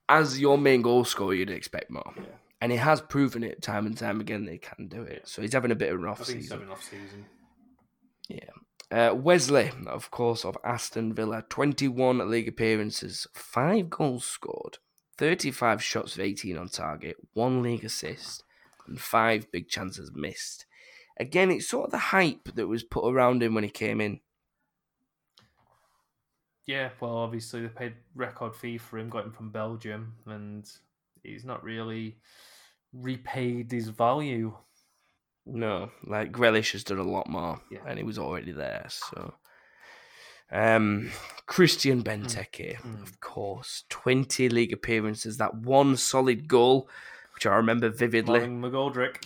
as 0.10 0.40
your 0.40 0.58
main 0.58 0.82
goal 0.82 1.06
scorer, 1.06 1.34
you'd 1.34 1.50
expect 1.50 1.90
more. 1.90 2.14
Yeah. 2.18 2.24
And 2.62 2.72
he 2.72 2.78
has 2.78 3.02
proven 3.02 3.44
it 3.44 3.62
time 3.62 3.86
and 3.86 3.98
time 3.98 4.20
again 4.20 4.46
they 4.46 4.58
can 4.58 4.88
do 4.88 5.02
it. 5.04 5.28
So 5.28 5.42
he's 5.42 5.54
having 5.54 5.72
a 5.72 5.76
bit 5.76 5.94
of 5.94 6.00
an 6.00 6.06
off 6.06 6.22
I 6.22 6.24
think 6.26 6.42
season. 6.42 6.70
off 6.70 6.84
season. 6.84 7.26
Uh, 8.94 9.12
Wesley, 9.12 9.72
of 9.88 10.12
course, 10.12 10.46
of 10.46 10.56
Aston 10.64 11.16
Villa, 11.16 11.44
21 11.50 12.30
league 12.30 12.48
appearances, 12.48 13.26
5 13.34 13.90
goals 13.90 14.24
scored, 14.24 14.78
35 15.18 15.82
shots 15.82 16.14
of 16.14 16.20
18 16.20 16.56
on 16.56 16.68
target, 16.68 17.18
1 17.34 17.64
league 17.64 17.84
assist, 17.84 18.44
and 18.86 19.02
5 19.02 19.52
big 19.52 19.68
chances 19.68 20.12
missed. 20.14 20.68
Again, 21.18 21.50
it's 21.50 21.68
sort 21.68 21.86
of 21.86 21.92
the 21.92 21.98
hype 21.98 22.54
that 22.54 22.68
was 22.68 22.84
put 22.84 23.12
around 23.12 23.42
him 23.42 23.56
when 23.56 23.64
he 23.64 23.72
came 23.72 24.00
in. 24.00 24.20
Yeah, 26.68 26.90
well, 27.00 27.18
obviously 27.18 27.64
they 27.64 27.70
paid 27.70 27.96
record 28.14 28.56
fee 28.56 28.78
for 28.78 29.00
him, 29.00 29.10
got 29.10 29.26
him 29.26 29.32
from 29.32 29.50
Belgium, 29.50 30.14
and 30.28 30.70
he's 31.24 31.44
not 31.44 31.64
really 31.64 32.18
repaid 32.94 33.72
his 33.72 33.88
value. 33.88 34.56
No, 35.46 35.92
like 36.06 36.32
Grealish 36.32 36.72
has 36.72 36.84
done 36.84 37.00
a 37.00 37.04
lot 37.04 37.28
more, 37.30 37.62
Yeah. 37.70 37.80
and 37.86 37.98
he 37.98 38.04
was 38.04 38.18
already 38.18 38.52
there. 38.54 38.86
So, 38.88 39.34
um, 40.52 41.12
Christian 41.46 42.02
Benteke, 42.04 42.78
of 43.02 43.20
course. 43.20 43.84
20 43.90 44.48
league 44.50 44.72
appearances, 44.72 45.38
that 45.38 45.56
one 45.56 45.98
solid 45.98 46.48
goal, 46.48 46.90
which 47.34 47.46
I 47.46 47.56
remember 47.56 47.90
vividly. 47.90 48.40
McGoldrick. 48.42 49.26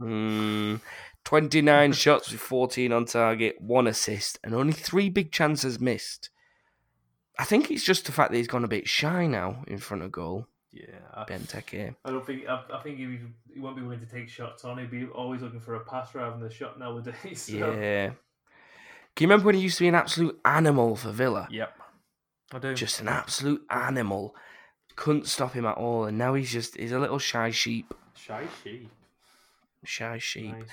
Mm, 0.00 0.80
29 1.24 1.92
shots 1.94 2.30
with 2.32 2.40
14 2.40 2.92
on 2.92 3.04
target, 3.04 3.60
one 3.60 3.86
assist, 3.86 4.38
and 4.42 4.54
only 4.54 4.72
three 4.72 5.10
big 5.10 5.30
chances 5.32 5.78
missed. 5.80 6.30
I 7.38 7.44
think 7.44 7.70
it's 7.70 7.84
just 7.84 8.06
the 8.06 8.12
fact 8.12 8.30
that 8.30 8.36
he's 8.38 8.46
gone 8.46 8.64
a 8.64 8.68
bit 8.68 8.88
shy 8.88 9.26
now 9.26 9.64
in 9.66 9.78
front 9.78 10.02
of 10.02 10.12
goal, 10.12 10.46
Yeah, 10.72 10.84
I, 11.12 11.24
Benteke. 11.24 11.94
I 12.04 12.10
don't 12.10 12.24
think. 12.24 12.48
I, 12.48 12.62
I 12.72 12.80
think 12.80 12.98
he, 12.98 13.18
he 13.52 13.60
won't 13.60 13.76
be 13.76 13.82
willing 13.82 14.00
to 14.00 14.06
take 14.06 14.28
shots 14.28 14.64
on. 14.64 14.78
He'd 14.78 14.90
be 14.90 15.06
always 15.06 15.42
looking 15.42 15.60
for 15.60 15.74
a 15.74 15.80
pass 15.80 16.14
rather 16.14 16.36
than 16.36 16.46
a 16.46 16.50
shot 16.50 16.78
nowadays. 16.78 17.14
So. 17.50 17.72
Yeah. 17.72 18.10
Can 19.16 19.26
you 19.26 19.28
remember 19.28 19.46
when 19.46 19.56
he 19.56 19.62
used 19.62 19.78
to 19.78 19.84
be 19.84 19.88
an 19.88 19.96
absolute 19.96 20.38
animal 20.44 20.94
for 20.94 21.10
Villa? 21.10 21.48
Yep. 21.50 21.72
I 22.52 22.58
do. 22.58 22.74
Just 22.74 23.00
an 23.00 23.08
absolute 23.08 23.62
animal. 23.68 24.34
Couldn't 24.94 25.26
stop 25.26 25.54
him 25.54 25.66
at 25.66 25.76
all, 25.76 26.04
and 26.04 26.16
now 26.16 26.34
he's 26.34 26.52
just 26.52 26.76
he's 26.76 26.92
a 26.92 26.98
little 26.98 27.18
shy 27.18 27.50
sheep. 27.50 27.92
shy 28.14 28.44
sheep. 28.62 28.90
Shy 29.84 30.18
sheep. 30.18 30.52
Nice. 30.52 30.68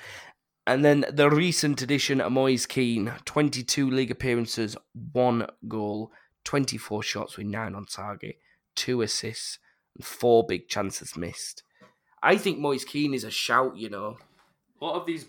And 0.67 0.83
then 0.83 1.05
the 1.09 1.29
recent 1.29 1.81
addition, 1.81 2.21
Moise 2.29 2.65
Kean, 2.65 3.13
22 3.23 3.89
league 3.89 4.11
appearances, 4.11 4.75
one 5.13 5.47
goal, 5.65 6.11
24 6.43 7.03
shots 7.03 7.37
with 7.37 7.47
nine 7.47 7.73
on 7.73 7.85
target, 7.85 8.37
two 8.75 9.01
assists, 9.01 9.59
and 9.97 10.05
four 10.05 10.45
big 10.47 10.67
chances 10.69 11.17
missed. 11.17 11.63
I 12.23 12.37
think 12.37 12.57
Moise 12.59 12.85
Kean 12.85 13.13
is 13.13 13.23
a 13.23 13.31
shout, 13.31 13.77
you 13.77 13.89
know. 13.89 14.17
A 14.81 14.85
lot 14.85 14.95
of 14.95 15.05
these 15.05 15.25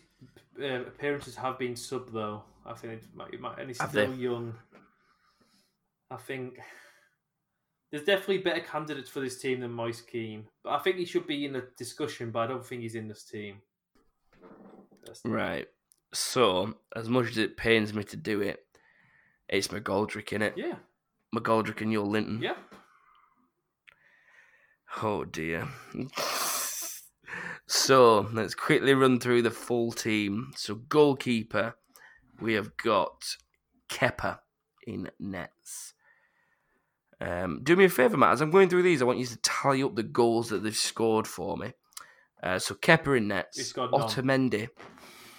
uh, 0.63 0.83
appearances 0.83 1.37
have 1.37 1.59
been 1.59 1.77
sub 1.77 2.13
though. 2.13 2.43
I 2.65 2.75
think 2.75 2.95
it 2.95 3.03
might, 3.15 3.33
it 3.33 3.41
might 3.41 3.59
and 3.59 3.69
he's 3.69 3.81
Have 3.81 3.91
still 3.91 4.11
they? 4.11 4.17
young. 4.17 4.55
I 6.11 6.17
think 6.17 6.59
there's 7.91 8.05
definitely 8.05 8.39
better 8.39 8.61
candidates 8.61 9.09
for 9.11 9.21
this 9.21 9.41
team 9.41 9.61
than 9.61 9.73
Moise 9.73 10.01
Kean, 10.03 10.47
but 10.65 10.71
I 10.71 10.79
think 10.79 10.97
he 10.97 11.05
should 11.05 11.27
be 11.27 11.45
in 11.45 11.53
the 11.53 11.65
discussion. 11.77 12.31
But 12.31 12.41
I 12.41 12.47
don't 12.49 12.65
think 12.65 12.83
he's 12.83 12.95
in 12.95 13.09
this 13.09 13.25
team. 13.25 13.63
Right. 15.25 15.67
So, 16.13 16.75
as 16.97 17.09
much 17.09 17.29
as 17.31 17.39
it 17.39 17.57
pains 17.57 17.93
me 17.95 18.03
to 18.05 18.17
do 18.17 18.41
it, 18.41 18.65
it's 19.49 19.69
McGoldrick 19.69 20.33
in 20.33 20.43
it. 20.43 20.55
Yeah, 20.57 20.77
McGoldrick 21.35 21.81
and 21.83 21.93
Joelinton. 21.93 22.43
yeah. 22.43 22.55
Oh 25.03 25.25
dear. 25.25 25.69
so 27.67 28.29
let's 28.33 28.55
quickly 28.55 28.95
run 28.95 29.21
through 29.21 29.43
the 29.43 29.51
full 29.51 29.93
team. 29.93 30.53
So 30.57 30.75
goalkeeper, 30.75 31.75
we 32.41 32.55
have 32.55 32.77
got 32.77 33.37
Kepa 33.89 34.39
in 34.87 35.11
nets. 35.19 35.95
Um, 37.21 37.61
do 37.63 37.77
me 37.77 37.85
a 37.85 37.89
favour, 37.89 38.17
Matt. 38.17 38.33
As 38.33 38.41
I'm 38.41 38.51
going 38.51 38.69
through 38.69 38.83
these, 38.83 39.03
I 39.03 39.05
want 39.05 39.19
you 39.19 39.27
to 39.27 39.37
tally 39.39 39.83
up 39.83 39.97
the 39.97 40.03
goals 40.03 40.51
that 40.51 40.63
they've 40.63 40.77
scored 40.77 41.27
for 41.27 41.57
me. 41.57 41.73
Uh, 42.43 42.59
so 42.59 42.75
Kepa 42.75 43.19
in 43.19 43.29
nets. 43.29 43.73
Otamendi. 43.73 44.69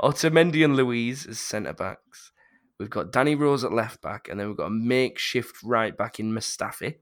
Otamendi 0.00 0.64
and 0.64 0.76
Luiz 0.76 1.26
as 1.26 1.40
centre 1.40 1.72
backs. 1.72 2.32
We've 2.78 2.90
got 2.90 3.12
Danny 3.12 3.36
Rose 3.36 3.62
at 3.64 3.72
left 3.72 4.02
back, 4.02 4.28
and 4.28 4.38
then 4.38 4.48
we've 4.48 4.56
got 4.56 4.66
a 4.66 4.70
makeshift 4.70 5.62
right 5.62 5.96
back 5.96 6.18
in 6.18 6.32
Mustafi. 6.32 6.96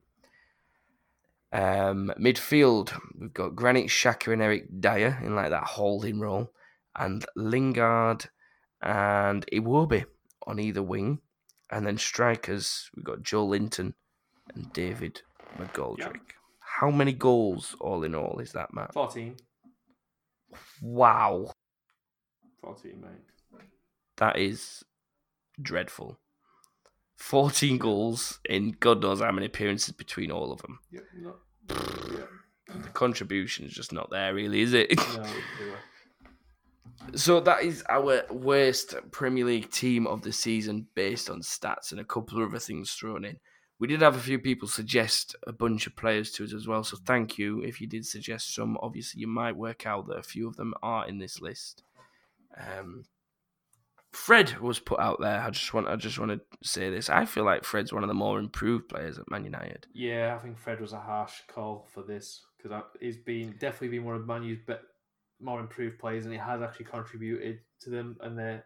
Um, 1.53 2.12
midfield, 2.18 2.98
we've 3.18 3.34
got 3.34 3.55
Granit 3.55 3.88
Xhaka 3.88 4.32
and 4.32 4.40
Eric 4.42 4.80
Dier 4.80 5.18
in 5.22 5.34
like 5.34 5.50
that 5.50 5.64
holding 5.64 6.18
role, 6.18 6.50
and 6.96 7.24
Lingard 7.36 8.26
and 8.80 9.44
Iwobi 9.53 10.05
on 10.46 10.59
either 10.59 10.82
wing, 10.82 11.20
and 11.70 11.86
then 11.86 11.98
strikers, 11.98 12.90
we've 12.96 13.05
got 13.05 13.22
Joelinton 13.22 13.94
and 14.55 14.72
David 14.72 15.22
McGoldrick. 15.59 15.98
Yep. 15.98 16.16
How 16.61 16.90
many 16.90 17.12
goals 17.12 17.76
all 17.80 18.03
in 18.03 18.14
all 18.14 18.38
is 18.38 18.53
that, 18.53 18.72
Matt? 18.72 18.94
14. 18.94 19.36
Wow, 20.80 21.53
14, 22.61 23.00
mate. 23.00 23.62
that 24.16 24.38
is 24.38 24.84
dreadful. 25.61 26.18
14 27.22 27.78
goals 27.78 28.40
in 28.44 28.76
God 28.80 29.00
knows 29.00 29.20
how 29.20 29.30
many 29.30 29.46
appearances 29.46 29.94
between 29.94 30.32
all 30.32 30.52
of 30.52 30.60
them. 30.60 30.80
Yep. 30.90 31.04
No. 31.20 31.34
yeah. 31.70 32.76
The 32.82 32.88
contribution 32.88 33.64
is 33.64 33.72
just 33.72 33.92
not 33.92 34.10
there, 34.10 34.34
really, 34.34 34.60
is 34.60 34.74
it? 34.74 34.96
No. 34.96 35.24
So 37.16 37.40
that 37.40 37.64
is 37.64 37.82
our 37.88 38.22
worst 38.30 38.94
Premier 39.10 39.44
League 39.44 39.72
team 39.72 40.06
of 40.06 40.22
the 40.22 40.32
season 40.32 40.86
based 40.94 41.28
on 41.30 41.40
stats 41.40 41.90
and 41.90 42.00
a 42.00 42.04
couple 42.04 42.40
of 42.40 42.48
other 42.48 42.60
things 42.60 42.92
thrown 42.92 43.24
in. 43.24 43.38
We 43.80 43.88
did 43.88 44.02
have 44.02 44.14
a 44.14 44.20
few 44.20 44.38
people 44.38 44.68
suggest 44.68 45.34
a 45.44 45.52
bunch 45.52 45.88
of 45.88 45.96
players 45.96 46.30
to 46.32 46.44
us 46.44 46.52
as 46.54 46.68
well, 46.68 46.84
so 46.84 46.96
thank 47.04 47.38
you 47.38 47.60
if 47.62 47.80
you 47.80 47.88
did 47.88 48.06
suggest 48.06 48.54
some. 48.54 48.78
Obviously, 48.80 49.20
you 49.20 49.26
might 49.26 49.56
work 49.56 49.84
out 49.84 50.06
that 50.06 50.18
a 50.18 50.22
few 50.22 50.46
of 50.46 50.54
them 50.54 50.74
are 50.80 51.08
in 51.08 51.18
this 51.18 51.40
list. 51.40 51.82
Um, 52.56 53.04
Fred 54.12 54.58
was 54.60 54.78
put 54.78 55.00
out 55.00 55.20
there. 55.20 55.40
I 55.40 55.50
just 55.50 55.72
want, 55.72 55.88
I 55.88 55.96
just 55.96 56.18
want 56.18 56.32
to 56.32 56.40
say 56.62 56.90
this. 56.90 57.08
I 57.08 57.24
feel 57.24 57.44
like 57.44 57.64
Fred's 57.64 57.92
one 57.92 58.04
of 58.04 58.08
the 58.08 58.14
more 58.14 58.38
improved 58.38 58.88
players 58.88 59.18
at 59.18 59.30
Man 59.30 59.44
United. 59.44 59.86
Yeah, 59.94 60.36
I 60.38 60.42
think 60.42 60.58
Fred 60.58 60.80
was 60.80 60.92
a 60.92 61.00
harsh 61.00 61.32
call 61.48 61.88
for 61.92 62.02
this 62.02 62.44
because 62.56 62.82
he's 63.00 63.16
been 63.16 63.54
definitely 63.58 63.96
been 63.96 64.04
one 64.04 64.16
of 64.16 64.26
Man 64.26 64.42
U's 64.42 64.58
be- 64.66 64.74
more 65.40 65.60
improved 65.60 65.98
players, 65.98 66.24
and 66.24 66.32
he 66.32 66.38
has 66.38 66.60
actually 66.60 66.86
contributed 66.86 67.60
to 67.80 67.90
them. 67.90 68.16
And 68.20 68.38
they 68.38 68.60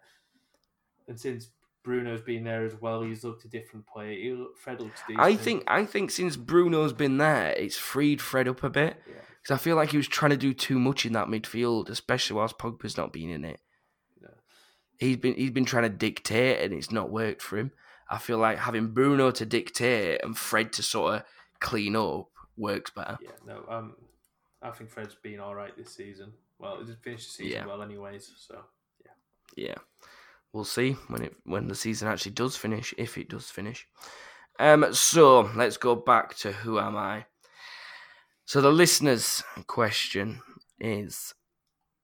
and 1.09 1.19
since 1.19 1.49
Bruno's 1.85 2.23
been 2.23 2.45
there 2.45 2.65
as 2.65 2.75
well, 2.81 3.03
he's 3.03 3.23
looked 3.23 3.45
a 3.45 3.49
different 3.49 3.87
player. 3.87 4.13
He 4.13 4.33
look, 4.33 4.59
Fred 4.59 4.81
looks 4.81 5.01
decent. 5.07 5.25
I 5.25 5.37
think, 5.37 5.65
I 5.69 5.85
think 5.85 6.11
since 6.11 6.37
Bruno's 6.37 6.93
been 6.93 7.19
there, 7.19 7.53
it's 7.53 7.77
freed 7.77 8.21
Fred 8.21 8.49
up 8.49 8.65
a 8.65 8.71
bit. 8.71 9.01
Yeah. 9.07 9.15
Because 9.41 9.61
I 9.61 9.63
feel 9.63 9.77
like 9.77 9.93
he 9.93 9.97
was 9.97 10.09
trying 10.09 10.33
to 10.33 10.37
do 10.37 10.53
too 10.53 10.81
much 10.81 11.07
in 11.07 11.13
that 11.13 11.29
midfield, 11.29 11.89
especially 11.89 12.37
whilst 12.37 12.59
Pogba's 12.59 12.97
not 12.97 13.13
been 13.13 13.31
in 13.31 13.45
it. 13.45 13.61
He's 14.99 15.17
been 15.17 15.35
he's 15.35 15.51
been 15.51 15.65
trying 15.65 15.85
to 15.85 15.89
dictate 15.89 16.63
and 16.63 16.73
it's 16.73 16.91
not 16.91 17.11
worked 17.11 17.43
for 17.43 17.59
him. 17.59 17.73
I 18.09 18.19
feel 18.19 18.39
like 18.39 18.59
having 18.59 18.89
Bruno 18.89 19.31
to 19.33 19.45
dictate 19.45 20.23
and 20.23 20.37
Fred 20.37 20.73
to 20.75 20.83
sort 20.83 21.15
of 21.17 21.23
clean 21.61 21.97
up 21.97 22.29
works 22.57 22.91
better. 22.91 23.19
Yeah, 23.21 23.31
no, 23.47 23.65
um, 23.69 23.95
I 24.63 24.71
think 24.71 24.91
Fred's 24.91 25.17
been 25.17 25.41
all 25.41 25.55
right 25.55 25.77
this 25.77 25.95
season. 25.95 26.33
Well, 26.59 26.79
he 26.79 26.93
finished 27.03 27.27
the 27.27 27.45
season 27.45 27.53
Yeah. 27.53 27.67
well, 27.67 27.83
anyways. 27.83 28.33
So 28.39 28.63
yeah, 29.05 29.13
Yeah, 29.57 29.75
we'll 30.53 30.65
see 30.65 30.93
when 31.09 31.23
it 31.23 31.35
when 31.45 31.69
the 31.69 31.75
season 31.75 32.09
actually 32.09 32.33
does 32.33 32.57
finish, 32.57 32.95
if 32.97 33.19
it 33.19 33.29
does 33.29 33.51
finish. 33.51 33.87
Um, 34.59 34.95
so 34.95 35.51
let's 35.55 35.77
go 35.77 35.95
back 35.95 36.35
to 36.39 36.53
who 36.53 36.79
am 36.79 36.97
I? 36.97 37.27
So 38.47 38.61
the 38.61 38.71
listeners' 38.73 39.43
question 39.67 40.41
is, 40.79 41.35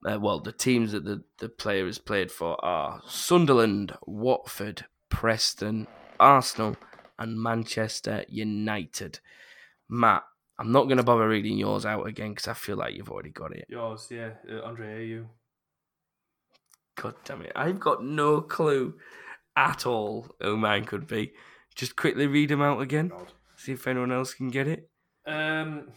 uh, 0.05 0.18
well, 0.20 0.40
the 0.40 0.53
teams 0.53 0.92
that 0.92 1.05
the 1.05 1.22
the 1.38 1.48
player 1.48 1.86
has 1.86 1.98
played 1.98 2.30
for 2.30 2.62
are 2.64 3.00
Sunderland, 3.07 3.96
Watford, 4.07 4.86
Preston, 5.09 5.86
Arsenal, 6.18 6.76
and 7.18 7.40
Manchester 7.40 8.24
United. 8.28 9.20
Matt, 9.88 10.24
I'm 10.59 10.72
not 10.72 10.84
going 10.84 10.96
to 10.96 11.03
bother 11.03 11.28
reading 11.28 11.59
yours 11.59 11.84
out 11.86 12.07
again 12.07 12.30
because 12.30 12.48
I 12.48 12.55
feel 12.55 12.76
like 12.76 12.94
you've 12.94 13.11
already 13.11 13.30
got 13.30 13.55
it. 13.55 13.66
yours, 13.68 14.09
yeah, 14.11 14.30
uh, 14.50 14.62
Andre 14.62 15.07
Ayew. 15.07 15.26
God 16.96 17.14
damn 17.24 17.42
it. 17.42 17.53
I've 17.55 17.80
got 17.80 18.05
no 18.05 18.40
clue 18.40 18.94
at 19.57 19.86
all 19.86 20.34
who 20.40 20.57
mine 20.57 20.84
could 20.84 21.07
be. 21.07 21.32
Just 21.74 21.96
quickly 21.96 22.26
read 22.26 22.50
them 22.50 22.62
out 22.62 22.80
again. 22.80 23.09
God. 23.09 23.32
See 23.57 23.72
if 23.72 23.86
anyone 23.86 24.12
else 24.12 24.34
can 24.34 24.50
get 24.50 24.66
it. 24.66 24.90
Um, 25.26 25.88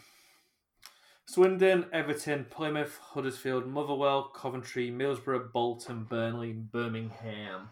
Swindon, 1.28 1.88
Everton, 1.92 2.46
Plymouth, 2.50 3.00
Huddersfield, 3.02 3.68
Motherwell, 3.68 4.32
Coventry, 4.36 4.92
Middlesbrough, 4.92 5.52
Bolton, 5.52 6.04
Burnley, 6.04 6.54
Birmingham. 6.54 7.70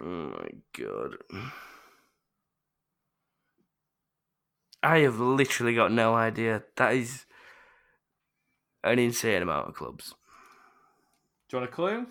Oh 0.00 0.04
my 0.04 0.48
god. 0.78 1.16
I 4.82 4.98
have 4.98 5.18
literally 5.18 5.74
got 5.74 5.92
no 5.92 6.14
idea. 6.14 6.62
That 6.76 6.94
is 6.94 7.26
an 8.84 8.98
insane 8.98 9.42
amount 9.42 9.68
of 9.68 9.74
clubs. 9.74 10.14
Do 11.48 11.56
you 11.56 11.60
want 11.60 11.70
a 11.70 11.74
clue? 11.74 12.06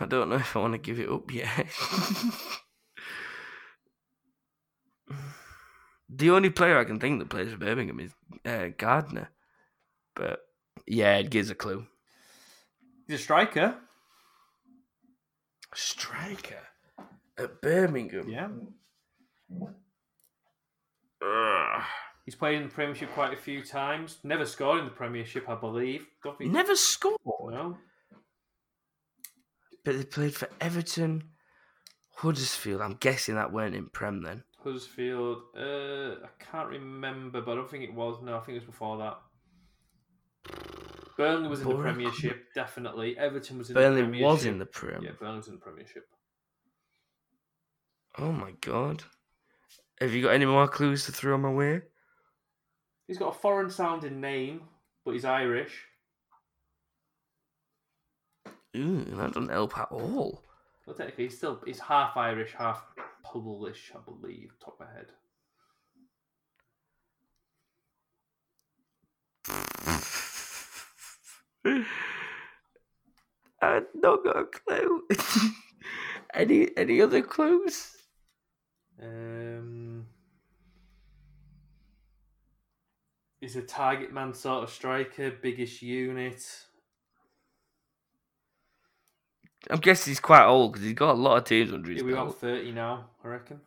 I 0.00 0.06
don't 0.06 0.28
know 0.28 0.36
if 0.36 0.54
I 0.54 0.60
want 0.60 0.74
to 0.74 0.78
give 0.78 1.00
it 1.00 1.08
up 1.08 1.32
yet. 1.32 1.66
the 6.08 6.30
only 6.30 6.50
player 6.50 6.78
I 6.78 6.84
can 6.84 6.98
think 7.00 7.18
that 7.18 7.28
plays 7.28 7.50
for 7.52 7.58
Birmingham 7.58 8.00
is 8.00 8.12
uh, 8.44 8.68
Gardner. 8.76 9.30
But 10.14 10.40
yeah, 10.86 11.16
it 11.18 11.30
gives 11.30 11.50
a 11.50 11.54
clue. 11.54 11.86
He's 13.06 13.20
a 13.20 13.22
striker. 13.22 13.76
Striker 15.74 16.58
at 17.38 17.60
Birmingham. 17.60 18.28
Yeah. 18.28 18.48
Ugh. 21.22 21.82
He's 22.24 22.34
played 22.34 22.56
in 22.56 22.64
the 22.64 22.68
Premiership 22.74 23.10
quite 23.14 23.32
a 23.32 23.36
few 23.40 23.62
times. 23.64 24.18
Never 24.22 24.44
scored 24.44 24.80
in 24.80 24.84
the 24.84 24.90
Premiership, 24.90 25.48
I 25.48 25.54
believe. 25.54 26.06
Don't 26.22 26.36
think- 26.36 26.52
Never 26.52 26.76
scored, 26.76 27.16
No. 27.26 27.78
but 29.84 29.96
they 29.96 30.04
played 30.04 30.34
for 30.34 30.48
Everton, 30.60 31.30
Huddersfield. 32.16 32.82
I'm 32.82 32.94
guessing 32.96 33.34
that 33.36 33.52
weren't 33.52 33.74
in 33.74 33.88
Prem 33.88 34.22
then. 34.22 34.44
Huddersfield. 34.68 35.42
Uh, 35.56 36.24
I 36.24 36.44
can't 36.50 36.68
remember, 36.68 37.40
but 37.40 37.52
I 37.52 37.54
don't 37.54 37.70
think 37.70 37.84
it 37.84 37.94
was. 37.94 38.20
No, 38.22 38.36
I 38.36 38.40
think 38.40 38.56
it 38.56 38.60
was 38.60 38.64
before 38.64 38.98
that. 38.98 39.18
Burnley 41.16 41.48
was 41.48 41.62
in 41.62 41.68
the 41.68 41.74
Premiership, 41.74 42.54
definitely. 42.54 43.18
Everton 43.18 43.58
was 43.58 43.70
in 43.70 43.74
Burnley 43.74 44.02
the 44.02 44.08
Premiership. 44.08 44.26
was 44.26 44.44
in 44.44 44.58
the 44.58 44.66
Prem. 44.66 45.02
Yeah, 45.02 45.10
Burnley 45.18 45.38
was 45.38 45.48
in 45.48 45.54
the 45.54 45.60
Premiership. 45.60 46.06
Oh 48.18 48.30
my 48.30 48.52
god. 48.60 49.02
Have 50.00 50.12
you 50.12 50.22
got 50.22 50.30
any 50.34 50.46
more 50.46 50.68
clues 50.68 51.06
to 51.06 51.12
throw 51.12 51.36
my 51.38 51.50
way? 51.50 51.82
He's 53.08 53.18
got 53.18 53.34
a 53.34 53.38
foreign 53.38 53.70
sounding 53.70 54.20
name, 54.20 54.62
but 55.04 55.14
he's 55.14 55.24
Irish. 55.24 55.86
Ooh, 58.76 59.04
that 59.16 59.32
doesn't 59.32 59.50
help 59.50 59.76
at 59.76 59.88
all. 59.90 60.44
Well, 60.86 60.94
technically, 60.94 61.24
he's 61.24 61.36
still 61.36 61.60
he's 61.66 61.80
half 61.80 62.16
Irish, 62.16 62.52
half 62.56 62.82
Polish, 63.32 63.92
I 63.94 63.98
believe, 64.10 64.52
top 64.58 64.80
of 64.80 64.86
my 64.86 64.92
head. 64.94 65.12
I've 73.60 73.86
not 73.94 74.24
got 74.24 74.36
a 74.36 74.44
clue. 74.44 75.02
any 76.34 76.68
any 76.76 77.02
other 77.02 77.22
clues? 77.22 77.92
Um, 79.02 80.06
he's 83.40 83.56
a 83.56 83.62
target 83.62 84.12
man 84.12 84.32
sort 84.32 84.64
of 84.64 84.70
striker, 84.70 85.30
biggest 85.30 85.82
unit. 85.82 86.44
I'm 89.70 89.80
guessing 89.80 90.10
he's 90.10 90.20
quite 90.20 90.46
old 90.46 90.72
because 90.72 90.84
he's 90.86 90.94
got 90.94 91.10
a 91.10 91.18
lot 91.18 91.36
of 91.38 91.44
teams 91.44 91.72
under 91.72 91.90
his 91.90 92.02
be 92.02 92.12
belt. 92.12 92.28
about 92.28 92.40
30 92.40 92.72
now, 92.72 93.06
I 93.22 93.28
reckon. 93.28 93.60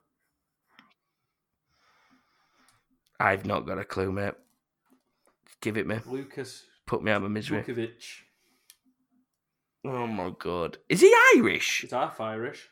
I've 3.19 3.45
not 3.45 3.67
got 3.67 3.77
a 3.77 3.83
clue, 3.83 4.11
mate. 4.11 4.33
Give 5.61 5.77
it 5.77 5.85
me. 5.85 5.99
Lukas 6.07 6.63
Put 6.87 7.03
me 7.03 7.11
out 7.11 7.17
of 7.17 7.23
my 7.23 7.29
misery. 7.29 7.61
Jutkiewicz. 7.61 8.21
Oh 9.85 10.07
my 10.07 10.33
god. 10.37 10.77
Is 10.89 11.01
he 11.01 11.15
Irish? 11.37 11.81
He's 11.81 11.91
half 11.91 12.19
Irish. 12.19 12.67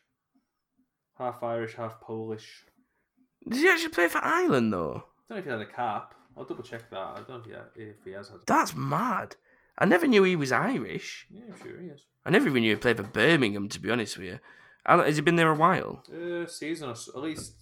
Half 1.17 1.41
Irish, 1.43 1.75
half 1.75 2.01
Polish. 2.01 2.65
Does 3.47 3.61
he 3.61 3.69
actually 3.69 3.89
play 3.89 4.07
for 4.07 4.23
Ireland 4.23 4.73
though? 4.73 5.03
I 5.29 5.35
don't 5.35 5.35
know 5.35 5.37
if 5.37 5.43
he 5.45 5.49
had 5.51 5.61
a 5.61 5.65
cap. 5.65 6.15
I'll 6.35 6.43
double 6.43 6.63
check 6.63 6.89
that. 6.89 6.97
I 6.97 7.15
don't 7.15 7.29
know 7.29 7.35
if 7.37 7.45
he, 7.45 7.51
ha- 7.53 7.69
if 7.75 8.03
he 8.03 8.11
has 8.11 8.29
had. 8.29 8.39
That's 8.45 8.75
mad. 8.75 9.35
I 9.79 9.85
never 9.85 10.05
knew 10.07 10.23
he 10.23 10.35
was 10.35 10.51
Irish. 10.51 11.25
Yeah, 11.31 11.43
I'm 11.51 11.57
sure 11.61 11.79
he 11.81 11.87
is. 11.87 12.05
I 12.25 12.29
never 12.31 12.47
even 12.49 12.61
knew 12.61 12.71
he 12.75 12.79
played 12.79 12.97
for 12.97 13.03
Birmingham, 13.03 13.69
to 13.69 13.79
be 13.79 13.89
honest 13.89 14.17
with 14.17 14.27
you. 14.27 14.39
How 14.85 15.01
Has 15.01 15.15
he 15.15 15.21
been 15.21 15.37
there 15.37 15.49
a 15.49 15.55
while? 15.55 16.03
Uh, 16.13 16.45
season, 16.45 16.89
or 16.89 16.91
s- 16.91 17.07
at 17.07 17.21
least 17.21 17.53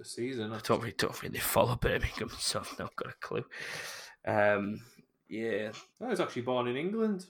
a 0.00 0.04
season. 0.04 0.52
I 0.52 0.58
don't 0.62 0.80
really, 0.80 0.94
don't 0.96 1.22
really 1.22 1.38
follow 1.38 1.74
Birmingham, 1.76 2.30
so 2.38 2.60
I've 2.60 2.78
not 2.78 2.94
got 2.96 3.08
a 3.08 3.14
clue. 3.20 3.44
Um, 4.26 4.80
yeah. 5.28 5.72
No, 5.98 6.10
he's 6.10 6.20
actually 6.20 6.42
born 6.42 6.68
in 6.68 6.76
England. 6.76 7.26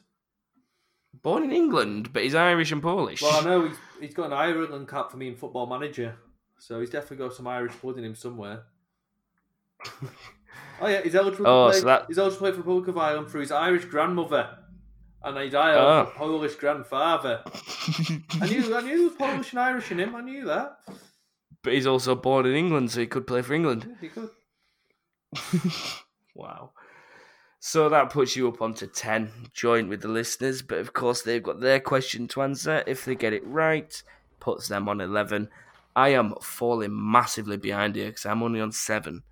Born 1.22 1.44
in 1.44 1.52
England, 1.52 2.12
but 2.12 2.22
he's 2.24 2.34
Irish 2.34 2.72
and 2.72 2.82
Polish. 2.82 3.22
Well, 3.22 3.40
I 3.40 3.44
know 3.44 3.68
he's, 3.68 3.76
he's 4.00 4.14
got 4.14 4.26
an 4.26 4.32
Ireland 4.32 4.88
cap 4.88 5.10
for 5.10 5.16
me 5.18 5.28
in 5.28 5.36
Football 5.36 5.66
Manager, 5.66 6.16
so 6.58 6.80
he's 6.80 6.90
definitely 6.90 7.18
got 7.18 7.34
some 7.34 7.46
Irish 7.46 7.74
blood 7.76 7.98
in 7.98 8.04
him 8.04 8.14
somewhere. 8.14 8.62
oh 10.80 10.86
yeah, 10.88 11.02
he's 11.02 11.14
eligible. 11.14 11.46
Oh, 11.46 11.66
to 11.66 11.70
play, 11.72 11.80
so 11.80 11.86
that- 11.86 12.04
he's 12.08 12.18
eligible 12.18 12.46
to 12.46 12.52
play 12.52 12.52
for 12.52 12.58
Republic 12.58 12.88
of 12.88 12.98
Ireland 12.98 13.28
through 13.28 13.40
his 13.42 13.52
Irish 13.52 13.84
grandmother 13.86 14.58
and 15.24 15.36
his 15.36 15.54
Irish 15.54 15.78
Oh. 16.08 16.12
Polish 16.16 16.54
grandfather. 16.56 17.42
I 17.46 18.46
knew, 18.48 18.74
I 18.76 18.80
knew 18.82 18.96
there 18.96 19.08
was 19.08 19.12
Polish 19.18 19.50
and 19.52 19.60
Irish 19.60 19.90
in 19.92 20.00
him. 20.00 20.14
I 20.16 20.20
knew 20.20 20.44
that. 20.46 20.78
but 21.62 21.72
he's 21.74 21.86
also 21.86 22.14
born 22.16 22.44
in 22.46 22.54
England, 22.56 22.90
so 22.90 23.00
he 23.00 23.06
could 23.06 23.26
play 23.26 23.40
for 23.42 23.54
England. 23.54 23.86
Yeah, 23.88 23.94
he 24.00 24.08
could. 24.08 24.30
Wow. 26.34 26.70
So 27.60 27.88
that 27.90 28.10
puts 28.10 28.34
you 28.36 28.48
up 28.48 28.60
onto 28.62 28.86
10, 28.86 29.30
joint 29.52 29.88
with 29.88 30.00
the 30.00 30.08
listeners. 30.08 30.62
But 30.62 30.78
of 30.78 30.92
course, 30.94 31.22
they've 31.22 31.42
got 31.42 31.60
their 31.60 31.78
question 31.78 32.26
to 32.28 32.42
answer. 32.42 32.82
If 32.86 33.04
they 33.04 33.14
get 33.14 33.32
it 33.34 33.46
right, 33.46 34.02
puts 34.40 34.66
them 34.68 34.88
on 34.88 35.00
11. 35.00 35.48
I 35.94 36.08
am 36.08 36.34
falling 36.42 36.90
massively 36.92 37.58
behind 37.58 37.94
here 37.96 38.06
because 38.08 38.24
I'm 38.26 38.42
only 38.42 38.60
on 38.60 38.72
7. 38.72 39.22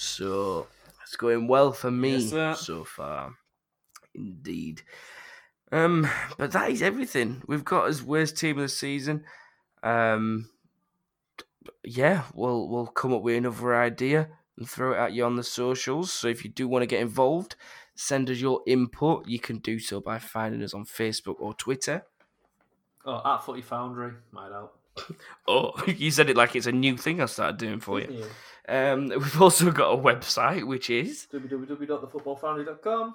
So 0.00 0.68
it's 1.02 1.16
going 1.16 1.48
well 1.48 1.72
for 1.72 1.90
me 1.90 2.18
Yes, 2.18 2.60
so 2.60 2.84
far. 2.84 3.34
Indeed. 4.14 4.82
Um, 5.72 6.08
but 6.38 6.52
that 6.52 6.70
is 6.70 6.82
everything. 6.82 7.42
We've 7.48 7.64
got 7.64 7.88
as 7.88 8.00
worst 8.00 8.36
team 8.36 8.58
of 8.58 8.62
the 8.62 8.68
season. 8.68 9.24
Um, 9.82 10.50
yeah, 11.82 12.22
we'll 12.32 12.68
we'll 12.68 12.86
come 12.86 13.12
up 13.12 13.22
with 13.22 13.36
another 13.36 13.74
idea 13.74 14.28
and 14.56 14.68
throw 14.68 14.92
it 14.92 14.98
at 14.98 15.14
you 15.14 15.24
on 15.24 15.34
the 15.34 15.42
socials. 15.42 16.12
So 16.12 16.28
if 16.28 16.44
you 16.44 16.50
do 16.50 16.68
want 16.68 16.82
to 16.82 16.86
get 16.86 17.00
involved, 17.00 17.56
send 17.96 18.30
us 18.30 18.38
your 18.38 18.62
input. 18.68 19.26
You 19.26 19.40
can 19.40 19.58
do 19.58 19.80
so 19.80 20.00
by 20.00 20.20
finding 20.20 20.62
us 20.62 20.74
on 20.74 20.84
Facebook 20.84 21.40
or 21.40 21.54
Twitter. 21.54 22.04
Oh, 23.04 23.20
at 23.24 23.38
Footy 23.38 23.62
Foundry, 23.62 24.12
might 24.30 24.52
help. 24.52 24.78
Oh, 25.48 25.72
you 25.88 26.12
said 26.12 26.30
it 26.30 26.36
like 26.36 26.54
it's 26.54 26.66
a 26.66 26.72
new 26.72 26.96
thing 26.96 27.20
I 27.20 27.26
started 27.26 27.58
doing 27.58 27.80
for 27.80 27.98
you. 28.00 28.26
Um, 28.68 29.08
we've 29.08 29.40
also 29.40 29.70
got 29.70 29.92
a 29.92 29.96
website, 29.96 30.64
which 30.66 30.90
is, 30.90 31.26
www.thefootballfoundry.com. 31.32 33.14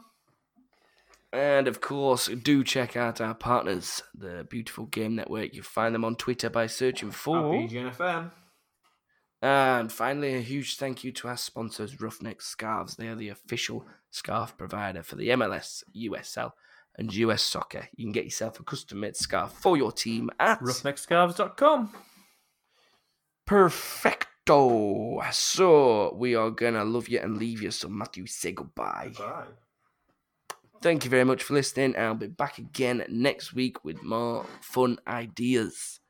and 1.32 1.68
of 1.68 1.80
course, 1.80 2.28
do 2.28 2.64
check 2.64 2.98
out 2.98 3.22
our 3.22 3.36
partners, 3.36 4.02
the 4.16 4.46
Beautiful 4.50 4.86
Game 4.86 5.16
Network. 5.16 5.54
You 5.54 5.62
find 5.64 5.94
them 5.94 6.04
on 6.04 6.16
Twitter 6.16 6.50
by 6.50 6.68
searching 6.68 7.12
for. 7.12 7.54
BGNFM. 7.54 8.32
And 9.44 9.92
finally, 9.92 10.36
a 10.36 10.40
huge 10.40 10.78
thank 10.78 11.04
you 11.04 11.12
to 11.12 11.28
our 11.28 11.36
sponsors, 11.36 11.98
Ruffneck 11.98 12.42
Scarves. 12.42 12.96
They 12.96 13.10
are 13.10 13.16
the 13.16 13.28
official 13.28 13.86
scarf 14.10 14.58
provider 14.58 15.04
for 15.04 15.18
the 15.18 15.28
MLS, 15.30 15.84
USL, 15.94 16.54
and 16.98 17.14
US 17.14 17.44
Soccer. 17.44 17.90
You 17.94 18.06
can 18.06 18.14
get 18.14 18.24
yourself 18.24 18.62
a 18.62 18.64
custom 18.64 19.02
made 19.02 19.18
scarf 19.18 19.52
for 19.52 19.76
your 19.76 19.92
team 19.92 20.30
at 20.40 20.62
Ruffneckscarves.com. 20.62 21.92
Perfecto. 24.46 25.22
So 25.32 26.14
we 26.16 26.36
are 26.36 26.50
gonna 26.50 26.84
love 26.84 27.08
you 27.08 27.20
and 27.20 27.38
leave 27.38 27.62
you. 27.62 27.72
So 27.72 27.88
Matthew, 27.88 28.26
say 28.28 28.52
goodbye. 28.52 29.12
Bye. 29.18 29.46
Thank 30.82 31.06
you 31.06 31.10
very 31.10 31.24
much 31.24 31.44
for 31.44 31.54
listening. 31.54 31.96
I'll 31.98 32.14
be 32.14 32.28
back 32.28 32.58
again 32.58 33.06
next 33.08 33.54
week 33.54 33.86
with 33.86 34.04
more 34.04 34.46
fun 34.62 35.00
ideas. 35.08 36.02